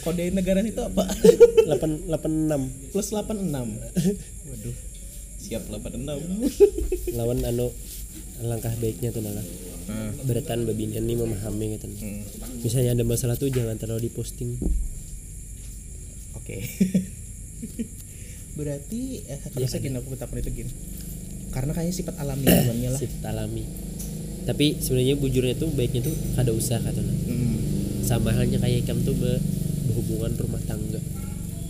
Kode 0.03 0.34
negara 0.34 0.59
itu 0.66 0.82
apa? 0.82 1.07
8 1.07 2.11
86 2.11 2.90
plus 2.90 3.09
86 3.14 3.55
waduh. 4.50 4.74
Siap 5.38 5.62
86 5.70 7.14
lawan 7.14 7.38
anu 7.46 7.70
langkah 8.42 8.74
baiknya 8.82 9.14
tuh 9.14 9.22
nala 9.22 9.46
beratan 10.26 10.66
babinian 10.66 11.07
ini 11.07 11.14
memahami 11.14 11.78
gitu 11.78 11.86
Hmm, 11.94 12.22
misalnya 12.66 12.98
ada 12.98 13.05
masalah 13.07 13.38
tuh 13.38 13.46
jangan 13.46 13.78
terlalu 13.78 14.11
diposting. 14.11 14.59
Oke 16.34 16.59
berarti 18.53 19.24
eh, 19.24 19.38
kalau 19.42 19.64
saya 19.64 19.80
gini 19.80 19.96
aku 19.96 20.12
takut 20.14 20.36
itu 20.36 20.53
gini 20.53 20.72
karena 21.48 21.70
kayaknya 21.70 21.94
sifat 21.94 22.16
alami 22.16 22.44
duluannya 22.44 22.88
lah. 22.88 23.00
Sifat 23.00 23.22
alami. 23.28 23.64
Tapi 24.42 24.66
sebenarnya 24.78 25.14
bujurnya 25.14 25.55
tuh 25.55 25.68
baiknya 25.70 26.00
tuh 26.03 26.14
kada 26.34 26.50
usah 26.50 26.80
kata 26.80 26.98
Mm, 26.98 27.57
sama 28.03 28.32
halnya 28.32 28.57
kayak 28.57 28.82
ikam 28.82 28.98
tuh 29.03 29.12
be- 29.12 29.40
berhubungan 29.84 30.32
rumah 30.34 30.59
tangga. 30.64 30.96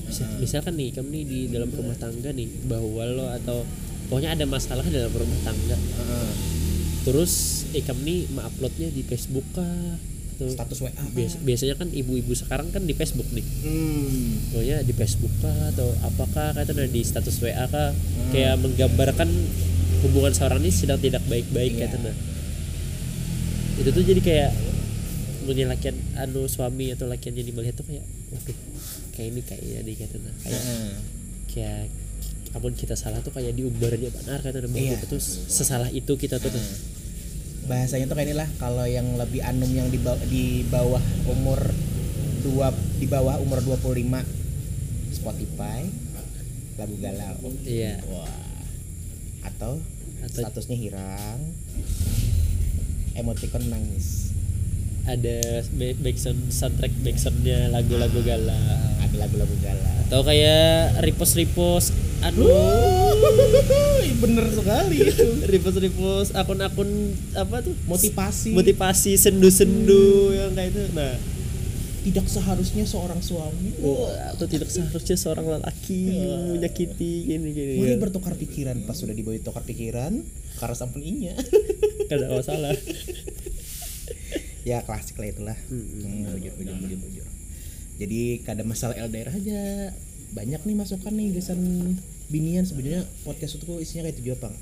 Misal- 0.06 0.38
misalkan 0.38 0.74
nih 0.74 0.88
kamu 0.90 1.08
nih 1.10 1.24
di 1.24 1.38
dalam 1.50 1.68
rumah 1.68 1.94
tangga 1.94 2.30
nih 2.30 2.46
bahwa 2.64 3.02
lo 3.04 3.26
atau 3.28 3.66
pokoknya 4.06 4.32
ada 4.32 4.46
masalah 4.46 4.86
dalam 4.86 5.10
rumah 5.10 5.40
tangga. 5.42 5.76
Heeh. 5.76 6.30
terus 7.02 7.32
ikam 7.74 7.98
nih 7.98 8.30
uploadnya 8.30 8.86
di 8.86 9.02
Facebook 9.02 9.42
kah 9.52 9.98
atau 10.32 10.46
status 10.48 10.78
WA 10.80 10.92
bias- 11.10 11.38
biasanya 11.38 11.74
kan 11.74 11.88
ibu-ibu 11.88 12.32
sekarang 12.32 12.68
kan 12.68 12.82
di 12.82 12.92
Facebook 12.92 13.28
nih 13.30 13.44
Hmm, 13.62 14.48
pokoknya 14.50 14.76
di 14.80 14.92
Facebook 14.92 15.32
kah 15.38 15.52
atau 15.68 15.88
apakah 16.02 16.52
kata 16.52 16.70
nah, 16.70 16.86
di 16.86 17.00
status 17.00 17.36
WA 17.38 17.64
kah 17.66 17.92
kayak 18.28 18.56
menggambarkan 18.58 19.28
hubungan 20.02 20.30
seorang 20.30 20.58
ini 20.58 20.70
sedang 20.70 20.98
tidak 20.98 21.22
baik-baik 21.24 21.72
Iya. 21.74 21.86
kata 21.86 21.96
nah. 22.02 22.16
itu 23.74 23.88
tuh 23.88 24.02
jadi 24.02 24.20
kayak 24.20 24.50
punya 25.42 25.66
lakian 25.66 25.94
anu 26.14 26.46
suami 26.46 26.90
atau 26.90 27.04
lakian 27.04 27.34
yang 27.34 27.50
melihat 27.52 27.74
tuh 27.74 27.84
kayak 27.84 28.02
waduh 28.30 28.56
kayak 29.12 29.28
ini 29.28 29.40
kayaknya 29.42 29.78
nih 29.82 29.94
kata 29.98 30.16
nah. 30.16 30.34
kayak 30.40 30.60
heeh. 30.60 30.90
kayak 31.48 31.82
apun 32.52 32.72
kita 32.72 32.94
salah 32.94 33.18
tuh 33.18 33.30
kayak 33.30 33.50
diumbarnya 33.52 34.12
benar 34.12 34.38
kata 34.38 34.58
nah. 34.58 34.68
bahwa 34.68 34.86
Iya. 34.92 35.02
tuh 35.02 35.18
sesalah 35.48 35.88
itu 35.90 36.12
kita 36.14 36.36
tuh 36.36 36.48
nah. 36.48 36.66
Bahasanya 37.66 38.10
tuh 38.10 38.16
kayak 38.18 38.34
inilah 38.34 38.48
kalau 38.58 38.82
yang 38.84 39.06
lebih 39.14 39.38
anum 39.42 39.70
yang 39.70 39.86
di 39.88 39.98
bawah, 40.02 40.22
di 40.26 40.44
bawah 40.66 41.02
umur 41.30 41.60
dua 42.42 42.74
di 42.98 43.06
bawah 43.06 43.38
umur 43.38 43.62
25 43.62 44.18
Spotify 45.14 45.86
lagu 46.74 46.96
galau. 46.98 47.38
Iya. 47.62 48.02
Wah. 48.10 48.26
Atau, 49.46 49.78
Atau- 50.22 50.42
statusnya 50.42 50.76
hirang 50.78 51.38
emoticon 53.12 53.68
nangis. 53.68 54.32
Ada 55.02 55.66
ba- 55.74 55.98
backsound 55.98 56.50
soundtrack 56.54 56.94
backsoundnya 57.02 57.70
lagu-lagu 57.74 58.22
gala 58.22 58.54
ada 59.02 59.16
lagu-lagu 59.18 59.54
galau. 59.58 59.94
Atau 60.06 60.20
kayak 60.22 61.02
repost 61.02 61.34
repost 61.34 61.90
aduh 62.22 63.01
bener 64.22 64.46
sekali 64.50 64.96
itu. 65.02 65.26
Repost 65.52 65.78
repost 65.82 66.30
akun-akun 66.34 66.88
apa 67.34 67.62
tuh? 67.62 67.74
Motivasi. 67.86 68.54
Motivasi 68.54 69.18
sendu-sendu 69.18 70.34
yang 70.34 70.52
kayak 70.54 70.74
itu 70.74 70.82
nah. 70.94 71.16
Tidak 72.02 72.26
seharusnya 72.26 72.82
seorang 72.82 73.22
suami. 73.22 73.78
Atau 74.34 74.50
tidak 74.50 74.66
seharusnya 74.74 75.14
seorang 75.14 75.46
lelaki 75.46 76.10
menyakiti 76.58 77.30
gini 77.30 77.48
gini. 77.54 77.74
Mari 77.78 77.94
ya. 77.94 77.98
bertukar 78.02 78.34
pikiran 78.34 78.82
pas 78.82 78.98
sudah 78.98 79.14
dibawa 79.14 79.38
tukar 79.38 79.62
pikiran 79.62 80.18
karena 80.58 80.74
sampun 80.74 81.02
inya. 81.02 81.34
Kada 82.10 82.26
masalah 82.26 82.74
ya 84.68 84.82
klasik 84.82 85.18
lah 85.18 85.28
itulah. 85.30 85.58
Hmm, 85.70 86.26
bujur, 86.34 86.52
bujur, 86.58 86.74
bujur, 86.78 86.98
bujur. 87.02 87.26
jadi 88.02 88.42
kada 88.42 88.66
masalah 88.66 88.98
LDR 88.98 89.30
aja. 89.30 89.94
Banyak 90.34 90.64
nih 90.66 90.74
masukan 90.74 91.12
nih 91.14 91.38
gesan 91.38 91.60
binian 92.32 92.64
sebenarnya 92.64 93.04
podcast 93.28 93.60
itu 93.60 93.76
isinya 93.84 94.08
kayak 94.08 94.16
itu 94.16 94.32
juga 94.32 94.48
bang 94.48 94.56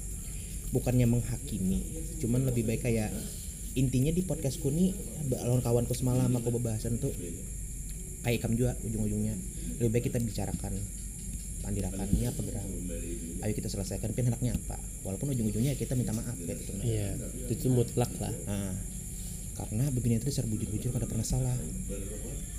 bukannya 0.74 1.06
menghakimi 1.06 1.78
cuman 2.18 2.50
lebih 2.50 2.66
baik 2.66 2.82
kayak 2.82 3.14
intinya 3.78 4.10
di 4.10 4.26
podcastku 4.26 4.74
nih 4.74 4.90
lawan 5.30 5.62
kawanku 5.62 5.94
semalam 5.94 6.30
aku 6.34 6.50
pembahasan 6.58 6.98
tuh 6.98 7.14
kayak 8.20 8.40
kamu 8.44 8.54
juga 8.56 8.72
ujung-ujungnya. 8.84 9.34
Lebih 9.80 9.90
baik 9.96 10.04
kita 10.12 10.18
bicarakan 10.20 10.76
pandirakan 11.60 12.08
ini 12.16 12.24
apa 12.28 12.40
gerak? 12.44 12.66
Ayo 13.44 13.52
kita 13.56 13.68
selesaikan 13.68 14.12
pin 14.12 14.28
anaknya 14.28 14.56
apa? 14.56 14.76
Walaupun 15.04 15.32
ujung-ujungnya 15.32 15.76
kita 15.76 15.96
minta 15.96 16.12
maaf 16.12 16.36
ya 16.40 16.54
gitu 16.56 16.72
iya 16.84 17.08
itu 17.48 17.68
mutlak 17.72 18.12
lah. 18.20 18.32
Nah, 18.48 18.74
karena 19.56 19.84
begini 19.92 20.20
itu 20.20 20.28
dasar 20.28 20.48
bujur-bujur 20.48 20.92
kada 20.92 21.08
pernah 21.08 21.24
salah. 21.24 21.56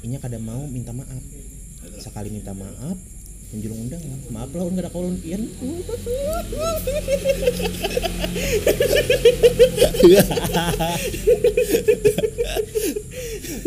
Inya 0.06 0.18
kada 0.22 0.38
mau 0.42 0.66
minta 0.70 0.94
maaf. 0.94 1.24
Sekali 1.98 2.30
minta 2.30 2.54
maaf, 2.54 2.98
menjulung 3.52 3.80
undangan. 3.88 4.20
Maaf 4.32 4.52
lah, 4.56 4.64
kada 4.72 4.90
kaulun 4.90 5.20
pian. 5.20 5.44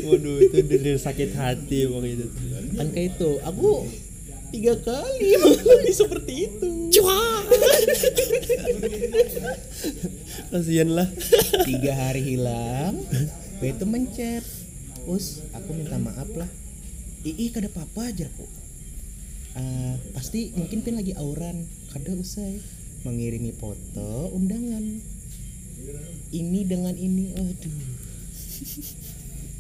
waduh 0.05 0.37
itu 0.41 0.59
dari 0.65 0.91
sakit 0.97 1.31
hati 1.37 1.79
bang 1.89 2.05
itu 2.05 2.27
Kan 2.75 2.87
kayak 2.91 3.09
itu, 3.17 3.31
aku 3.45 3.87
tiga 4.51 4.75
kali 4.81 5.29
mengalami 5.39 5.93
seperti 6.03 6.33
itu. 6.49 6.71
kasihan 10.51 10.91
lah 10.95 11.09
Tiga 11.67 11.93
hari 11.93 12.23
hilang, 12.23 13.03
gue 13.59 13.69
itu 13.69 13.85
mencet. 13.85 14.45
Us, 15.05 15.45
aku 15.53 15.77
minta 15.77 16.01
maaf 16.01 16.31
lah. 16.33 16.49
Ih, 17.25 17.53
kada 17.53 17.69
apa-apa 17.69 18.09
aja 18.09 18.25
kok. 18.33 18.64
Eh, 19.55 19.95
pasti 20.11 20.51
mungkin 20.59 20.83
pin 20.83 20.99
lagi 20.99 21.15
auran. 21.15 21.63
Kada 21.95 22.11
usai. 22.19 22.59
Mengirimi 23.07 23.55
foto 23.55 24.35
undangan. 24.35 24.83
Ini 26.35 26.61
dengan 26.67 26.95
ini 26.99 27.31
aduh. 27.39 27.79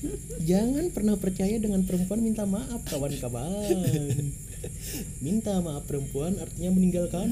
Jangan 0.51 0.93
pernah 0.93 1.17
percaya 1.17 1.57
dengan 1.57 1.87
perempuan 1.87 2.21
minta 2.21 2.45
maaf 2.45 2.83
kawan-kawan. 2.91 4.35
Minta 5.25 5.63
maaf 5.63 5.87
perempuan 5.87 6.37
artinya 6.43 6.75
meninggalkan. 6.75 7.31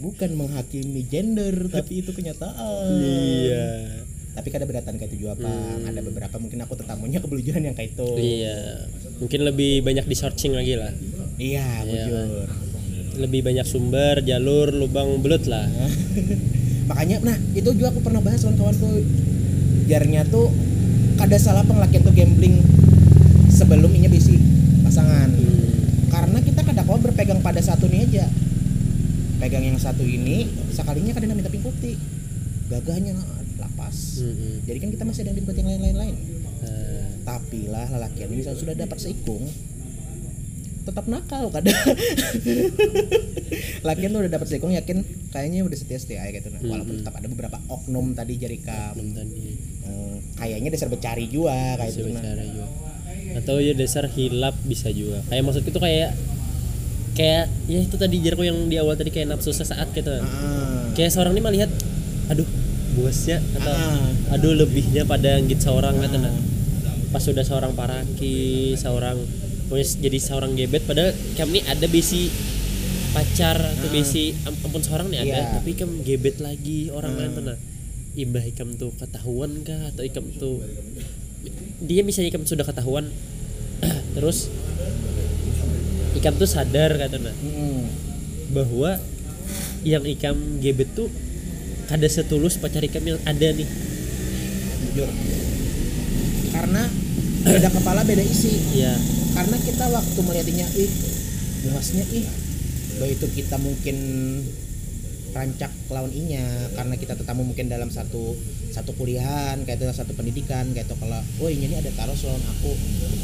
Bukan 0.00 0.30
menghakimi 0.34 1.04
gender 1.06 1.68
tapi 1.68 2.00
itu 2.00 2.16
kenyataan. 2.16 2.96
Iya. 2.96 3.68
Tapi 4.36 4.48
kada 4.52 4.64
beratan 4.68 5.00
kayak 5.00 5.10
itu 5.12 5.26
juga 5.26 5.36
apa 5.38 5.52
ada 5.88 6.00
beberapa 6.04 6.36
mungkin 6.36 6.60
aku 6.64 6.76
tetamunya 6.76 7.20
kebelujuran 7.20 7.62
yang 7.66 7.76
kayak 7.76 7.92
itu. 7.92 8.08
Iya 8.16 8.58
mungkin 9.18 9.40
lebih 9.46 9.84
banyak 9.84 10.04
di 10.04 10.16
searching 10.16 10.52
lagi 10.56 10.76
lah. 10.76 10.92
Iya 11.36 11.84
bujur 11.84 12.48
lebih 13.16 13.40
banyak 13.42 13.64
sumber 13.64 14.20
jalur 14.22 14.70
lubang 14.70 15.24
belut 15.24 15.48
lah. 15.48 15.64
Makanya 16.90 17.24
nah 17.24 17.36
itu 17.56 17.66
juga 17.74 17.90
aku 17.90 18.04
pernah 18.04 18.20
bahas 18.22 18.44
kawan 18.44 18.56
kawanku 18.60 19.02
jarnya 19.88 20.22
tuh 20.28 20.52
kada 21.16 21.40
salah 21.40 21.64
pengelakon 21.64 22.04
tuh 22.04 22.14
gambling 22.14 22.60
sebelum 23.48 23.90
inya 23.96 24.12
bisi 24.12 24.36
pasangan. 24.84 25.32
Karena 26.12 26.38
kita 26.44 26.60
kada 26.62 26.84
kau 26.84 27.00
berpegang 27.00 27.40
pada 27.40 27.58
satu 27.58 27.88
nih 27.88 28.06
aja. 28.06 28.26
Pegang 29.36 29.64
yang 29.64 29.80
satu 29.80 30.04
ini 30.04 30.48
sekalinya 30.72 31.12
kada 31.12 31.32
minta 31.32 31.52
pingkuti 31.52 31.96
gagahnya 32.66 33.16
lapas. 33.56 34.20
Mm-mm. 34.20 34.66
jadi 34.66 34.78
kan 34.82 34.90
kita 34.90 35.04
masih 35.06 35.20
ada 35.22 35.30
yang 35.32 35.38
dibuat 35.38 35.56
yang 35.56 35.68
lain-lain 35.70 35.96
lain 35.96 36.16
Eh, 36.66 36.95
tapi 37.26 37.66
lah 37.66 37.90
lelaki 37.90 38.22
ini 38.22 38.38
misalnya 38.38 38.62
sudah 38.62 38.74
dapat 38.78 38.98
seikung 39.02 39.42
tetap 40.86 41.10
nakal 41.10 41.50
kada 41.50 41.74
lakian 43.86 44.14
tuh 44.14 44.20
udah 44.22 44.30
dapat 44.30 44.46
seikung 44.46 44.70
yakin 44.70 45.02
kayaknya 45.34 45.66
udah 45.66 45.74
setia 45.74 45.98
setia 45.98 46.22
aja 46.22 46.38
gitu. 46.38 46.46
Nah. 46.46 46.62
walaupun 46.62 47.02
tetap 47.02 47.18
ada 47.18 47.26
beberapa 47.26 47.58
oknum 47.66 48.14
tadi 48.14 48.38
jadi 48.38 48.54
kam 48.62 48.94
belum 48.94 49.10
tadi. 49.18 49.58
Eh, 49.82 50.16
kayaknya 50.38 50.70
dasar 50.70 50.86
becari 50.86 51.26
juga 51.26 51.74
kayak 51.74 51.90
gitu 51.90 52.06
nah. 52.14 52.22
juga. 52.22 52.66
Atau 53.42 53.58
ya 53.58 53.74
dasar 53.74 54.06
hilap 54.06 54.54
bisa 54.62 54.86
juga. 54.94 55.26
Kayak 55.26 55.42
maksudku 55.50 55.74
tuh 55.74 55.82
kayak 55.82 56.14
kayak 57.18 57.50
ya 57.66 57.78
itu 57.82 57.96
tadi 57.98 58.16
jarku 58.22 58.46
yang 58.46 58.70
di 58.70 58.78
awal 58.78 58.94
tadi 58.94 59.10
kayak 59.10 59.34
nafsu 59.34 59.50
sesaat 59.50 59.90
gitu. 59.90 60.14
Ah, 60.22 60.94
kayak 60.94 61.10
seorang 61.10 61.34
ini 61.34 61.42
melihat 61.42 61.70
aduh 62.30 62.46
bosnya 62.94 63.42
atau 63.58 63.74
Ah. 63.74 64.38
aduh 64.38 64.54
lebihnya 64.54 65.02
pada 65.02 65.36
ngit 65.42 65.60
seorang 65.60 65.98
gitu 66.00 66.16
nah 66.16 66.32
pas 67.10 67.22
sudah 67.22 67.42
seorang 67.42 67.72
paraki 67.72 68.74
seorang 68.74 69.18
jadi 69.98 70.18
seorang 70.18 70.54
gebet 70.54 70.86
padahal 70.86 71.10
kami 71.34 71.62
ada 71.66 71.86
bisi 71.86 72.30
pacar 73.10 73.56
atau 73.56 73.88
am- 73.90 74.60
ampun 74.62 74.82
seorang 74.84 75.08
nih 75.08 75.20
ada 75.24 75.38
Iya. 75.40 75.52
tapi 75.56 75.70
kam 75.72 75.90
gebet 76.04 76.36
lagi 76.38 76.92
orang 76.92 77.16
lain 77.16 77.30
tuh 77.32 77.44
nah 77.46 77.58
imbah 78.16 78.44
ikam 78.44 78.72
tuh 78.76 78.96
ketahuan 78.96 79.60
kah? 79.60 79.92
Atau 79.92 80.04
ikam 80.04 80.24
tuh 80.36 80.60
dia 81.80 82.00
misalnya 82.00 82.32
ikam 82.32 82.44
sudah 82.44 82.64
ketahuan 82.64 83.08
terus 84.16 84.48
ikam 86.16 86.36
tuh 86.36 86.48
sadar 86.48 86.96
kata 86.96 87.16
nah 87.20 87.34
Mm-mm. 87.44 87.84
bahwa 88.52 88.96
yang 89.84 90.04
ikam 90.04 90.36
gebet 90.60 90.88
tuh 90.92 91.08
kada 91.86 92.08
setulus 92.10 92.58
pacar 92.58 92.82
ikam 92.82 93.04
yang 93.06 93.20
ada 93.22 93.54
nih. 93.54 93.68
Jujur 94.90 95.06
karena 96.56 96.82
beda 97.44 97.68
kepala 97.68 98.00
beda 98.08 98.24
isi. 98.24 98.80
Ya 98.80 98.96
karena 99.36 99.56
kita 99.60 99.84
waktu 99.92 100.18
melihatnya 100.24 100.66
ih 100.80 100.90
muasnya 101.68 102.04
ih. 102.16 102.26
Bahwa 102.96 103.12
itu 103.12 103.26
kita 103.28 103.60
mungkin 103.60 103.96
rancak 105.36 105.68
lawan 105.92 106.08
inya. 106.08 106.72
Karena 106.72 106.96
kita 106.96 107.12
tetamu 107.20 107.44
mungkin 107.44 107.68
dalam 107.68 107.92
satu 107.92 108.32
satu 108.72 108.96
kuliahan 108.96 109.60
kayak 109.68 109.80
itu 109.80 109.84
satu 109.92 110.16
pendidikan 110.16 110.68
kayak 110.72 110.88
itu 110.88 110.96
kalau 110.96 111.20
oh 111.20 111.48
ini 111.52 111.76
ada 111.76 111.92
taruh 111.92 112.16
lawan 112.16 112.44
aku. 112.48 112.72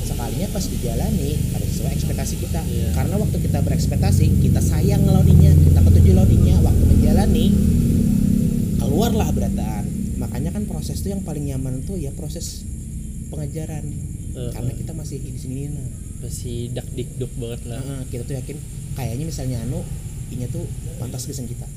Sekalinya 0.04 0.48
pas 0.52 0.64
dijalani 0.68 1.30
kada 1.56 1.64
sesuai 1.64 1.92
ekspektasi 1.96 2.34
kita. 2.44 2.60
Iya. 2.68 2.88
karena 2.92 3.16
waktu 3.16 3.36
kita 3.40 3.58
berekspektasi 3.64 4.24
kita 4.44 4.60
sayang 4.60 5.08
lawan 5.08 5.24
inya 5.32 5.56
kita 5.56 5.80
ketujuh 5.80 6.12
lawan 6.12 6.28
inya. 6.28 6.56
Waktu 6.60 6.84
menjalani 6.84 7.44
keluarlah 8.76 9.28
berataan. 9.32 9.84
Makanya 10.20 10.52
kan 10.52 10.68
proses 10.68 11.00
tuh 11.00 11.16
yang 11.16 11.24
paling 11.24 11.48
nyaman 11.48 11.80
tuh 11.88 11.96
ya 11.96 12.12
proses 12.12 12.68
pengajaran 13.32 13.84
Eh, 14.32 14.50
karena 14.52 14.72
kita 14.72 14.92
masih 14.96 15.20
di 15.20 15.36
sini 15.36 15.68
nah. 15.68 15.88
Masih 16.24 16.72
dak 16.72 16.88
dikduk 16.96 17.28
banget 17.36 17.68
lah. 17.68 17.80
Heeh, 17.84 18.02
kita 18.08 18.22
tuh 18.24 18.34
yakin 18.40 18.56
kayaknya 18.96 19.24
misalnya 19.28 19.58
anu 19.64 19.84
inya 20.32 20.48
tuh 20.48 20.64
pantas 20.96 21.28
gesen 21.28 21.44
kita. 21.44 21.68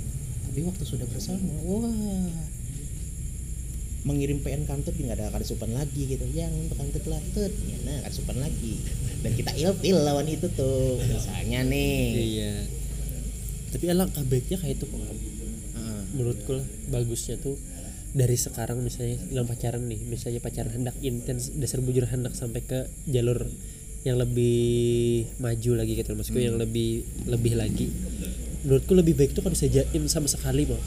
Tapi 0.47 0.63
waktu 0.63 0.83
sudah 0.87 1.03
bersama 1.09 1.51
wah. 1.67 1.91
Mengirim 4.05 4.37
PN 4.39 4.69
kantut 4.69 4.93
nggak 4.95 5.17
ada 5.17 5.33
kada 5.33 5.43
supan 5.43 5.73
lagi 5.75 6.07
gitu. 6.07 6.23
Yang 6.31 6.53
untuk 6.69 6.77
kantut 6.79 7.03
latut 7.11 7.51
ya 7.51 7.77
nah 7.83 7.97
kada 8.07 8.15
supan 8.15 8.37
lagi. 8.39 8.79
Dan 9.19 9.31
kita 9.35 9.51
ilfil 9.57 9.97
lawan 9.99 10.29
itu 10.31 10.47
tuh 10.55 11.01
misalnya 11.03 11.59
nih. 11.67 11.99
Iya. 12.15 12.53
Tapi 13.75 13.83
alangkah 13.91 14.23
baiknya 14.23 14.55
kayak 14.61 14.79
itu 14.79 14.87
kok 14.87 14.99
Heeh. 15.03 16.01
menurutku 16.15 16.55
lah 16.55 16.67
bagusnya 16.87 17.35
tuh 17.41 17.59
dari 18.15 18.39
sekarang 18.39 18.79
misalnya 18.79 19.19
dalam 19.27 19.43
pacaran 19.43 19.83
nih 19.83 19.99
misalnya 20.07 20.39
pacaran 20.39 20.71
hendak 20.71 20.95
intens 21.03 21.51
dasar 21.51 21.83
bujur 21.83 22.07
hendak 22.07 22.31
sampai 22.31 22.63
ke 22.63 22.87
jalur 23.05 23.43
yang 24.07 24.15
lebih 24.15 24.55
maju 25.37 25.71
lagi 25.75 25.99
gitu 25.99 26.15
maksudku 26.15 26.39
yang 26.39 26.55
lebih 26.55 27.03
lebih 27.27 27.59
lagi. 27.59 27.91
Menurutku 28.63 28.93
lebih 28.95 29.13
baik 29.13 29.35
tuh 29.35 29.43
kalau 29.43 29.51
bisa 29.51 29.67
jaim 29.67 30.07
sama 30.07 30.25
sekali 30.25 30.63
mau 30.63 30.79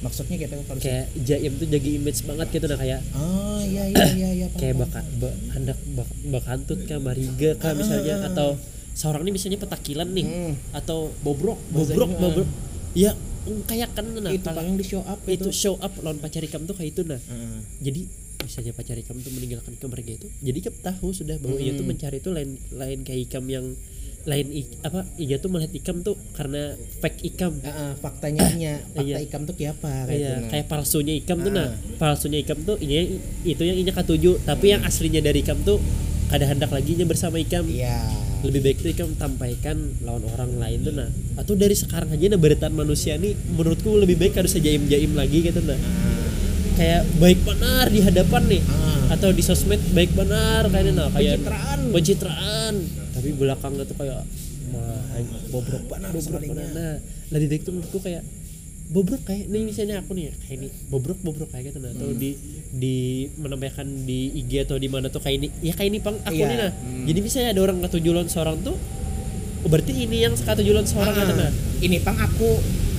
maksudnya 0.00 0.36
kayak 0.36 0.50
kalau 0.52 0.64
kayak 0.78 1.06
jaim 1.24 1.52
tuh 1.56 1.64
jaga 1.64 1.88
image 1.90 2.20
banget 2.22 2.46
gitu 2.52 2.66
nah 2.68 2.76
kayak 2.76 3.00
ah 3.16 3.60
iya 3.64 3.84
iya 3.88 4.04
iya 4.12 4.28
iya 4.36 4.46
kayak 4.52 4.76
paham. 4.76 4.84
baka 4.84 5.00
ba, 5.16 5.30
hendak 5.56 5.78
bak, 5.96 6.08
bakantut 6.28 6.78
kah 6.84 7.00
mariga 7.00 7.56
kah 7.56 7.72
misalnya 7.72 8.20
atau 8.28 8.60
seorang 8.92 9.24
ini 9.24 9.32
misalnya 9.32 9.64
petakilan 9.64 10.04
nih 10.12 10.26
Hmm. 10.28 10.52
atau 10.76 11.08
bobrok 11.24 11.56
bobrok 11.72 12.12
Inggris, 12.12 12.20
bobrok 12.20 12.48
ya 12.92 13.16
kayak 13.64 13.92
kan 13.92 14.06
nah 14.16 14.30
itu 14.30 14.46
yang 14.46 14.74
di 14.74 14.84
show 14.84 15.02
up 15.02 15.20
itu 15.26 15.48
show 15.50 15.74
up 15.76 15.92
lawan 15.98 16.16
pacar 16.16 16.40
ikam 16.40 16.64
tuh 16.64 16.72
kayak 16.72 16.90
itu 16.90 17.02
nah 17.02 17.20
jadi 17.78 18.00
misalnya 18.40 18.72
pacar 18.72 18.94
ikam 18.94 19.16
tuh 19.16 19.30
meninggalkan 19.30 19.72
keluarga 19.74 20.12
itu 20.14 20.28
jadi 20.38 20.58
ikam 20.58 20.74
tahu 20.78 21.08
sudah 21.10 21.36
bahwa 21.38 21.56
ia 21.56 21.72
tuh 21.72 21.80
Hmm. 21.80 21.90
mencari 21.90 22.18
itu 22.18 22.30
lain 22.30 22.50
lain 22.70 22.98
kayak 23.00 23.20
ikam 23.24 23.44
yang 23.46 23.66
lain 24.24 24.48
ik- 24.50 24.80
apa 24.80 25.04
ia 25.16 25.36
tuh 25.36 25.48
melihat 25.48 25.72
ikam 25.74 26.00
tuh 26.00 26.16
karena 26.32 26.72
fake 26.98 27.20
ikam 27.26 27.56
Heeh, 27.58 27.92
faktanya 27.94 28.40
nya 28.54 28.80
fakta 28.94 29.04
Iya. 29.06 29.16
ikam 29.22 29.44
tuh 29.44 29.54
kayak 29.54 29.72
apa 29.74 29.92
kayak 30.02 30.12
Iya, 30.14 30.24
itu, 30.26 30.32
nah. 30.34 30.48
kayak 30.50 30.66
palsunya 30.66 31.14
ikam 31.14 31.38
tuh 31.38 31.52
nah 31.52 31.66
Ah. 31.66 31.96
palsunya 31.98 32.38
ikam 32.38 32.58
tuh 32.62 32.76
ini 32.78 33.16
itu 33.44 33.62
yang 33.62 33.76
inya 33.78 33.92
katuju 33.92 34.40
tapi 34.42 34.66
yang 34.70 34.80
aslinya 34.82 35.20
dari 35.20 35.40
ikam 35.40 35.60
tuh 35.62 35.76
kada 36.34 36.50
hendak 36.50 36.74
lagi 36.74 36.98
nya 36.98 37.06
bersama 37.06 37.38
ikam. 37.38 37.62
Iya. 37.64 38.10
Lebih 38.42 38.60
baik 38.60 38.76
tuh 38.82 38.90
ikam 38.90 39.14
tampaikan 39.14 39.94
lawan 40.02 40.26
orang 40.28 40.50
lain 40.58 40.82
tuh 40.82 40.90
nah. 40.92 41.06
Atau 41.38 41.54
dari 41.54 41.78
sekarang 41.78 42.10
aja 42.10 42.26
nah 42.26 42.36
beritaan 42.36 42.74
manusia 42.74 43.14
nih 43.14 43.38
menurutku 43.54 43.94
lebih 43.94 44.18
baik 44.18 44.34
harus 44.34 44.58
jaim 44.58 44.82
jaim 44.84 45.14
lagi 45.14 45.46
gitu 45.46 45.62
nah. 45.62 45.78
Kayak 46.74 47.06
baik 47.16 47.38
benar 47.46 47.86
di 47.86 48.02
hadapan 48.02 48.42
nih 48.50 48.62
Ah. 48.66 49.14
atau 49.14 49.30
di 49.30 49.46
sosmed 49.46 49.78
baik 49.94 50.10
benar 50.12 50.66
kayaknya 50.66 50.92
nah 50.96 51.08
kayak 51.14 51.38
Pencitraan. 51.38 51.78
pencitraan. 51.94 52.74
Tapi 53.14 53.28
belakangnya 53.30 53.84
tuh 53.86 53.94
kayak 53.94 54.20
mah 54.74 55.06
bobrok 55.54 55.86
Benar 55.86 56.10
bobrok 56.10 56.42
benar 56.42 56.66
nah. 56.74 56.94
Lebih 57.30 57.46
baik 57.46 57.62
tuh 57.62 57.72
menurutku 57.78 58.02
kayak 58.02 58.26
bobrok 58.84 59.24
kayak 59.24 59.48
nih 59.48 59.64
misalnya 59.64 59.98
aku 59.98 60.12
nih 60.12 60.28
kayak 60.38 60.56
ini 60.56 60.68
bobrok 60.86 61.18
bobrok 61.18 61.48
kayak 61.48 61.72
gitu 61.72 61.78
nah 61.78 61.90
atau 61.90 62.04
Hmm. 62.06 62.18
di 62.18 62.30
di 62.70 62.96
menampilkan 63.34 63.86
di 64.04 64.18
IG 64.36 64.52
atau 64.62 64.76
di 64.76 64.86
mana 64.86 65.08
tuh 65.08 65.18
kayak 65.18 65.36
ini. 65.38 65.48
Ya 65.60 65.72
kayak 65.72 65.88
ini 65.88 65.98
pang 65.98 66.16
aku 66.18 66.34
Iya. 66.34 66.46
nih 66.46 66.58
nah. 66.58 66.70
Hmm. 66.70 67.04
jadi 67.04 67.18
misalnya 67.18 67.48
ada 67.50 67.60
orang 67.62 67.78
ketujuan 67.80 68.26
seorang 68.26 68.56
tuh 68.60 68.76
oh, 69.64 69.68
berarti 69.68 69.92
ini 69.94 70.16
yang 70.20 70.34
ketujuan 70.34 70.84
seorang 70.84 71.10
Ah, 71.10 71.20
gitu 71.20 71.34
nah. 71.34 71.50
ini 71.80 71.96
pang 71.98 72.18
aku. 72.18 72.50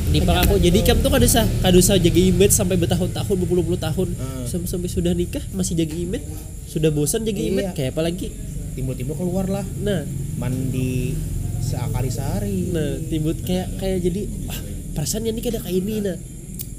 Di 0.05 0.21
pang 0.21 0.37
aku. 0.39 0.55
Jadi 0.57 0.79
kamu 0.79 1.01
tuh 1.01 1.11
kada 1.11 1.25
usah 1.25 1.43
kada 1.59 1.75
usah 1.75 1.95
jaga 1.97 2.21
image 2.23 2.53
sampai 2.53 2.77
bertahun-tahun 2.77 3.35
berpuluh-puluh 3.37 3.77
tahun. 3.77 4.09
Ah. 4.15 4.45
sampai 4.45 4.65
sampai 4.65 4.87
sudah 4.87 5.11
nikah 5.11 5.43
masih 5.51 5.75
jaga 5.75 5.93
image. 5.93 6.25
Sudah 6.65 6.89
bosan 6.89 7.21
jaga 7.21 7.37
Iya. 7.37 7.49
image 7.51 7.69
kayak 7.73 7.91
apa 7.91 8.01
lagi? 8.01 8.27
Timbul-timbul 8.73 9.13
keluar 9.13 9.45
lah. 9.45 9.65
Nah. 9.77 10.01
Mandi 10.35 11.13
sekali 11.59 12.09
sehari. 12.09 12.69
Nah 12.69 13.01
timbul 13.03 13.33
kayak 13.35 13.75
kayak 13.75 13.97
jadi 13.99 14.21
wah 14.45 14.59
perasaannya 14.95 15.31
ini 15.35 15.41
kada 15.43 15.59
kayak 15.59 15.75
ini 15.75 15.93
nah 16.01 16.17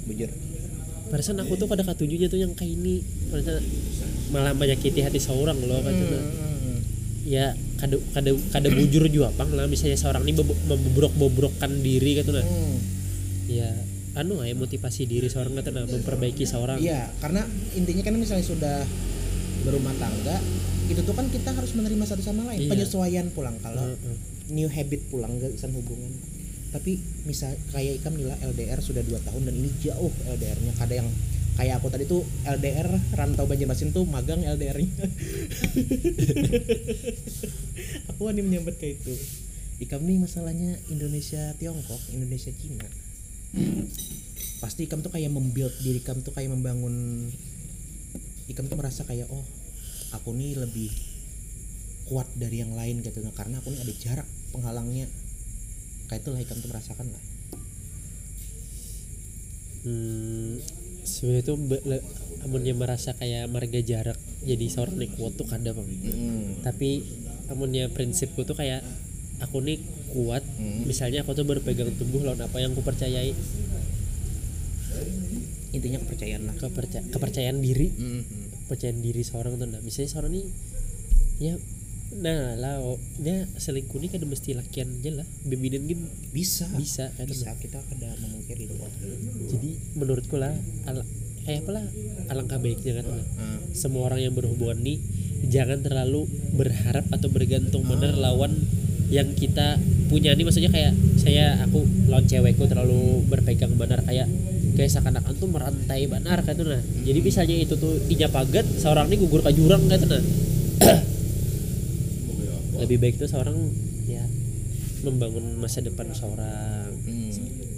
bujur. 0.09 0.31
Perasaan 1.07 1.39
aku 1.39 1.55
tuh 1.55 1.71
kada 1.71 1.87
katujunya 1.87 2.27
tuh 2.27 2.41
yang 2.43 2.51
kayak 2.57 2.75
ini. 2.75 3.05
Perasaan 3.31 3.63
malah 4.35 4.57
menyakiti 4.57 5.07
hati 5.07 5.23
seorang 5.23 5.55
loh 5.63 5.79
kan 5.85 5.95
Hmm. 5.95 6.79
ya 7.27 7.55
kada 7.79 7.99
kada 8.11 8.31
kada 8.51 8.69
bujur 8.73 9.07
juga 9.07 9.31
pang 9.37 9.53
lah. 9.55 9.71
Misalnya 9.71 9.95
seorang 9.95 10.27
ini 10.27 10.35
membobrok 10.41 11.15
bobrokkan 11.15 11.71
diri 11.79 12.19
gitu 12.19 12.35
nah 12.35 12.43
Hmm. 12.43 12.79
ya 13.47 13.71
anu 14.17 14.41
ya 14.43 14.57
motivasi 14.57 15.05
diri 15.05 15.29
seorang 15.29 15.55
kata 15.55 15.71
nah 15.71 15.85
memperbaiki 15.87 16.43
seorang. 16.43 16.81
iya. 16.81 17.13
Karena 17.21 17.45
intinya 17.77 18.03
kan 18.03 18.17
misalnya 18.17 18.43
sudah 18.43 18.83
berumah 19.63 19.95
tangga 20.01 20.41
itu 20.87 21.03
tuh 21.03 21.15
kan 21.15 21.27
kita 21.29 21.51
harus 21.51 21.75
menerima 21.75 22.05
satu 22.07 22.23
sama 22.23 22.47
lain. 22.51 22.67
Iya. 22.67 22.71
penyesuaian 22.73 23.27
pulang. 23.31 23.59
Kalau 23.63 23.83
Heeh. 23.85 24.17
new 24.51 24.71
habit 24.71 25.07
pulang 25.11 25.39
gak 25.39 25.59
hubungan 25.71 26.11
tapi 26.75 26.99
misal 27.25 27.55
kayak 27.71 28.03
Ikam 28.03 28.19
nila 28.19 28.35
LDR 28.43 28.83
sudah 28.83 29.03
dua 29.07 29.23
tahun 29.23 29.49
dan 29.49 29.55
ini 29.55 29.71
jauh 29.81 30.13
LDR-nya 30.27 30.73
kada 30.77 30.95
yang 31.03 31.09
kayak 31.57 31.81
aku 31.81 31.89
tadi 31.89 32.05
tuh 32.05 32.21
LDR 32.45 32.89
rantau 33.17 33.49
Banjarmasin 33.49 33.97
tuh 33.97 34.05
magang 34.05 34.45
LDR-nya 34.45 34.93
aku 38.13 38.21
wani 38.29 38.41
menyambut 38.45 38.77
kayak 38.77 39.01
itu. 39.01 39.15
Ikam 39.77 40.09
nih 40.09 40.17
masalahnya 40.17 40.81
Indonesia 40.89 41.53
Tiongkok 41.61 42.01
Indonesia 42.17 42.49
Cina. 42.49 42.89
Pasti 44.61 44.89
Ikam 44.89 45.05
tuh 45.05 45.13
kayak 45.13 45.29
membuild 45.29 45.73
diri 45.85 46.01
Ikam 46.01 46.25
tuh 46.25 46.33
kayak 46.33 46.49
membangun 46.49 47.29
Ikam 48.49 48.73
tuh 48.73 48.77
merasa 48.81 49.05
kayak 49.05 49.29
oh 49.29 49.45
aku 50.17 50.33
nih 50.33 50.57
lebih 50.57 50.89
kuat 52.09 52.31
dari 52.39 52.65
yang 52.65 52.73
lain 52.73 53.05
gitu. 53.05 53.21
Nah, 53.21 53.35
karena 53.37 53.61
aku 53.61 53.69
nih 53.75 53.81
ada 53.85 53.95
jarak 54.01 54.29
penghalangnya 54.55 55.11
kayak 56.07 56.21
itulah 56.21 56.39
Ikam 56.39 56.57
tuh 56.57 56.69
merasakan 56.69 57.07
lah 57.09 57.23
hmm, 59.83 60.51
sebenarnya 61.03 61.45
tuh 61.45 61.57
be- 61.59 61.85
le- 61.85 62.07
amunnya 62.43 62.73
merasa 62.73 63.11
kayak 63.13 63.47
marga 63.47 63.81
jarak 63.81 64.15
jadi 64.43 64.67
seorang 64.67 64.97
nih 64.97 65.11
kuat 65.13 65.35
tuh 65.35 65.45
kada 65.45 65.71
bang 65.71 65.89
tapi 66.63 67.03
amunnya 67.47 67.87
prinsipku 67.89 68.43
tuh 68.43 68.55
kayak 68.55 68.83
aku 69.39 69.61
nih 69.61 69.79
kuat 70.09 70.41
Hmm. 70.57 70.87
misalnya 70.87 71.21
aku 71.21 71.33
tuh 71.33 71.45
berpegang 71.45 71.93
teguh 71.93 72.23
lawan 72.23 72.41
apa 72.41 72.57
yang 72.57 72.73
ku 72.73 72.81
percayai 72.81 73.35
intinya 75.69 76.01
kepercayaan 76.01 76.43
lah. 76.43 76.55
Keperca 76.57 77.05
kepercayaan 77.05 77.61
diri. 77.61 77.93
Hmm. 77.93 78.23
kepercayaan 78.65 78.99
diri 78.99 79.21
seorang 79.21 79.55
tuh 79.55 79.69
nah 79.69 79.79
misalnya 79.79 80.09
seorang 80.09 80.33
ini 80.33 80.43
ya 81.39 81.55
nah 82.21 82.57
lah 82.57 82.81
dia 83.21 83.45
selingkuh 83.57 84.01
nih 84.01 84.11
kan 84.13 84.23
mesti 84.25 84.57
lakian 84.57 84.89
aja 85.01 85.23
lah. 85.23 85.27
Bebiden 85.45 85.85
gitu 85.89 86.05
bisa. 86.33 86.67
Bisa 86.77 87.13
kayak 87.17 87.29
bisa. 87.29 87.53
Kita 87.61 87.79
kada 87.81 88.11
memungkiri 88.21 88.67
itu 88.69 88.75
jadi 89.47 89.71
menurutku 89.95 90.37
lah 90.41 90.53
ala, 90.89 91.05
kayak 91.45 91.65
apa 91.67 91.71
lah 91.77 91.85
alangkah 92.33 92.59
baiknya 92.59 93.01
kan? 93.01 93.05
Lah. 93.07 93.27
Ah. 93.39 93.59
semua 93.77 94.09
orang 94.09 94.21
yang 94.25 94.35
berhubungan 94.35 94.81
nih 94.81 94.99
jangan 95.47 95.85
terlalu 95.85 96.25
berharap 96.57 97.05
atau 97.13 97.29
bergantung 97.29 97.85
bener 97.85 98.17
lawan 98.17 98.57
yang 99.13 99.31
kita 99.37 99.79
punya. 100.11 100.35
Nih 100.35 100.43
maksudnya 100.43 100.73
kayak 100.73 100.97
saya 101.21 101.63
aku 101.63 101.85
lawan 102.11 102.27
cewekku 102.27 102.67
terlalu 102.67 103.23
berpegang 103.31 103.75
benar 103.79 104.03
kayak 104.03 104.27
kayak 104.77 104.93
seakan-akan 104.93 105.35
tuh 105.41 105.49
merantai 105.49 106.05
benar 106.05 106.45
kayak 106.45 106.61
itu 106.61 106.65
nah 106.69 106.83
jadi 107.03 107.19
misalnya 107.25 107.57
itu 107.57 107.75
tuh 107.81 107.97
inya 108.13 108.29
pagat 108.29 108.69
seorang 108.77 109.09
nih 109.09 109.19
gugur 109.25 109.41
ke 109.41 109.51
jurang 109.57 109.89
kayak 109.89 110.05
itu 110.05 110.09
nah 110.13 110.23
lebih 112.87 113.03
baik 113.03 113.15
tuh 113.19 113.27
seorang 113.27 113.59
ya 114.07 114.23
membangun 115.03 115.59
masa 115.59 115.83
depan 115.83 116.07
seorang. 116.15 116.95
Hmm. 117.03 117.35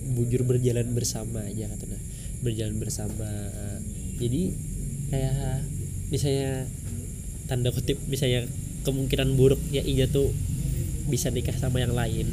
bujur 0.09 0.43
berjalan 0.43 0.99
bersama 0.99 1.47
aja 1.47 1.71
katanya 1.71 2.01
berjalan 2.43 2.77
bersama. 2.77 3.29
Jadi 4.19 4.51
kayak 5.15 5.63
misalnya 6.11 6.67
tanda 7.47 7.71
kutip 7.71 8.03
misalnya 8.11 8.51
kemungkinan 8.83 9.39
buruk 9.39 9.63
ya 9.71 9.81
iya 9.85 10.11
tuh 10.11 10.35
bisa 11.07 11.31
nikah 11.31 11.55
sama 11.55 11.81
yang 11.81 11.95
lain. 11.95 12.27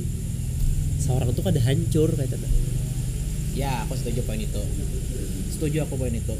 Seorang 0.97 1.31
tuh 1.37 1.45
kada 1.45 1.61
hancur 1.61 2.09
katanya 2.17 2.49
ya 3.53 3.85
aku 3.85 3.95
setuju 4.01 4.25
poin 4.25 4.41
itu. 4.41 4.63
Setuju 5.53 5.85
aku 5.85 5.95
poin 5.95 6.15
itu 6.15 6.35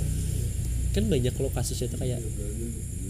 kan 0.95 1.03
banyak 1.11 1.35
lo 1.35 1.51
kasusnya 1.51 1.91
tuh 1.91 1.99
kayak 1.99 2.23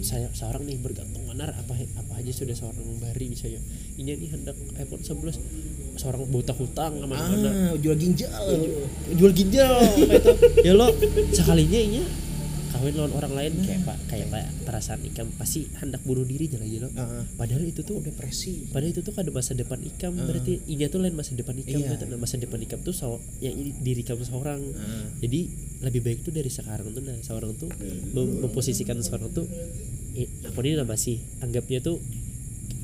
saya 0.01 0.25
seorang 0.33 0.65
nih 0.65 0.81
bergantung 0.81 1.21
benar 1.29 1.53
apa 1.53 1.77
apa 1.77 2.13
aja 2.17 2.31
sudah 2.33 2.57
seorang 2.57 2.81
bari 2.97 3.29
misalnya 3.29 3.61
ini 4.01 4.17
nih 4.17 4.29
hendak 4.33 4.57
iPhone 4.81 5.05
11 5.05 5.37
seorang 6.01 6.25
buta 6.27 6.53
hutang 6.57 6.97
sama 6.97 7.15
mana 7.15 7.49
ah 7.49 7.73
jual 7.77 7.95
ginjal. 7.95 8.31
Jual 9.15 9.31
ginjal. 9.31 9.79
Kayak 9.95 10.19
itu 10.23 10.31
ya 10.63 10.73
lo 10.73 10.91
sekalinya 11.31 11.79
ini 11.79 12.01
kawin 12.75 12.93
lawan 12.93 13.13
orang 13.13 13.33
lain 13.33 13.53
kayak 13.57 13.81
pak 13.81 13.97
kayak 14.05 14.27
pak 14.27 14.43
perasaan 14.61 14.99
ikam 15.01 15.27
pasti 15.33 15.65
hendak 15.75 16.01
bunuh 16.01 16.21
diri 16.21 16.45
jalan 16.45 16.67
lo 16.77 16.89
Ah, 16.93 17.23
padahal 17.33 17.63
itu 17.63 17.81
tuh 17.81 17.99
depresi. 17.99 18.67
padahal 18.67 18.91
itu 18.91 18.99
tuh 18.99 19.13
ada 19.13 19.29
masa 19.29 19.51
depan 19.53 19.79
ikam 19.79 20.11
berarti 20.13 20.59
ini 20.65 20.83
tuh 20.85 20.99
lain 20.99 21.13
masa 21.13 21.31
depan 21.33 21.55
ikam 21.55 21.77
Iya. 21.77 21.95
kata. 21.95 22.03
Nah, 22.05 22.17
masa 22.17 22.35
depan 22.35 22.59
ikam 22.59 22.79
tuh 22.79 22.91
so, 22.91 23.17
yang 23.39 23.53
ini 23.53 23.71
diri 23.77 24.01
kamu 24.01 24.21
seorang. 24.21 24.59
Ah. 24.73 25.07
jadi 25.17 25.39
lebih 25.81 26.01
baik 26.01 26.19
tuh 26.21 26.31
dari 26.31 26.49
sekarang 26.49 26.89
tuh 26.89 27.01
nah 27.01 27.15
seorang 27.17 27.51
tuh 27.53 27.69
mem- 28.11 28.39
memposisikan 28.41 28.99
seorang 28.99 29.31
tuh 29.31 29.47
eh, 30.13 30.27
aku 30.43 30.59
ini 30.61 30.79
masih 30.81 31.15
anggapnya 31.39 31.79
tuh 31.79 31.99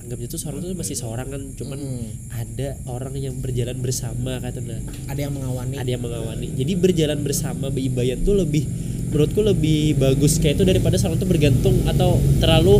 anggapnya 0.01 0.27
tuh 0.27 0.39
seorang 0.39 0.59
tuh 0.61 0.73
masih 0.73 0.95
seorang 0.95 1.27
kan 1.27 1.41
cuman 1.53 1.77
Hmm. 1.77 2.09
ada 2.31 2.67
orang 2.85 3.13
yang 3.15 3.37
berjalan 3.37 3.77
bersama 3.77 4.37
kata 4.37 4.59
nah 4.59 4.81
ada 5.05 5.19
yang 5.19 5.31
mengawani. 5.31 5.75
Ada 5.77 5.89
yang 5.89 6.01
mengawani. 6.01 6.47
Jadi 6.53 6.73
berjalan 6.75 7.19
bersama 7.21 7.67
beribadah 7.67 8.17
tuh 8.19 8.35
lebih 8.35 8.65
menurutku 9.11 9.41
lebih 9.41 9.79
bagus 9.95 10.39
kayak 10.39 10.55
itu 10.55 10.63
daripada 10.63 10.95
seorang 10.95 11.19
tuh 11.19 11.27
bergantung 11.27 11.75
atau 11.85 12.09
terlalu 12.39 12.79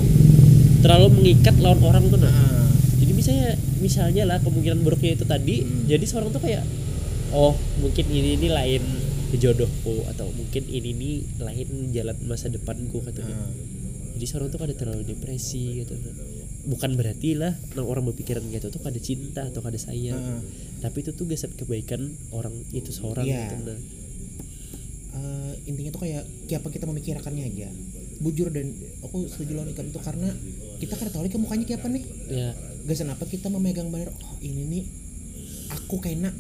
terlalu 0.79 1.07
mengikat 1.13 1.55
lawan 1.59 1.79
orang 1.82 2.07
tuh 2.07 2.17
nah 2.17 2.32
Ah. 2.32 2.71
jadi 2.97 3.11
misalnya 3.11 3.49
misalnya 3.77 4.23
lah 4.25 4.38
kemungkinan 4.39 4.79
buruknya 4.79 5.13
itu 5.13 5.25
tadi 5.25 5.61
Hmm. 5.61 5.86
jadi 5.86 6.01
seorang 6.01 6.32
tuh 6.32 6.39
kayak 6.39 6.63
oh 7.32 7.51
mungkin 7.77 8.05
ini 8.07 8.36
ini 8.36 8.47
lain 8.47 8.84
jodohku 9.34 10.03
atau 10.07 10.27
mungkin 10.29 10.63
ini 10.65 10.89
ini 10.91 11.11
lain 11.38 11.67
jalan 11.91 12.15
masa 12.21 12.47
depanku 12.47 12.99
katanya 13.01 13.36
Ah. 13.38 13.51
jadi 14.13 14.25
seorang 14.25 14.47
tuh 14.49 14.59
kada 14.59 14.73
terlalu 14.73 15.03
depresi 15.05 15.79
gitu 15.79 15.95
bukan 16.63 16.93
berarti 16.93 17.34
lah 17.34 17.51
orang 17.75 18.05
berpikiran 18.05 18.45
gitu 18.45 18.69
tuh 18.69 18.79
kada 18.79 18.97
cinta 18.97 19.43
atau 19.43 19.59
kada 19.59 19.77
sayang 19.77 20.15
Ah. 20.15 20.41
tapi 20.79 21.01
itu 21.01 21.11
tuh 21.11 21.25
geset 21.25 21.51
kebaikan 21.51 22.07
orang 22.32 22.53
itu 22.71 22.89
seorang 22.89 23.23
Iya. 23.23 23.49
gitu 23.49 23.55
nah 23.65 23.79
Eh, 25.22 25.53
intinya 25.69 25.93
tuh 25.93 26.01
kayak 26.09 26.24
kayak 26.49 26.59
apa 26.65 26.69
kita 26.74 26.86
memikirkannya 26.89 27.43
aja. 27.45 27.69
Bujur 28.22 28.49
dan 28.49 28.74
aku 29.05 29.30
setuju 29.30 29.57
lawan 29.57 29.69
ikam 29.69 29.86
itu 29.89 29.99
karena 30.01 30.30
kita 30.82 30.93
kan 30.97 31.13
tahu 31.13 31.30
kayak 31.30 31.41
mukanya 31.41 31.65
kayak 31.69 31.80
apa 31.86 31.89
nih. 31.93 32.03
Ya 32.30 32.49
gasan 32.82 33.13
apa 33.13 33.30
kita 33.30 33.45
memegang 33.53 33.93
benar 33.93 34.09
oh 34.09 34.38
ini 34.41 34.65
nih 34.65 34.84
aku 35.69 36.01
kena 36.01 36.34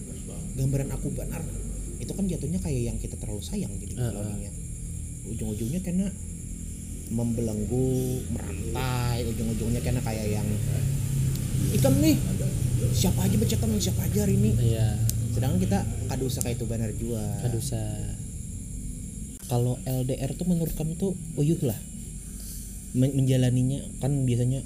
gambaran 0.57 0.89
aku 0.89 1.13
benar. 1.13 1.45
Itu 2.01 2.17
kan 2.17 2.25
jatuhnya 2.25 2.57
kayak 2.57 2.81
yang 2.81 2.97
kita 2.97 3.13
terlalu 3.21 3.45
sayang 3.45 3.69
jadi 3.77 3.93
Ah, 4.01 4.09
ah. 4.09 4.11
lawannya 4.17 4.51
ujung-ujungnya 5.21 5.85
karena 5.85 6.09
membelenggu 7.13 8.25
merantai 8.33 9.21
ujung-ujungnya 9.29 9.85
karena 9.85 10.01
kayak 10.01 10.41
yang 10.41 10.47
ikam 11.77 11.93
nih 12.01 12.17
siapa 12.97 13.29
aja 13.29 13.35
baca 13.37 13.55
teman 13.61 13.77
siapa 13.77 14.01
aja 14.09 14.25
hari 14.25 14.41
ini. 14.41 14.51
Ya 14.73 14.97
sedangkan 15.31 15.59
kita 15.63 15.79
kadusa 16.11 16.39
kayak 16.43 16.57
itu 16.59 16.65
benar 16.65 16.89
juga. 16.97 17.23
Kadusa 17.45 17.79
kalau 19.51 19.75
LDR 19.83 20.31
tuh 20.39 20.47
menurut 20.47 20.71
kamu 20.79 20.95
tuh 20.95 21.11
uyuh 21.35 21.59
lah. 21.67 21.75
Men- 22.95 23.11
menjalaninya 23.19 23.83
kan 23.99 24.23
biasanya 24.23 24.63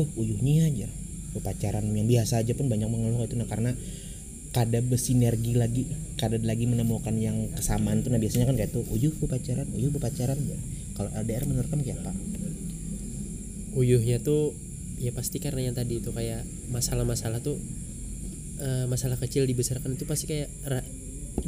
oh 0.00 0.08
uyuhnya 0.16 0.72
aja. 0.72 0.88
Pacaran 1.36 1.84
yang 1.92 2.08
biasa 2.08 2.40
aja 2.40 2.56
pun 2.56 2.72
banyak 2.72 2.88
mengeluh 2.88 3.28
itu. 3.28 3.36
Nah 3.36 3.44
karena 3.44 3.76
kada 4.56 4.80
bersinergi 4.80 5.52
lagi 5.56 5.84
kada 6.16 6.40
lagi 6.40 6.64
menemukan 6.68 7.12
yang 7.16 7.48
kesamaan 7.56 8.04
tuh 8.04 8.12
nah 8.12 8.20
biasanya 8.20 8.52
kan 8.52 8.56
kayak 8.60 8.68
tuh 8.68 8.84
uyuh 8.92 9.08
pacaran 9.24 9.64
uyuh 9.72 9.88
pacaran 9.96 10.36
ya 10.44 10.60
kalau 10.92 11.08
LDR 11.08 11.48
menurut 11.48 11.68
kamu 11.72 11.82
kayak 11.88 12.00
apa? 12.04 12.12
Uyuhnya 13.72 14.20
tuh 14.20 14.52
ya 15.00 15.12
pasti 15.16 15.40
karena 15.40 15.72
yang 15.72 15.76
tadi 15.76 16.04
itu 16.04 16.12
kayak 16.12 16.44
masalah-masalah 16.68 17.40
tuh 17.40 17.56
eh, 18.60 18.84
masalah 18.88 19.16
kecil 19.16 19.48
dibesarkan 19.48 19.96
itu 19.96 20.04
pasti 20.04 20.28
kayak 20.28 20.52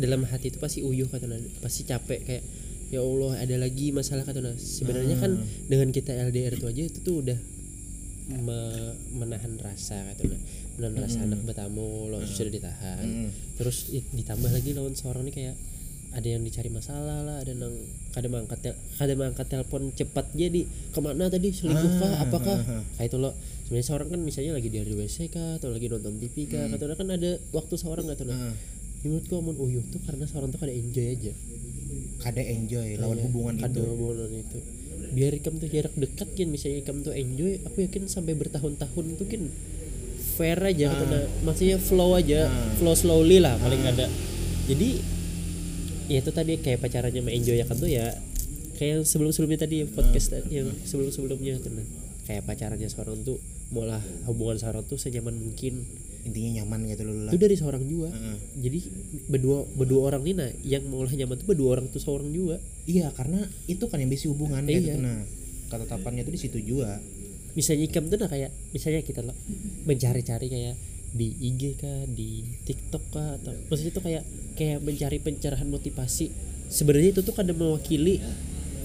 dalam 0.00 0.24
hati 0.24 0.48
itu 0.48 0.58
pasti 0.58 0.80
uyuh 0.80 1.06
kata 1.12 1.28
pasti 1.60 1.84
capek 1.84 2.20
kayak 2.24 2.44
ya 2.94 3.00
Allah 3.00 3.32
ada 3.36 3.56
lagi 3.56 3.90
masalah 3.90 4.22
kata 4.22 4.38
sebenarnya 4.56 5.18
kan 5.18 5.32
dengan 5.66 5.90
kita 5.90 6.14
LDR 6.24 6.54
itu 6.54 6.64
aja 6.64 6.82
itu 6.84 6.98
tuh 7.00 7.20
udah 7.20 7.38
me- 8.26 8.94
menahan 9.12 9.58
rasa 9.58 10.00
kata 10.08 10.22
menahan 10.74 10.96
rasa 10.98 11.18
anak 11.22 11.40
bertamu 11.44 11.84
lo 12.08 12.18
sudah 12.24 12.50
ditahan. 12.50 13.04
Terus 13.54 13.76
i- 13.90 14.06
ditambah 14.12 14.48
lagi 14.48 14.70
lawan 14.72 14.94
seorang 14.94 15.22
ini 15.22 15.32
kayak 15.32 15.56
ada 16.10 16.28
yang 16.28 16.40
dicari 16.40 16.70
masalah 16.70 17.20
lah 17.20 17.36
ada 17.42 17.50
yang 17.50 17.74
kadang 18.10 18.32
tel- 18.56 18.78
kadang 18.94 19.18
mangkat 19.18 19.46
telepon 19.46 19.90
cepat 19.90 20.30
jadi 20.32 20.62
ke 20.64 21.00
mana 21.00 21.26
tadi? 21.26 21.50
Selingkuh 21.50 21.74
kah? 21.98 22.12
Apakah 22.22 22.56
kayak 22.94 23.10
itu 23.10 23.18
lo 23.18 23.34
sebenarnya 23.66 23.86
seorang 23.86 24.08
kan 24.08 24.20
misalnya 24.20 24.52
lagi 24.54 24.68
di 24.68 24.78
WC 24.80 25.16
kah 25.28 25.58
atau 25.58 25.68
lagi 25.68 25.86
nonton 25.86 26.14
TV 26.16 26.46
kah 26.46 26.64
kata 26.70 26.94
kan 26.94 27.08
ada 27.10 27.30
waktu 27.50 27.74
seorang 27.74 28.06
tahu 28.06 28.24
nah 28.24 28.54
menurutku 29.02 29.34
amun 29.34 29.56
uyuh 29.58 29.84
tuh 29.84 30.00
karena 30.00 30.24
seorang 30.24 30.48
tuh 30.48 30.56
kada 30.56 30.72
enjoy 30.72 31.04
aja 31.04 31.32
kada 32.20 32.40
enjoy 32.40 32.96
lawan 32.96 33.18
Iya, 33.20 33.24
hubungan 33.28 33.54
kada 33.60 33.78
itu. 33.78 33.82
hubungan 33.84 34.30
itu. 34.32 34.58
Biar 35.14 35.32
ikam 35.36 35.54
tuh 35.60 35.68
jarak 35.70 35.94
dekat 35.94 36.28
kan 36.34 36.48
misalnya 36.50 36.76
ikam 36.82 36.96
tuh 37.04 37.12
enjoy 37.14 37.60
aku 37.62 37.86
yakin 37.86 38.10
sampai 38.10 38.34
bertahun-tahun 38.34 39.04
tuh 39.14 39.26
kan 39.28 39.42
fair 40.34 40.58
aja 40.58 40.90
nah. 40.90 41.22
maksudnya 41.46 41.78
flow 41.78 42.18
aja 42.18 42.50
flow 42.82 42.98
slowly 42.98 43.38
lah 43.38 43.54
paling 43.62 43.82
ada. 43.86 44.10
Jadi 44.66 44.98
ya 46.10 46.18
itu 46.20 46.30
tadi 46.34 46.58
kayak 46.60 46.84
pacarannya 46.84 47.20
sama 47.22 47.30
enjoy 47.32 47.56
kan 47.64 47.76
tuh 47.78 47.88
ya 47.88 48.12
kayak 48.74 48.90
yang 48.98 49.02
sebelum-sebelumnya 49.06 49.60
tadi 49.64 49.76
podcast 49.86 50.26
tadi, 50.34 50.58
yang 50.60 50.68
sebelum-sebelumnya 50.82 51.62
nah. 51.62 51.86
kayak 52.26 52.42
pacarannya 52.42 52.88
seorang 52.90 53.22
tuh 53.22 53.38
malah 53.70 54.02
hubungan 54.26 54.58
seorang 54.58 54.82
tuh 54.84 54.98
senyaman 54.98 55.38
mungkin 55.38 55.86
intinya 56.24 56.50
nyaman 56.58 56.88
gitu 56.88 57.02
loh 57.04 57.28
itu 57.28 57.38
dari 57.38 57.52
seorang 57.54 57.84
juga 57.84 58.08
jadi 58.56 58.78
berdua 59.26 59.68
berdua 59.70 60.00
orang 60.08 60.22
ini 60.22 60.32
nah 60.34 60.50
yang 60.62 60.82
mengolah 60.84 61.12
nyaman 61.12 61.36
tuh 61.36 61.46
berdua 61.46 61.68
orang 61.74 61.86
tuh 61.86 62.00
seorang 62.00 62.28
juga 62.28 62.56
iya 62.84 63.08
karena 63.10 63.38
itu 63.64 63.84
kan 63.84 63.96
yang 63.96 64.08
bisi 64.08 64.26
hubungan 64.26 64.60
kayak 64.60 64.80
Iya. 64.80 64.86
gitu. 64.90 65.00
Nah 65.00 65.20
ketetapannya 65.64 66.22
itu 66.22 66.32
di 66.32 66.40
situ 66.40 66.58
juga 66.60 67.00
misalnya 67.52 67.84
ikam 67.84 68.04
tuh 68.06 68.18
nah 68.18 68.26
kayak 68.26 68.50
misalnya 68.70 69.00
kita 69.00 69.20
lo 69.20 69.32
mencari-cari 69.82 70.46
kayak 70.46 70.74
di 71.10 71.30
IG 71.30 71.78
kah 71.78 72.02
di 72.08 72.42
TikTok 72.64 73.04
kah 73.08 73.38
atau 73.38 73.54
maksudnya 73.64 73.92
tuh 73.92 74.02
kayak 74.02 74.22
kayak 74.54 74.78
mencari 74.80 75.18
pencerahan 75.18 75.66
motivasi. 75.66 76.26
Sebenarnya 76.66 77.10
itu 77.10 77.22
tuh 77.22 77.30
kadang 77.30 77.54
mewakili 77.54 78.18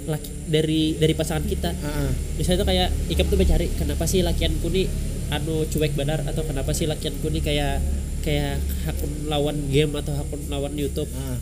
laki 0.05 0.29
dari 0.45 0.93
dari 0.93 1.13
pasangan 1.13 1.41
kita. 1.43 1.73
Ah. 1.79 2.13
misalnya 2.35 2.61
tuh 2.61 2.69
kayak 2.69 2.87
ikam 3.09 3.25
tuh 3.25 3.37
mencari 3.37 3.65
kenapa 3.73 4.05
sih 4.05 4.21
lakianku 4.21 4.67
nih 4.67 4.85
anu 5.29 5.65
cuek 5.69 5.93
benar 5.93 6.25
atau 6.25 6.41
kenapa 6.41 6.73
sih 6.73 6.89
lakianku 6.89 7.29
nih 7.29 7.43
kayak 7.45 7.77
kayak 8.25 8.57
akun 8.89 9.29
lawan 9.29 9.57
game 9.69 9.93
atau 9.95 10.13
akun 10.17 10.41
lawan 10.49 10.73
YouTube? 10.75 11.09
Ah. 11.15 11.37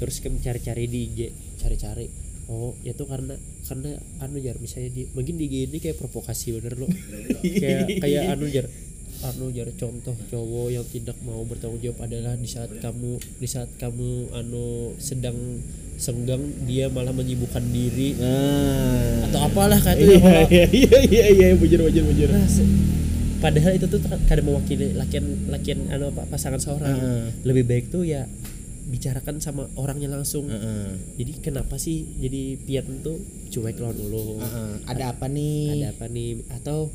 terus 0.00 0.24
kamu 0.24 0.40
cari-cari 0.40 0.88
di 0.88 1.12
IG 1.12 1.18
cari-cari. 1.60 2.08
Oh 2.48 2.72
ya 2.80 2.96
tuh 2.96 3.04
karena 3.04 3.36
karena 3.68 4.00
anu 4.24 4.40
jar 4.40 4.56
misalnya 4.56 4.90
di 4.96 5.02
mungkin 5.12 5.36
di 5.36 5.44
IG 5.46 5.56
ini 5.70 5.78
kayak 5.78 6.00
provokasi 6.00 6.56
bener 6.56 6.74
loh. 6.80 6.90
Kayak 7.44 8.00
kayak 8.00 8.22
anu 8.32 8.48
jar 8.48 8.66
anu 9.20 9.52
jar 9.52 9.68
contoh 9.76 10.16
cowok 10.32 10.66
yang 10.72 10.86
tidak 10.88 11.20
mau 11.20 11.44
bertanggung 11.44 11.84
jawab 11.84 12.08
adalah 12.08 12.32
di 12.40 12.48
saat 12.48 12.72
kamu 12.80 13.20
di 13.36 13.48
saat 13.48 13.68
kamu 13.76 14.32
anu 14.32 14.96
sedang 14.96 15.36
senggang 16.00 16.40
dia 16.64 16.88
malah 16.88 17.12
menyibukkan 17.12 17.60
diri. 17.68 18.16
Nah. 18.16 19.28
atau 19.28 19.40
apalah 19.46 19.76
kayak 19.76 20.00
iya 20.00 20.16
itu 20.16 20.24
ya, 20.24 20.42
iya 20.48 20.66
iya 20.72 20.98
iya 21.04 21.24
iya 21.28 21.46
bujur 21.60 21.84
bujur 21.84 22.02
bujur. 22.08 22.28
Nah, 22.32 22.48
padahal 23.40 23.72
itu 23.72 23.86
tuh 23.86 23.98
kadang 24.26 24.46
mewakili 24.46 24.92
lakian 24.92 25.24
lakian 25.48 25.88
anu 25.88 26.08
apa 26.08 26.24
pasangan 26.26 26.58
seorang 26.58 26.92
Heeh. 26.92 27.24
lebih 27.42 27.64
baik 27.64 27.84
tuh 27.88 28.04
ya 28.04 28.28
bicarakan 28.86 29.38
sama 29.38 29.70
orangnya 29.74 30.08
langsung 30.08 30.46
Heeh. 30.46 30.98
jadi 31.16 31.32
kenapa 31.40 31.76
sih 31.76 32.04
jadi 32.16 32.58
pian 32.58 33.00
tuh 33.00 33.16
cuek 33.48 33.76
lawan 33.76 33.96
dulu 33.96 34.38
Heeh. 34.38 34.72
ada 34.84 35.10
apa 35.10 35.26
nih 35.26 35.80
ada 35.80 35.88
apa 35.92 36.06
nih 36.06 36.42
atau 36.52 36.90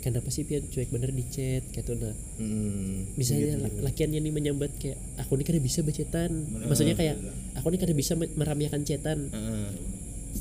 kenapa 0.00 0.28
sih 0.28 0.42
pian 0.42 0.60
cuek 0.62 0.88
bener 0.88 1.10
di 1.10 1.24
chat 1.24 1.64
kayak 1.66 1.84
tuh 1.84 1.96
nah 1.96 2.14
Hmm. 2.34 3.06
misalnya 3.14 3.54
la- 3.56 3.78
lakiannya 3.84 4.18
nih 4.18 4.32
menyambat 4.32 4.74
kayak 4.74 4.98
aku 5.16 5.38
nih 5.38 5.46
kada 5.46 5.60
bisa 5.60 5.80
bacetan 5.80 6.30
maksudnya 6.60 6.92
kayak 6.92 7.14
aku 7.54 7.70
nih 7.70 7.78
kada 7.78 7.94
bisa 7.94 8.12
me- 8.12 8.32
meramiakan 8.32 8.82
cetan 8.82 9.30
Heeh. 9.30 9.68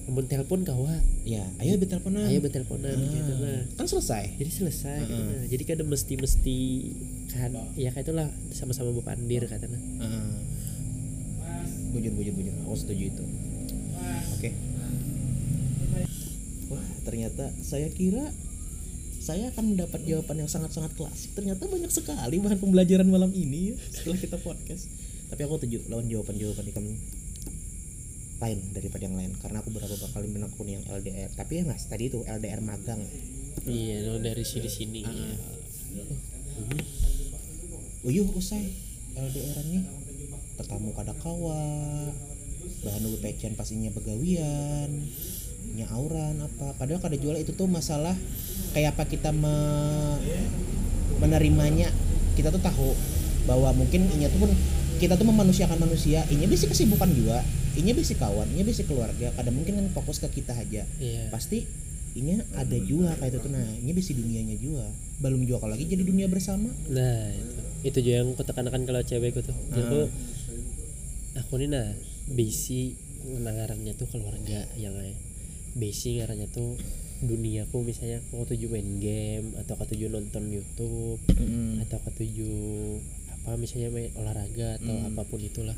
Mun 0.03 0.25
telepon 0.25 0.61
kawa 0.61 0.93
ya 1.23 1.45
ayo 1.57 1.77
beteleponan 1.77 2.25
ayo 2.27 2.39
beteleponan 2.39 2.91
Ah, 2.91 3.07
gitu 3.09 3.33
nah 3.37 3.61
kan 3.73 3.85
selesai? 3.85 4.35
Jadi 4.35 4.51
selesai 4.51 4.97
gitu 5.01 5.13
Heeh. 5.13 5.25
nah. 5.31 5.45
jadi 5.47 5.63
kadang 5.63 5.87
mesti 5.87 6.13
mesti 6.15 6.57
kan 7.29 7.53
ya 7.73 7.89
kayak 7.89 8.03
itulah 8.03 8.27
sama-sama 8.49 8.89
bepandir 8.91 9.45
katanya 9.45 9.77
Heeh. 9.77 10.33
bujur 11.93 12.11
bujur 12.11 12.33
bujur. 12.33 12.53
Aku 12.63 12.73
setuju 12.75 13.03
itu. 13.07 13.23
Oke. 14.33 14.49
Wah 16.67 16.85
ternyata 17.03 17.53
saya 17.59 17.87
kira 17.89 18.33
saya 19.21 19.47
akan 19.49 19.77
mendapat 19.77 20.03
jawaban 20.03 20.35
yang 20.37 20.51
sangat-sangat 20.51 20.97
klasik. 20.97 21.31
Ternyata 21.31 21.63
banyak 21.63 21.87
sekali 21.87 22.41
bahan 22.41 22.59
pembelajaran 22.59 23.07
malam 23.07 23.31
ini 23.31 23.71
ya, 23.71 23.75
setelah 23.87 24.17
kita 24.17 24.35
podcast. 24.37 24.89
Tapi 25.29 25.41
aku 25.41 25.55
setuju 25.57 25.87
lawan 25.87 26.05
jawaban-jawaban 26.05 26.65
kamu 26.67 26.91
lain 28.39 28.59
daripada 28.73 29.03
yang 29.05 29.15
lain. 29.15 29.31
Karena 29.38 29.61
aku 29.61 29.69
beberapa 29.69 30.07
kali 30.09 30.27
menekuni 30.27 30.77
yang 30.77 30.86
LDR 30.86 31.29
tapi 31.34 31.61
ya 31.61 31.63
mas 31.65 31.86
tadi 31.86 32.09
itu 32.09 32.21
LDR 32.23 32.59
magang. 32.59 33.01
Iya 33.63 34.09
lo 34.09 34.19
dari 34.19 34.43
sini 34.43 34.69
sini 34.69 35.01
Ah. 35.05 35.38
uyuh 38.03 38.27
usai. 38.36 38.73
LDR 39.13 39.57
nih 39.69 39.84
tetamu 40.57 40.91
kada 40.91 41.13
kawa. 41.15 41.61
Bahan 42.84 43.03
ubi 43.07 43.17
pecen 43.21 43.53
pastinya 43.55 43.93
begawian. 43.93 44.89
Nyauran 45.73 46.43
apa. 46.43 46.75
Padahal 46.75 46.99
kada 46.99 47.15
jual 47.15 47.39
itu 47.39 47.55
tuh 47.55 47.69
masalah 47.69 48.13
kayak 48.75 48.97
apa 48.97 49.07
kita 49.07 49.31
me- 49.31 50.19
menerimanya. 51.21 51.88
Kita 52.36 52.49
tuh 52.49 52.59
tahu 52.59 52.91
bahwa 53.45 53.71
mungkin 53.71 54.09
inya 54.17 54.27
tuh 54.27 54.49
pun 54.49 54.51
kita 54.99 55.15
tuh 55.15 55.27
memanusiakan 55.29 55.79
manusia. 55.79 56.25
Inya 56.27 56.49
bisa 56.49 56.67
kesibukan 56.67 57.07
juga 57.13 57.39
inya 57.74 57.93
bisa 57.93 58.13
kawan 58.15 58.47
inya 58.53 58.65
bisa 58.65 58.86
keluarga 58.86 59.34
kadang 59.34 59.55
mungkin 59.57 59.74
kan 59.82 59.88
fokus 59.91 60.21
ke 60.21 60.30
kita 60.30 60.53
aja. 60.53 60.86
Iya. 60.97 61.30
Pasti 61.30 61.65
ini 62.13 62.38
ada 62.53 62.78
juga 62.78 63.17
kayak 63.17 63.34
itu 63.34 63.39
tuh? 63.41 63.51
Nah 63.51 63.65
ini 63.82 63.91
bisa 63.91 64.13
dunianya 64.13 64.57
juga. 64.61 64.86
Belum 65.17 65.41
juga 65.43 65.65
kalau 65.65 65.74
lagi 65.74 65.89
jadi 65.89 66.05
dunia 66.05 66.30
bersama. 66.30 66.69
Nah 66.88 67.34
itu. 67.34 67.61
Itu 67.84 67.97
juga 68.05 68.15
yang 68.21 68.38
aku 68.38 68.43
tekankan 68.45 68.82
kalau 68.86 69.01
cewekku 69.01 69.41
tuh. 69.41 69.57
Ah. 69.74 69.82
aku 69.82 69.99
aku 71.34 71.51
ini 71.57 71.67
nah 71.74 71.89
basi 72.30 72.93
ngarannya 73.24 73.97
tuh 73.97 74.05
keluarga 74.05 74.67
yang 74.78 74.93
kayak 74.93 75.17
basi 75.74 76.21
ngarannya 76.21 76.45
tuh 76.53 76.78
duniaku 77.24 77.82
misalnya 77.82 78.19
aku 78.30 78.51
tuju 78.51 78.67
main 78.67 78.99
game 78.99 79.55
atau 79.57 79.80
aku 79.80 79.95
tuju 79.95 80.11
nonton 80.11 80.51
YouTube 80.51 81.17
atau 81.82 81.95
aku 81.97 82.09
tuju 82.19 82.51
apa 83.32 83.55
misalnya 83.55 83.89
main 83.89 84.11
olahraga 84.13 84.78
atau 84.78 84.91
Hmm. 84.93 85.07
apa 85.09 85.24
pun 85.24 85.39
itulah. 85.39 85.76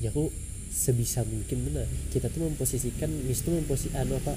Ya 0.00 0.10
aku 0.10 0.32
sebisa 0.68 1.24
mungkin 1.24 1.72
nah 1.72 1.88
kita 2.12 2.28
tuh 2.28 2.44
memposisikan 2.46 3.10
mis 3.26 3.40
tuh 3.42 3.56
memposi 3.56 3.90
anu 3.96 4.20
apa 4.20 4.36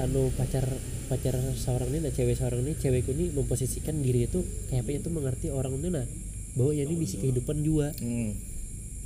anu 0.00 0.30
pacar 0.36 0.64
pacar 1.10 1.34
seorang 1.58 1.90
ini 1.90 2.06
nah 2.06 2.12
cewek 2.14 2.38
seorang 2.38 2.62
ini 2.62 2.72
cewekku 2.78 3.10
ini 3.12 3.34
memposisikan 3.34 3.98
diri 3.98 4.30
itu 4.30 4.46
kayak 4.70 4.86
apa 4.86 4.90
itu 4.94 5.08
mengerti 5.10 5.46
orang 5.50 5.74
itu 5.76 5.88
nah 5.90 6.06
bahwa 6.54 6.74
ya 6.74 6.82
ini 6.82 6.98
bisa 6.98 7.14
kehidupan 7.18 7.62
juga. 7.62 7.94
Hmm. 8.02 8.34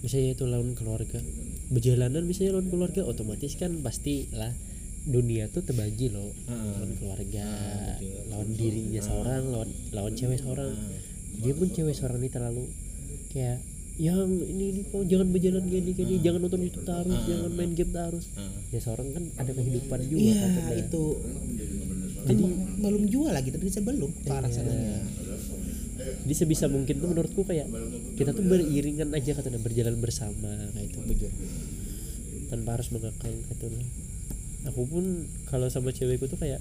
misalnya 0.04 0.36
itu 0.36 0.44
lawan 0.44 0.76
keluarga 0.76 1.16
berjalanan 1.72 2.28
misalnya 2.28 2.60
lawan 2.60 2.68
keluarga 2.68 3.08
otomatis 3.08 3.56
kan 3.56 3.72
pasti 3.80 4.28
lah 4.36 4.52
dunia 5.08 5.48
tuh 5.48 5.64
terbagi 5.64 6.12
loh. 6.12 6.28
Ah. 6.44 6.76
lawan 6.76 6.92
keluarga 7.00 7.48
betul. 8.00 8.24
lawan 8.28 8.48
dirinya 8.52 9.00
seorang 9.00 9.42
lawan 9.48 9.70
lawan 9.96 10.12
cewek 10.12 10.44
seorang. 10.44 10.76
Dia 11.40 11.52
pun 11.56 11.68
cewek 11.72 11.96
seorang 11.96 12.20
ini 12.20 12.28
terlalu 12.28 12.64
kayak 13.32 13.64
yang 13.94 14.26
ini 14.26 14.64
ini 14.74 14.80
kok 14.84 15.06
jangan 15.06 15.30
berjalan 15.30 15.62
gini 15.64 15.90
gini. 15.94 16.14
Jangan 16.18 16.40
nonton 16.42 16.60
YouTube 16.62 16.82
terus 16.82 17.20
jangan 17.24 17.50
main 17.54 17.72
game 17.72 17.90
terus. 17.90 18.26
Ah. 18.34 18.50
ya 18.68 18.80
seorang 18.82 19.08
kan 19.10 19.24
ada 19.38 19.50
kehidupan 19.50 19.98
juga 20.04 20.18
Iya 20.20 20.34
kan 20.36 20.50
Tanda. 20.56 20.74
itu. 20.76 21.04
Jadi 22.24 22.42
belum 22.80 23.04
jual 23.06 23.30
lagi 23.30 23.48
tapi 23.52 23.68
sebelum 23.68 24.10
ke 24.10 24.30
arah 24.32 24.48
Iya. 24.48 24.56
sananya 24.56 24.98
jadi 25.94 26.34
sebisa 26.36 26.66
mungkin 26.68 27.00
tuh 27.00 27.08
menurutku 27.08 27.44
kayak 27.44 27.68
kita 28.16 28.32
tuh 28.32 28.44
beriringan 28.44 29.12
aja 29.12 29.32
katanya 29.32 29.60
berjalan 29.60 29.96
bersama 29.96 30.52
kayak 30.72 30.88
itu 30.88 30.98
bujur 31.00 31.32
tanpa 32.48 32.76
harus 32.76 32.88
mengekang 32.92 33.32
gitu 33.32 33.66
loh. 33.68 33.84
aku 34.64 34.80
pun 34.84 35.04
kalau 35.46 35.68
sama 35.68 35.92
cewekku 35.92 36.24
tuh 36.26 36.36
kayak 36.36 36.60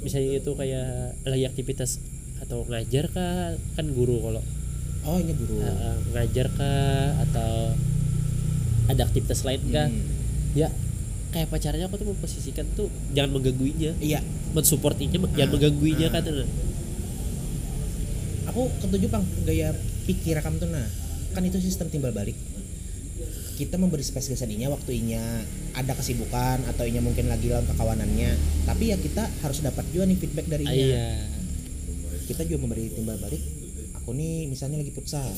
misalnya 0.00 0.38
itu 0.38 0.50
kayak 0.54 1.14
lagi 1.22 1.44
aktivitas 1.44 1.98
atau 2.40 2.62
ngajar 2.66 3.10
kah 3.10 3.54
kan 3.74 3.86
guru 3.90 4.22
kalau 4.22 4.42
oh 5.06 5.16
ini 5.16 5.32
guru. 5.36 5.60
Uh, 5.60 5.68
uh, 5.68 5.96
ngajar 6.12 6.46
kah? 6.52 7.08
Atau 7.24 7.52
ada 8.90 9.00
aktivitas 9.06 9.46
lain 9.46 9.62
kah? 9.70 9.86
Hmm. 9.86 10.18
ya 10.50 10.66
kayak 11.30 11.46
pacarnya 11.46 11.86
aku 11.86 11.94
tuh 11.94 12.10
memposisikan 12.10 12.66
tuh 12.74 12.90
jangan 13.14 13.38
menggangguinya. 13.38 13.94
Iya. 14.02 14.20
Mensupportinya 14.50 15.14
jangan 15.30 15.46
Ah, 15.46 15.52
menggangguinya 15.54 16.06
ah. 16.10 16.14
katanya 16.18 16.46
aku 18.50 18.66
ketujuh 18.82 19.08
bang 19.14 19.24
gaya 19.46 19.68
pikir 20.10 20.34
kamu 20.42 20.58
tuh 20.58 20.74
nah 20.74 20.82
kan 21.30 21.46
itu 21.46 21.62
sistem 21.62 21.86
timbal 21.86 22.10
balik. 22.10 22.34
Kita 23.54 23.76
memberi 23.76 24.00
ke 24.02 24.18
seninya 24.18 24.72
waktu 24.72 25.04
inya 25.04 25.22
ada 25.76 25.92
kesibukan 25.92 26.64
atau 26.66 26.82
inya 26.88 27.04
mungkin 27.04 27.28
lagi 27.28 27.52
lawan 27.52 27.68
kekawanannya 27.68 28.32
tapi 28.64 28.90
ya 28.90 28.96
kita 28.96 29.28
harus 29.44 29.60
dapat 29.62 29.84
juga 29.92 30.08
nih 30.08 30.18
feedback 30.18 30.46
dari 30.50 30.64
Ah, 30.66 30.72
inya 30.74 30.82
iya. 30.82 31.08
Kita 32.26 32.42
juga 32.42 32.66
memberi 32.66 32.90
timbal 32.90 33.20
balik 33.22 33.59
aku 34.10 34.18
nih 34.18 34.50
misalnya 34.50 34.82
lagi 34.82 34.90
futsal. 34.90 35.30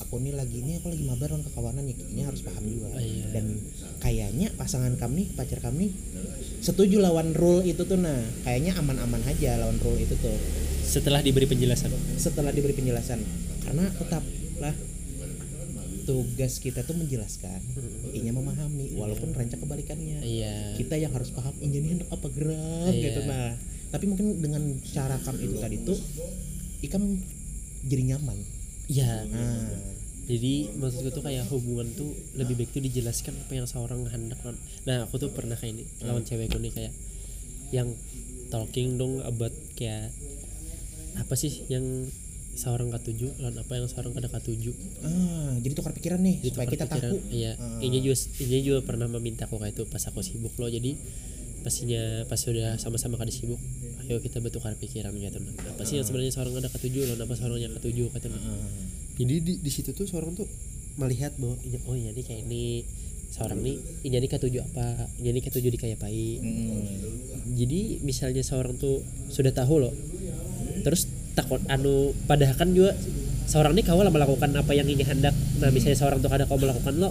Aku 0.00 0.16
nih 0.24 0.32
lagi 0.32 0.64
ini 0.64 0.80
aku 0.80 0.88
lagi 0.88 1.04
mabar 1.04 1.36
lawan 1.36 1.44
kekawanan 1.44 1.84
ya. 1.84 1.92
Kayaknya 2.00 2.24
harus 2.24 2.40
paham 2.48 2.64
juga. 2.64 2.88
Ah, 2.96 3.04
iya. 3.04 3.28
dan 3.28 3.60
kayaknya 4.00 4.48
pasangan 4.56 4.96
kami 4.96 5.36
pacar 5.36 5.60
kami 5.60 5.92
setuju 6.64 6.96
lawan 7.04 7.36
rule 7.36 7.60
itu 7.68 7.84
tuh 7.84 8.00
nah. 8.00 8.16
Kayaknya 8.48 8.72
aman-aman 8.80 9.20
aja 9.28 9.60
lawan 9.60 9.76
rule 9.84 10.00
itu 10.00 10.16
tuh. 10.16 10.32
Setelah 10.80 11.20
diberi 11.20 11.44
penjelasan. 11.44 11.92
Setelah 12.16 12.56
diberi 12.56 12.72
penjelasan. 12.72 13.20
Karena 13.68 13.84
tetaplah 13.92 14.72
tugas 16.08 16.56
kita 16.56 16.88
tuh 16.88 16.96
menjelaskan 16.96 17.60
inya 18.16 18.32
memahami 18.32 18.96
walaupun 18.96 19.36
rancang 19.36 19.60
kebalikannya. 19.60 20.24
Iya. 20.24 20.80
Kita 20.80 20.96
yang 20.96 21.12
harus 21.12 21.28
paham 21.36 21.52
ini 21.60 22.00
hendak 22.00 22.08
apa 22.08 22.32
gerak 22.32 22.96
Iya. 22.96 23.12
gitu 23.12 23.20
nah. 23.28 23.52
Tapi 23.92 24.08
mungkin 24.08 24.40
dengan 24.40 24.64
cara 24.88 25.20
kam 25.20 25.36
itu 25.36 25.60
tadi 25.60 25.84
tuh 25.84 26.00
ikam 26.80 27.20
jadi 27.86 28.02
nyaman. 28.14 28.38
Iya. 28.90 29.26
Nah 29.30 29.70
jadi 30.26 30.74
maksudku 30.74 31.14
tuh 31.14 31.22
kayak 31.22 31.46
hubungan 31.54 31.86
tuh 31.94 32.10
lebih 32.34 32.58
baik 32.58 32.74
tuh 32.74 32.82
dijelaskan 32.82 33.38
apa 33.46 33.52
yang 33.54 33.66
seorang 33.70 34.02
hendak 34.10 34.42
nah 34.82 35.06
aku 35.06 35.22
tuh 35.22 35.30
pernah 35.30 35.54
kayak 35.54 35.78
ini 35.78 35.84
lawan 36.02 36.26
cewekku 36.26 36.58
nih 36.58 36.74
kayak 36.74 36.92
yang 37.70 37.94
talking 38.50 38.98
dong 38.98 39.22
about 39.22 39.54
kayak 39.78 40.10
apa 41.14 41.34
sih 41.38 41.62
yang 41.70 42.10
seorang 42.58 42.90
ketujuh 42.90 43.38
lawan 43.38 43.54
apa 43.62 43.78
yang 43.78 43.86
seorang 43.86 44.10
kada 44.18 44.26
ketujuh 44.26 44.74
ah 45.06 45.54
jadi 45.62 45.72
tukar 45.78 45.92
pikiran 45.94 46.20
nih 46.20 46.36
Jadi 46.42 46.50
supaya 46.52 46.68
kita 46.68 46.84
pikiran. 46.88 47.10
tahu. 47.12 47.18
iya. 47.30 47.52
Ah. 47.56 47.78
ini 47.84 47.98
juga 48.02 48.16
ini 48.42 48.58
juga 48.64 48.80
pernah 48.82 49.06
meminta 49.06 49.46
aku 49.46 49.60
kayak 49.60 49.76
itu 49.76 49.84
pas 49.88 50.00
aku 50.08 50.20
sibuk 50.24 50.52
loh. 50.56 50.68
Jadi 50.68 50.96
pastinya 51.66 51.98
pas 52.24 52.38
sudah 52.38 52.78
sama-sama 52.78 53.18
kada 53.18 53.28
sibuk 53.28 53.58
ayo 54.00 54.22
kita 54.22 54.38
bertukar 54.38 54.78
pikiran 54.78 55.10
gitu 55.12 55.36
nah 55.36 55.50
apa 55.66 55.82
sih 55.82 55.98
yang 55.98 56.06
sebenarnya 56.06 56.30
seorang 56.30 56.54
ada 56.54 56.70
ketujuh 56.70 57.02
lawan 57.04 57.20
apa 57.20 57.34
seorang 57.34 57.58
yang 57.58 57.74
ketujuh 57.74 58.06
kata 58.08 58.30
Ah. 58.30 58.38
jadi 59.18 59.34
di, 59.42 59.52
di 59.58 59.70
situ 59.72 59.90
tuh 59.90 60.06
seorang 60.06 60.32
tuh 60.32 60.46
melihat 60.94 61.34
bahwa 61.34 61.58
ini- 61.60 61.82
oh 61.82 61.92
iya 61.92 62.14
nih 62.14 62.22
kayak 62.22 62.46
ini 62.46 62.86
seorang 63.28 63.58
nih 63.58 63.76
ini 64.00 64.14
nih 64.16 64.30
ketujuh 64.30 64.62
apa 64.64 64.86
ini 65.18 65.28
nih 65.32 65.42
ketujuh 65.42 65.68
di 65.68 65.76
kayak 65.76 65.98
pai. 65.98 66.38
Hmm. 66.38 66.86
jadi 67.52 67.98
misalnya 68.00 68.40
seorang 68.40 68.78
tuh 68.78 69.02
sudah 69.26 69.50
tahu 69.50 69.82
loh 69.82 69.92
terus 70.80 71.04
takut 71.34 71.58
anu 71.66 72.14
padahal 72.24 72.54
kan 72.54 72.70
juga 72.70 72.94
seorang 73.44 73.74
ini 73.74 73.82
kau 73.82 73.98
lah 73.98 74.08
melakukan 74.08 74.50
apa 74.52 74.72
yang 74.72 74.86
ini 74.86 75.02
hendak. 75.02 75.30
Nah 75.58 75.68
misalnya 75.68 75.94
seorang 75.94 76.18
tuh 76.18 76.26
kada 76.26 76.46
kau 76.46 76.56
melakukan 76.56 76.94
lo 76.96 77.10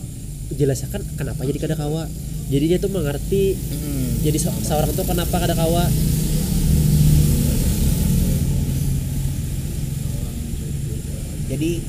jelaskan 0.50 1.02
kenapa 1.14 1.42
jadi 1.42 1.60
kada 1.60 1.76
kawa 1.76 2.08
jadi 2.46 2.66
dia 2.76 2.80
tuh 2.80 2.94
mengerti 2.94 3.58
Hmm. 3.58 4.22
jadi 4.22 4.38
se- 4.38 4.64
seorang 4.66 4.94
tuh 4.94 5.06
kenapa 5.06 5.36
kada 5.42 5.58
kawa 5.58 5.90
jadi 11.46 11.80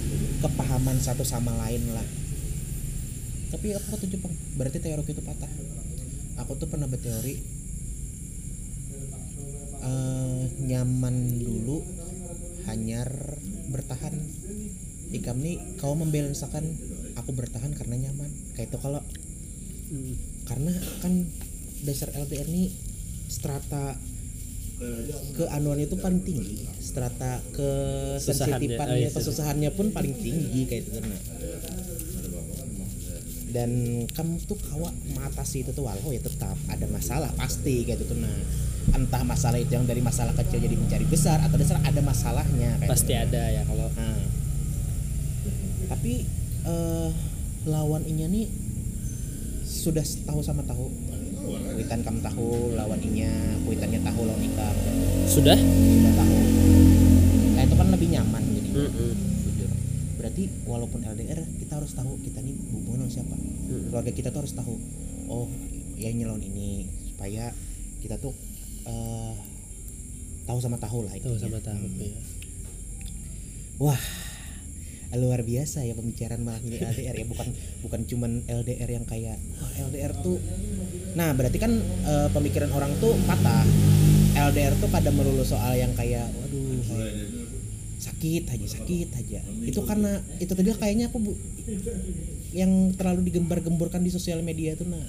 kepahaman 0.45 1.01
satu 1.01 1.25
sama 1.25 1.51
lain 1.65 1.83
lah. 1.91 2.05
Tapi 3.51 3.73
aku 3.73 3.87
ketujuh 3.97 4.21
bang 4.21 4.35
berarti 4.61 4.79
teori 4.79 5.03
itu 5.03 5.23
patah. 5.25 5.49
Aku 6.45 6.55
tuh 6.61 6.69
pernah 6.69 6.85
berteori 6.87 7.35
eh, 9.81 10.43
nyaman 10.61 11.17
dulu 11.41 11.81
hanyar 12.69 13.09
bertahan. 13.73 14.15
Ikam 15.15 15.41
nih 15.41 15.57
kau 15.81 15.95
membalansakan 15.97 16.63
aku 17.17 17.31
bertahan 17.33 17.73
karena 17.73 18.11
nyaman. 18.11 18.29
Kayak 18.59 18.75
itu 18.75 18.79
kalau 18.83 19.01
Hmm, 19.87 20.15
karena 20.47 20.73
kan 21.03 21.13
dasar 21.87 22.11
LDR 22.11 22.49
nih 22.51 22.75
strata 23.31 23.95
keanuan 25.37 25.81
itu 25.81 25.97
paling 25.97 26.21
tinggi. 26.21 26.69
Strata 26.83 27.41
kesensitifannya 27.55 28.93
oh 28.93 28.99
iya, 28.99 29.11
kesusahannya 29.11 29.71
pun 29.73 29.91
paling 29.95 30.15
tinggi 30.19 30.69
kayak 30.69 30.83
itu 30.87 30.91
karena 31.01 31.17
dan 33.57 33.71
kamu 34.13 34.37
tuh 34.45 34.59
kawa 34.61 34.93
mengatasi 35.17 35.65
itu 35.65 35.73
tuh 35.73 35.89
walau 35.89 36.13
ya 36.13 36.21
tetap 36.21 36.61
ada 36.69 36.85
masalah 36.93 37.33
pasti 37.41 37.89
kayak 37.89 38.05
gitu. 38.05 38.13
Nah 38.19 38.37
entah 38.93 39.23
masalah 39.27 39.59
itu 39.59 39.75
yang 39.75 39.89
dari 39.89 39.99
masalah 40.05 40.37
kecil 40.37 40.63
jadi 40.63 40.77
mencari 40.77 41.07
besar 41.09 41.43
atau 41.43 41.57
dasar 41.59 41.81
ada 41.83 41.99
masalahnya 42.05 42.79
kayak 42.79 42.91
pasti 42.91 43.13
gitu. 43.17 43.25
ada 43.25 43.43
ya 43.51 43.63
kalau 43.67 43.89
Nah, 43.97 44.23
tapi 45.89 46.27
eh, 46.67 47.09
lawan 47.67 48.03
inya 48.07 48.27
nih 48.29 48.47
sudah 49.87 50.03
tahu 50.27 50.41
sama 50.43 50.67
tahu. 50.67 50.91
Kuitan 51.47 52.03
kamu 52.03 52.19
tahu 52.19 52.75
lawan 52.75 52.99
inya 52.99 53.31
kuitannya 53.63 54.03
tahu 54.03 54.27
lawan 54.27 54.43
ikam. 54.43 54.75
Sudah? 55.31 55.55
Sudah 55.55 56.13
tahu. 56.19 56.37
Nah 57.55 57.63
itu 57.63 57.75
kan 57.75 57.89
lebih 57.95 58.09
nyaman 58.11 58.43
jadi 58.51 58.71
Mm-mm. 58.75 59.13
jujur. 59.47 59.71
Berarti 60.19 60.43
walaupun 60.67 61.07
LDR 61.07 61.39
kita 61.63 61.79
harus 61.79 61.95
tahu 61.95 62.19
kita 62.21 62.43
nih 62.43 62.57
hubungan 62.75 63.07
sama 63.07 63.13
siapa. 63.15 63.37
Mm-mm. 63.39 63.95
keluarga 63.95 64.11
kita 64.11 64.29
tuh 64.35 64.41
harus 64.43 64.55
tahu 64.59 64.75
oh 65.31 65.47
ya 65.95 66.11
nyelon 66.11 66.43
ini. 66.43 66.91
Supaya 67.15 67.55
kita 68.03 68.19
tuh 68.19 68.35
eh, 68.85 69.35
tahu 70.45 70.59
sama 70.59 70.77
tahu 70.77 71.07
lah 71.07 71.15
tahu 71.15 71.39
sama 71.39 71.63
tahu 71.63 71.79
Hmm. 71.79 71.95
ya. 72.03 72.19
Wah, 73.77 74.01
luar 75.17 75.41
biasa 75.43 75.83
ya 75.83 75.97
pembicaraan 75.97 76.45
ini 76.65 76.79
LDR 76.79 77.17
ya 77.17 77.27
bukan 77.27 77.49
bukan 77.83 78.01
cuman 78.07 78.31
LDR 78.47 78.91
yang 79.01 79.05
kayak 79.09 79.37
wah 79.59 79.73
LDR 79.91 80.13
tuh 80.21 80.39
nah 81.17 81.33
berarti 81.33 81.57
kan 81.57 81.73
eh, 81.81 82.29
pemikiran 82.31 82.71
orang 82.77 82.93
tuh 83.01 83.17
patah. 83.25 83.65
LDR 84.37 84.77
tuh 84.77 84.93
kadang 84.93 85.17
melulu 85.17 85.41
soal 85.49 85.81
yang 85.81 85.97
kayak 85.97 86.29
waduh 86.29 86.77
sakit 87.97 88.45
aja 88.53 88.67
sakit 88.69 89.09
aja. 89.17 89.41
Itu 89.65 89.81
karena 89.89 90.21
itu 90.37 90.53
tadi 90.53 90.69
kayaknya 90.77 91.09
aku 91.09 91.19
bu- 91.25 91.41
yang 92.53 92.93
terlalu 93.01 93.33
digembar-gemborkan 93.33 94.05
di 94.05 94.13
sosial 94.13 94.45
media 94.45 94.77
tuh 94.77 94.93
nah. 94.93 95.01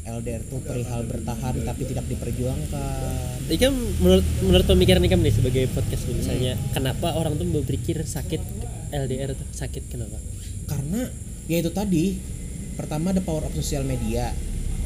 LDR 0.00 0.40
tuh 0.48 0.64
perihal 0.64 1.04
bertahan 1.04 1.60
tapi 1.60 1.84
tidak 1.84 2.08
diperjuangkan. 2.08 3.48
Ini 3.48 3.56
kan 3.60 3.72
menurut 4.00 4.26
menurut 4.44 4.66
pemikiran 4.68 5.04
Ikam 5.04 5.20
nih 5.20 5.32
sebagai 5.32 5.64
podcast 5.72 6.04
misalnya 6.08 6.56
kenapa 6.72 7.16
orang 7.16 7.36
tuh 7.36 7.44
berpikir 7.48 8.00
sakit 8.04 8.40
LDR 8.90 9.34
tuh 9.34 9.46
sakit 9.54 9.88
kenapa? 9.90 10.18
karena 10.70 11.10
ya 11.50 11.58
itu 11.58 11.74
tadi 11.74 12.14
pertama 12.78 13.10
ada 13.10 13.20
power 13.20 13.50
of 13.50 13.54
sosial 13.58 13.82
media. 13.82 14.30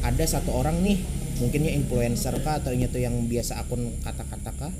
Ada 0.01 0.37
satu 0.37 0.53
orang 0.53 0.85
nih 0.85 1.01
mungkinnya 1.41 1.73
influencer 1.73 2.35
kah 2.45 2.61
atau 2.61 2.73
nya 2.73 2.89
tuh 2.89 3.01
yang 3.01 3.25
biasa 3.25 3.57
akun 3.61 3.89
kata-kata 4.05 4.51
kah 4.53 4.73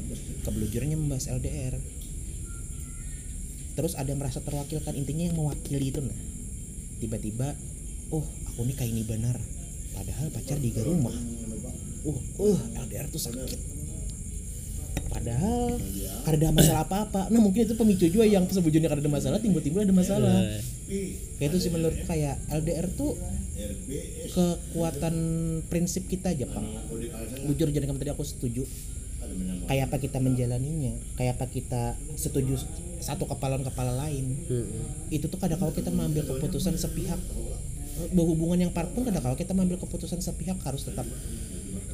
kebelujurnya 0.46 0.96
membahas 0.96 1.34
LDR 1.36 1.76
terus 3.76 4.00
ada 4.00 4.08
yang 4.08 4.24
merasa 4.24 4.40
terwakilkan 4.40 4.96
intinya 4.96 5.28
yang 5.28 5.36
mewakili 5.36 5.92
itu 5.92 6.00
nah. 6.00 6.16
Tiba-tiba 7.02 7.52
oh 8.16 8.24
aku 8.24 8.64
nih 8.64 8.76
kayak 8.78 8.92
ini 8.96 9.04
benar. 9.04 9.36
Padahal 9.92 10.32
pacar 10.32 10.60
di 10.60 10.72
rumah 10.80 11.16
uh 12.06 12.20
uh 12.40 12.60
LDR 12.88 13.12
tuh 13.12 13.20
sakit 13.20 13.60
padahal 15.16 15.80
kada 16.28 16.36
ada 16.36 16.52
masalah 16.52 16.82
apa-apa. 16.84 17.32
Nah 17.32 17.40
mungkin 17.40 17.64
itu 17.64 17.76
pemicu 17.80 18.06
juga 18.12 18.28
yang 18.28 18.44
sebujurnya 18.44 18.92
ada 18.92 19.08
masalah 19.08 19.40
timbul-timbul 19.40 19.88
ada 19.88 19.96
masalah. 19.96 20.44
Eh, 20.92 21.16
kayak 21.40 21.56
itu 21.56 21.58
sih 21.64 21.72
menurutku 21.72 22.04
kayak 22.04 22.36
LDR 22.52 22.92
tuh 22.94 23.16
kekuatan 24.36 25.16
prinsip 25.72 26.12
kita 26.12 26.36
aja 26.36 26.46
pak. 26.52 26.66
Jujur 27.48 27.72
jadi 27.72 27.88
kamu 27.88 28.00
tadi 28.04 28.12
aku 28.12 28.28
setuju. 28.28 28.68
Kayak 29.66 29.90
apa 29.90 29.98
kita 29.98 30.22
menjalaninya 30.22 30.94
kayak 31.18 31.40
apa 31.40 31.50
kita 31.50 31.98
setuju 32.20 32.60
satu 33.00 33.24
kepala 33.26 33.58
kepala 33.64 33.96
lain. 33.96 34.36
Itu 35.08 35.32
tuh 35.32 35.40
kadang 35.40 35.58
kalau 35.58 35.72
kita 35.72 35.90
mengambil 35.90 36.28
keputusan 36.28 36.76
sepihak 36.76 37.18
berhubungan 38.12 38.68
yang 38.68 38.72
part 38.76 38.92
pun 38.92 39.08
kadang 39.08 39.24
kalau 39.24 39.40
kita 39.40 39.56
mengambil 39.56 39.80
keputusan 39.88 40.20
sepihak 40.20 40.60
harus 40.68 40.84
tetap 40.84 41.08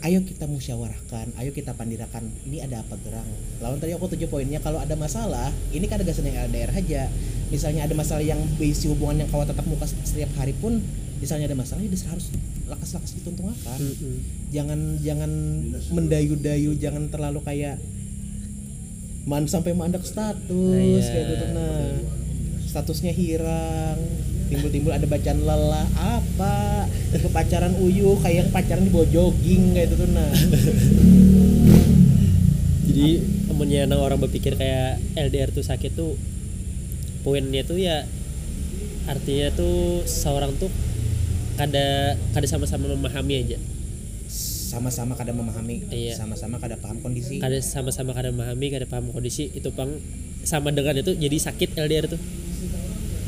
ayo 0.02 0.26
kita 0.26 0.49
musyawarahkan 0.49 1.38
ayo 1.38 1.54
kita 1.54 1.78
pandirakan 1.78 2.26
ini 2.49 2.58
ada 2.62 2.82
apa 2.82 2.97
gerang? 3.06 3.28
Lawan 3.62 3.78
tadi 3.78 3.93
aku 3.93 4.10
tujuh 4.18 4.28
poinnya 4.28 4.58
kalau 4.58 4.82
ada 4.82 4.97
masalah 4.97 5.54
ini 5.70 5.86
kan 5.86 6.02
ada 6.02 6.10
yang 6.10 6.49
LDR 6.49 6.72
aja. 6.74 7.06
Misalnya 7.54 7.86
ada 7.86 7.93
masalah 7.93 8.24
yang 8.26 8.39
berisi 8.58 8.89
hubungan 8.89 9.22
yang 9.22 9.30
kau 9.30 9.45
tetap 9.45 9.62
muka 9.70 9.86
setiap 9.86 10.32
hari 10.39 10.58
pun 10.58 10.82
misalnya 11.22 11.45
ada 11.54 11.58
masalah 11.58 11.86
ya 11.86 11.91
harus 12.10 12.34
lakas-lakas 12.66 13.12
dituntungakan. 13.22 13.78
Mm-mm. 13.78 14.16
jangan 14.49 14.80
jangan 15.06 15.32
mendayu-dayu 15.93 16.74
jangan 16.82 17.12
terlalu 17.14 17.45
kayak 17.45 17.78
man 19.30 19.45
sampai 19.45 19.78
mandak 19.78 20.02
status 20.02 20.49
Iya. 20.49 21.14
kayak 21.14 21.26
gitu. 21.30 21.45
Nah 21.54 21.78
statusnya 22.66 23.14
hirang 23.14 23.99
timbul-timbul 24.52 24.91
ada 24.91 25.08
bacaan 25.08 25.39
lelah 25.41 25.88
apa? 25.95 26.86
Ke 27.16 27.28
pacaran 27.32 27.72
uyu 27.80 28.20
kayak 28.20 28.52
pacaran 28.52 28.84
di 28.84 28.91
bawah 28.91 29.08
jogging 29.08 29.72
kayak 29.72 29.88
gitu 29.89 30.06
nah. 30.12 30.28
Jadi 32.91 33.10
temennya 33.47 33.88
nang 33.88 34.04
orang 34.04 34.20
berpikir 34.20 34.60
kayak 34.60 34.99
LDR 35.16 35.49
tuh 35.49 35.64
sakit 35.64 35.95
tuh 35.95 36.20
poinnya 37.24 37.64
tuh 37.64 37.80
ya 37.80 38.04
artinya 39.08 39.47
tuh 39.54 40.04
seorang 40.04 40.54
tuh 40.60 40.68
kada 41.56 42.18
kada 42.36 42.47
sama-sama 42.49 42.91
memahami 42.91 43.34
aja. 43.39 43.58
Sama-sama 44.72 45.20
kadang 45.20 45.36
memahami 45.36 45.84
Iya. 45.91 46.16
sama-sama 46.16 46.56
kadang 46.60 46.80
paham 46.80 47.04
kondisi. 47.04 47.43
Kada 47.43 47.60
sama-sama 47.60 48.16
kada 48.16 48.32
memahami 48.32 48.68
kada 48.72 48.88
paham 48.88 49.12
kondisi 49.12 49.52
itu 49.52 49.68
pang 49.72 49.99
sama 50.47 50.72
dengan 50.72 50.95
itu 50.95 51.12
jadi 51.16 51.38
sakit 51.38 51.76
LDR 51.76 52.08
tuh. 52.08 52.20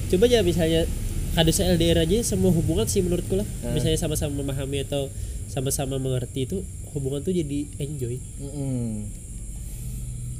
Coba 0.07 0.29
aja 0.29 0.39
misalnya 0.39 0.87
kada 1.33 1.49
se 1.49 1.61
LDR 1.63 1.99
aja 1.99 2.17
semua 2.23 2.49
hubungan 2.49 2.85
sih 2.85 3.01
menurutku 3.01 3.33
lah 3.35 3.47
Hmm. 3.61 3.73
misalnya 3.73 3.97
sama-sama 3.97 4.37
memahami 4.37 4.81
atau 4.81 5.09
sama-sama 5.45 5.97
mengerti 5.97 6.45
itu 6.45 6.61
hubungan 6.93 7.21
tuh 7.21 7.31
jadi 7.31 7.65
enjoy 7.77 8.17
Mm-mm. 8.39 9.05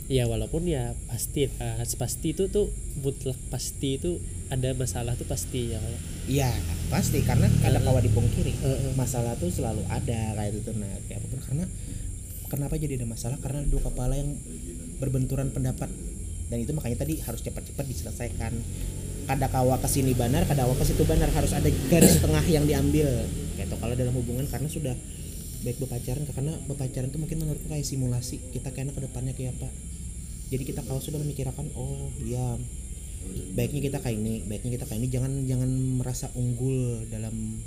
ya 0.06 0.28
walaupun 0.28 0.66
ya 0.66 0.94
pasti 1.08 1.48
pas 1.50 1.88
pasti 1.88 2.32
itu 2.32 2.46
tuh 2.48 2.70
mutlak 3.00 3.40
pasti 3.48 3.98
itu 3.98 4.20
ada 4.48 4.74
masalah 4.74 5.16
tuh 5.16 5.26
pasti 5.26 5.74
ya 5.74 5.80
Iya 6.24 6.52
pasti 6.88 7.20
karena 7.22 7.50
kada 7.60 7.78
Heeh. 7.78 7.84
kawa 7.84 8.00
dipungkiri 8.00 8.54
Heeh. 8.54 8.92
masalah 8.94 9.34
tuh 9.36 9.50
selalu 9.50 9.82
ada 9.88 10.34
kayak 10.34 10.52
gitu 10.56 10.72
nah 10.76 10.92
kayak 11.08 11.20
apa 11.20 11.28
pun 11.28 11.40
karena 11.42 11.66
kenapa 12.48 12.74
jadi 12.78 13.02
ada 13.02 13.08
masalah 13.08 13.38
karena 13.42 13.66
ada 13.66 13.70
dua 13.70 13.82
kepala 13.82 14.14
yang 14.14 14.38
berbenturan 14.98 15.50
pendapat 15.50 15.90
dan 16.48 16.58
itu 16.60 16.70
makanya 16.70 17.02
tadi 17.02 17.18
harus 17.20 17.42
cepat-cepat 17.42 17.82
diselesaikan 17.84 18.54
kada 19.24 19.48
kawa 19.48 19.80
ke 19.80 19.88
sini 19.88 20.12
benar 20.14 20.44
kada 20.46 20.68
kawa 20.68 20.76
ke 20.76 20.86
situ 20.86 21.04
benar. 21.08 21.30
Harus 21.32 21.52
ada 21.56 21.70
garis 21.90 22.20
tengah 22.24 22.44
yang 22.48 22.68
diambil. 22.68 23.08
Kayak 23.56 23.68
itu 23.72 23.76
kalau 23.80 23.94
dalam 23.96 24.14
hubungan 24.16 24.46
karena 24.50 24.68
sudah 24.68 24.96
baik 25.64 25.80
berpacaran 25.80 26.28
karena 26.28 26.54
berpacaran 26.68 27.08
itu 27.08 27.18
mungkin 27.20 27.38
menurutku 27.44 27.68
kayak 27.72 27.88
simulasi. 27.88 28.44
Kita 28.52 28.70
kayaknya 28.76 28.94
ke 28.96 29.02
depannya 29.04 29.34
kayak 29.34 29.56
apa. 29.60 29.70
Jadi 30.52 30.64
kita 30.70 30.82
kalau 30.86 31.00
sudah 31.02 31.18
memikirkan 31.24 31.66
oh 31.74 32.12
ya 32.22 32.60
baiknya 33.56 33.82
kita 33.88 33.98
kayak 34.04 34.20
ini 34.20 34.44
baiknya 34.46 34.72
kita 34.78 34.86
kayak 34.86 35.00
ini. 35.00 35.10
Jangan 35.10 35.32
jangan 35.48 35.70
merasa 36.04 36.28
unggul 36.36 37.08
dalam 37.08 37.64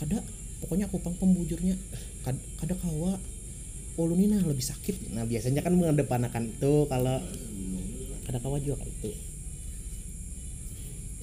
kada 0.00 0.20
pokoknya 0.64 0.88
aku 0.88 0.98
pang 1.04 1.16
pembujurnya. 1.16 1.76
Kad, 2.24 2.36
kada 2.58 2.74
kawa. 2.80 3.20
Oh 3.96 4.04
lu 4.04 4.12
nih 4.16 4.28
nah 4.28 4.44
lebih 4.44 4.60
sakit. 4.60 5.12
Nah 5.16 5.24
biasanya 5.24 5.64
kan 5.64 5.72
mengedepankan 5.72 6.52
itu 6.52 6.84
kalau 6.88 7.16
kada 8.26 8.42
kawa 8.42 8.58
juga 8.58 8.82
itu 8.84 9.35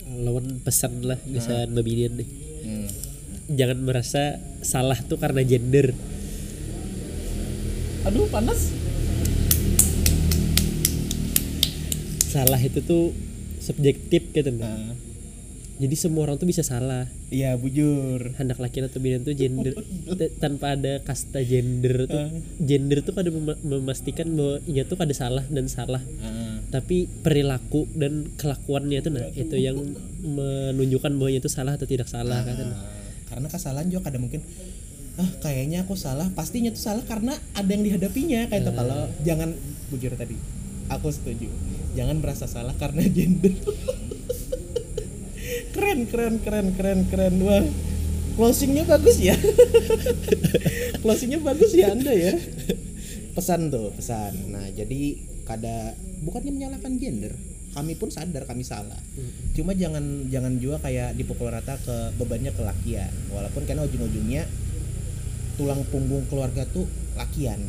lawan 0.07 0.59
pesan 0.61 1.03
lah 1.03 1.19
bisa 1.23 1.67
babinian 1.69 2.19
deh. 2.19 2.29
Hmm. 2.63 2.87
jangan 3.51 3.83
merasa 3.83 4.39
salah 4.63 4.95
tuh 5.03 5.19
karena 5.19 5.43
gender. 5.43 5.91
Aduh 8.07 8.27
panas. 8.31 8.71
Salah 12.31 12.59
itu 12.59 12.79
tuh 12.83 13.11
subjektif 13.59 14.31
gitu. 14.31 14.49
Nah. 14.55 14.95
Jadi 15.73 15.95
semua 15.97 16.29
orang 16.29 16.37
tuh 16.37 16.45
bisa 16.45 16.61
salah. 16.61 17.09
Iya 17.33 17.57
bujur. 17.57 18.37
Anak 18.37 18.61
laki 18.61 18.85
atau 18.85 19.01
binian 19.01 19.25
tuh 19.25 19.33
gender 19.33 19.73
tanpa 20.37 20.77
ada 20.77 21.01
kasta 21.01 21.41
gender 21.41 22.05
tuh 22.05 22.29
gender 22.61 23.01
tuh 23.01 23.13
mema- 23.17 23.57
memastikan 23.65 24.29
bahwa 24.37 24.61
ia 24.69 24.85
tuh 24.85 25.01
kada 25.01 25.17
salah 25.17 25.41
dan 25.49 25.65
salah. 25.65 26.01
Ah, 26.21 26.61
tapi 26.69 27.09
perilaku 27.09 27.89
dan 27.97 28.29
kelakuannya 28.37 29.01
itu 29.01 29.09
nah 29.09 29.25
itu 29.33 29.55
yang 29.57 29.81
menunjukkan 30.21 31.11
bahwa 31.17 31.29
itu 31.33 31.49
salah 31.49 31.73
atau 31.73 31.89
tidak 31.89 32.05
salah 32.05 32.45
kan 32.45 32.57
karena 33.33 33.47
kesalahan 33.49 33.89
juga 33.89 34.13
kadang 34.13 34.29
mungkin 34.29 34.45
ah 35.17 35.29
kayaknya 35.41 35.89
aku 35.89 35.97
salah. 35.97 36.29
Pastinya 36.37 36.69
tuh 36.69 36.85
salah 36.85 37.01
karena 37.01 37.33
ada 37.57 37.69
yang 37.73 37.81
dihadapinya 37.81 38.45
kayak 38.45 38.61
itu. 38.61 38.71
Kalau 38.77 38.99
jangan 39.25 39.49
bujur 39.89 40.13
tadi 40.13 40.37
aku 40.93 41.09
setuju. 41.09 41.49
Jangan 41.97 42.21
merasa 42.21 42.45
salah 42.45 42.77
karena 42.77 43.01
gender 43.17 43.57
keren 45.75 46.05
keren 46.07 46.39
keren 46.41 46.67
keren 46.75 46.99
keren. 47.09 47.35
Wah 47.43 47.63
closingnya 48.33 48.83
bagus 48.89 49.17
ya. 49.21 49.37
Closingnya 51.03 51.39
bagus 51.41 51.71
ya 51.77 51.93
anda 51.93 52.13
ya. 52.13 52.33
Pesan 53.37 53.69
tuh 53.69 53.93
pesan. 53.93 54.49
Nah 54.49 54.65
jadi 54.73 55.17
kada 55.43 55.93
bukannya 56.23 56.51
menyalahkan 56.55 56.95
gender 56.97 57.33
kami 57.73 57.97
pun 57.97 58.13
sadar 58.13 58.45
kami 58.45 58.61
salah. 58.61 59.01
Mm. 59.17 59.57
cuma 59.57 59.73
jangan 59.73 60.05
jangan 60.29 60.53
juga 60.61 60.77
kayak 60.85 61.17
dipukul 61.17 61.49
rata 61.49 61.73
ke 61.81 62.13
bebannya 62.21 62.53
ke 62.53 62.61
lakian. 62.61 63.09
Walaupun 63.33 63.65
karena 63.65 63.85
ujung-ujungnya 63.89 64.45
tulang 65.57 65.81
punggung 65.89 66.25
keluarga 66.29 66.69
tuh 66.69 66.85
lakian. 67.17 67.59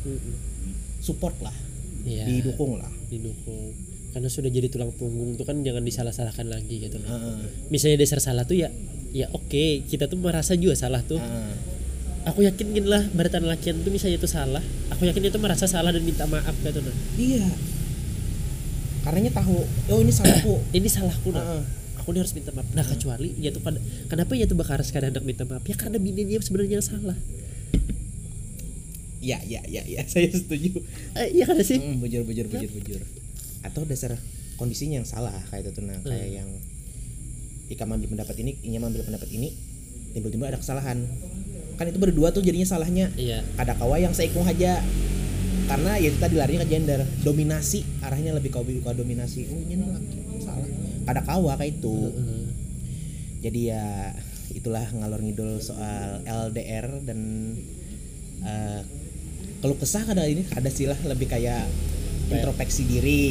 Mm-mm. 0.00 0.36
support 1.04 1.36
lah. 1.44 1.52
Iya. 2.00 2.24
didukung 2.24 2.80
lah. 2.80 2.88
Didukung 3.12 3.76
karena 4.10 4.26
sudah 4.26 4.50
jadi 4.50 4.66
tulang 4.66 4.90
punggung 4.90 5.38
tuh 5.38 5.46
kan 5.46 5.62
jangan 5.62 5.82
disalah-salahkan 5.82 6.46
lagi 6.46 6.82
gitu. 6.82 6.98
Heeh. 6.98 7.68
misalnya 7.70 8.02
dasar 8.02 8.18
salah 8.18 8.42
tuh 8.42 8.58
ya 8.58 8.68
ya 9.10 9.26
oke 9.30 9.86
kita 9.86 10.06
tuh 10.06 10.18
merasa 10.18 10.54
juga 10.54 10.74
salah 10.74 11.02
tuh. 11.02 11.18
Heeh. 11.18 11.54
aku 12.20 12.44
yakin 12.44 12.66
gini 12.74 12.84
lah 12.84 13.00
beratan 13.10 13.48
lakian 13.48 13.80
tuh 13.80 13.88
misalnya 13.88 14.20
itu 14.20 14.28
salah 14.28 14.60
aku 14.92 15.08
yakin 15.08 15.32
itu 15.32 15.38
merasa 15.40 15.64
salah 15.64 15.88
dan 15.88 16.04
minta 16.04 16.28
maaf 16.28 16.52
gitu 16.60 16.82
nah 16.82 16.92
iya. 17.16 17.46
Karenanya 19.00 19.32
tahu 19.32 19.64
oh 19.64 19.98
ini 20.04 20.12
salahku. 20.12 20.60
Ini 20.76 20.84
salahku 20.84 21.32
nah 21.32 21.40
Heeh. 21.40 21.64
aku 21.96 22.12
ini 22.12 22.20
harus 22.20 22.36
minta 22.36 22.52
maaf. 22.52 22.68
Nah 22.76 22.84
kecuali 22.84 23.32
ya 23.40 23.48
tuh 23.48 23.64
pada 23.64 23.80
kenapa 24.12 24.36
ya 24.36 24.44
tuh 24.44 24.60
bakar 24.60 24.84
sekadar 24.84 25.08
hendak 25.08 25.24
minta 25.24 25.48
maaf? 25.48 25.64
Ya 25.64 25.72
karena 25.72 25.96
bininya 25.96 26.36
sebenarnya 26.44 26.84
salah. 26.84 27.16
Ya 29.24 29.40
ya 29.44 29.64
ya 29.64 29.80
ya. 29.88 30.04
Saya 30.12 30.28
setuju. 30.28 30.84
Eh, 31.16 31.28
iya 31.32 31.44
kan 31.48 31.60
sih? 31.64 31.80
Mm, 31.80 32.00
bujur 32.04 32.20
bujur 32.28 32.44
bujur 32.48 32.68
bujur 32.68 33.00
atau 33.60 33.84
dasar 33.84 34.16
kondisinya 34.56 35.00
yang 35.00 35.08
salah 35.08 35.32
kayak 35.48 35.72
itu 35.72 35.80
nah 35.84 35.96
kayak 36.04 36.42
yang 36.42 36.48
Ika 37.70 37.86
mengambil 37.86 38.18
pendapat 38.18 38.34
ini 38.42 38.58
Inya 38.66 38.82
mengambil 38.82 39.06
pendapat 39.06 39.30
ini 39.30 39.54
timbul-timbul 40.10 40.50
ada 40.50 40.58
kesalahan. 40.58 41.06
Kan 41.78 41.86
itu 41.88 41.98
berdua 42.02 42.34
tuh 42.34 42.42
jadinya 42.42 42.66
salahnya. 42.66 43.14
Iya. 43.14 43.46
Ada 43.56 43.78
kawa 43.78 44.02
yang 44.02 44.12
seikung 44.12 44.44
aja. 44.44 44.82
Karena 45.70 45.94
ya 46.02 46.10
itu 46.10 46.18
tadi 46.18 46.34
larinya 46.34 46.66
ke 46.66 46.70
gender. 46.70 47.00
Dominasi 47.22 48.02
arahnya 48.02 48.34
lebih 48.34 48.50
ke 48.50 48.58
ke 48.58 48.90
dominasi. 48.90 49.46
Oh 49.48 49.60
ini 49.62 49.86
laki 49.86 50.18
salah. 50.42 50.66
Ada 51.06 51.20
kawa 51.24 51.52
kayak 51.56 51.80
itu. 51.80 51.96
Heeh. 52.10 52.38
jadi 53.40 53.60
ya 53.72 53.86
itulah 54.52 54.84
ngalor 54.92 55.24
ngidul 55.24 55.64
soal 55.64 56.20
LDR 56.28 57.00
dan 57.08 57.20
eh, 58.44 58.84
kalau 59.64 59.80
kesah 59.80 60.04
ada 60.04 60.28
ini 60.28 60.44
ada 60.52 60.68
sih 60.68 60.84
lah 60.84 61.00
lebih 61.08 61.24
kayak 61.24 61.64
introspeksi 62.30 62.82
diri. 62.86 63.22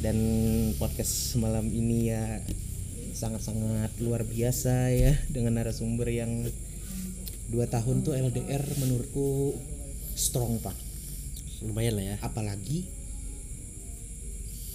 Dan 0.00 0.18
podcast 0.80 1.36
malam 1.38 1.70
ini 1.70 2.10
ya 2.10 2.42
sangat-sangat 3.14 3.94
luar 4.00 4.24
biasa 4.24 4.90
ya 4.90 5.12
dengan 5.28 5.60
narasumber 5.60 6.08
yang 6.08 6.48
dua 7.52 7.68
tahun 7.68 8.02
tuh 8.02 8.16
LDR 8.18 8.64
menurutku 8.82 9.54
strong 10.18 10.58
pak. 10.58 10.74
Lumayan 11.62 12.00
lah 12.00 12.04
ya. 12.12 12.16
Apalagi 12.24 12.88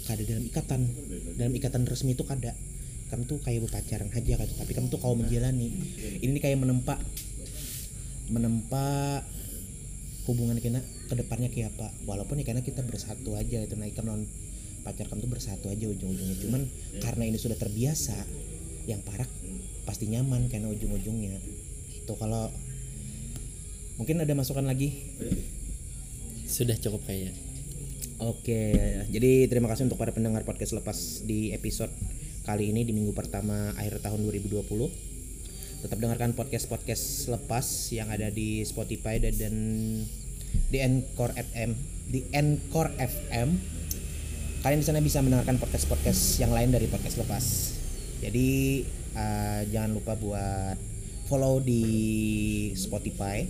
kada 0.08 0.24
dalam 0.24 0.46
ikatan. 0.48 0.82
Dalam 1.36 1.54
ikatan 1.58 1.84
resmi 1.84 2.16
itu 2.16 2.24
kada. 2.24 2.56
Kamu 3.12 3.28
tuh 3.28 3.38
kayak 3.44 3.70
berpacaran 3.70 4.10
aja 4.10 4.34
kan 4.34 4.50
tapi 4.50 4.74
kamu 4.74 4.90
tuh 4.90 4.98
kau 4.98 5.14
menjalani 5.14 5.70
ini 6.26 6.42
kayak 6.42 6.58
menempa 6.58 6.98
menempa 8.34 9.22
hubungan 10.26 10.58
kita 10.58 10.82
ke 10.82 11.16
depannya 11.18 11.50
kayak 11.54 11.78
apa. 11.78 11.94
Walaupun 12.06 12.42
ya 12.42 12.46
karena 12.46 12.62
kita 12.66 12.82
bersatu 12.82 13.38
aja 13.38 13.66
nah 13.78 13.88
ikan 13.90 14.06
non 14.06 14.22
pacar 14.86 15.10
kamu 15.10 15.26
tuh 15.26 15.32
bersatu 15.32 15.66
aja 15.70 15.86
ujung-ujungnya. 15.90 16.38
Cuman 16.42 16.62
karena 17.02 17.24
ini 17.26 17.38
sudah 17.42 17.58
terbiasa 17.58 18.18
yang 18.86 19.02
parah 19.02 19.26
pasti 19.86 20.10
nyaman 20.10 20.50
karena 20.50 20.70
ujung-ujungnya. 20.70 21.42
Itu 22.06 22.14
kalau 22.18 22.54
mungkin 23.98 24.22
ada 24.22 24.34
masukan 24.38 24.66
lagi? 24.66 24.94
Sudah 26.46 26.78
cukup 26.78 27.06
kayaknya. 27.10 27.34
Oke, 28.16 28.72
jadi 29.12 29.44
terima 29.52 29.68
kasih 29.68 29.92
untuk 29.92 30.00
para 30.00 30.16
pendengar 30.16 30.48
podcast 30.48 30.72
lepas 30.72 31.28
di 31.28 31.52
episode 31.52 31.92
kali 32.48 32.72
ini 32.72 32.88
di 32.88 32.96
minggu 32.96 33.12
pertama 33.12 33.76
akhir 33.76 34.00
tahun 34.00 34.24
2020. 34.24 35.05
Tetap 35.86 36.02
dengarkan 36.02 36.34
podcast-podcast 36.34 37.30
lepas 37.30 37.94
yang 37.94 38.10
ada 38.10 38.34
di 38.34 38.66
Spotify 38.66 39.22
dan, 39.22 39.38
dan 39.38 39.56
di 40.66 40.82
Encore 40.82 41.38
FM, 41.38 41.78
di 42.10 42.26
Encore 42.34 42.90
FM. 42.98 43.54
Kalian 44.66 44.82
di 44.82 44.88
sana 44.90 44.98
bisa 44.98 45.22
mendengarkan 45.22 45.62
podcast-podcast 45.62 46.42
yang 46.42 46.50
lain 46.50 46.74
dari 46.74 46.90
podcast 46.90 47.22
lepas. 47.22 47.46
Jadi 48.18 48.82
eh, 49.14 49.62
jangan 49.70 49.94
lupa 49.94 50.18
buat 50.18 50.74
follow 51.30 51.62
di 51.62 51.86
Spotify. 52.74 53.46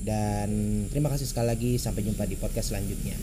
Dan 0.00 0.48
terima 0.88 1.12
kasih 1.12 1.28
sekali 1.28 1.52
lagi 1.52 1.72
sampai 1.76 2.08
jumpa 2.08 2.24
di 2.24 2.40
podcast 2.40 2.72
selanjutnya. 2.72 3.20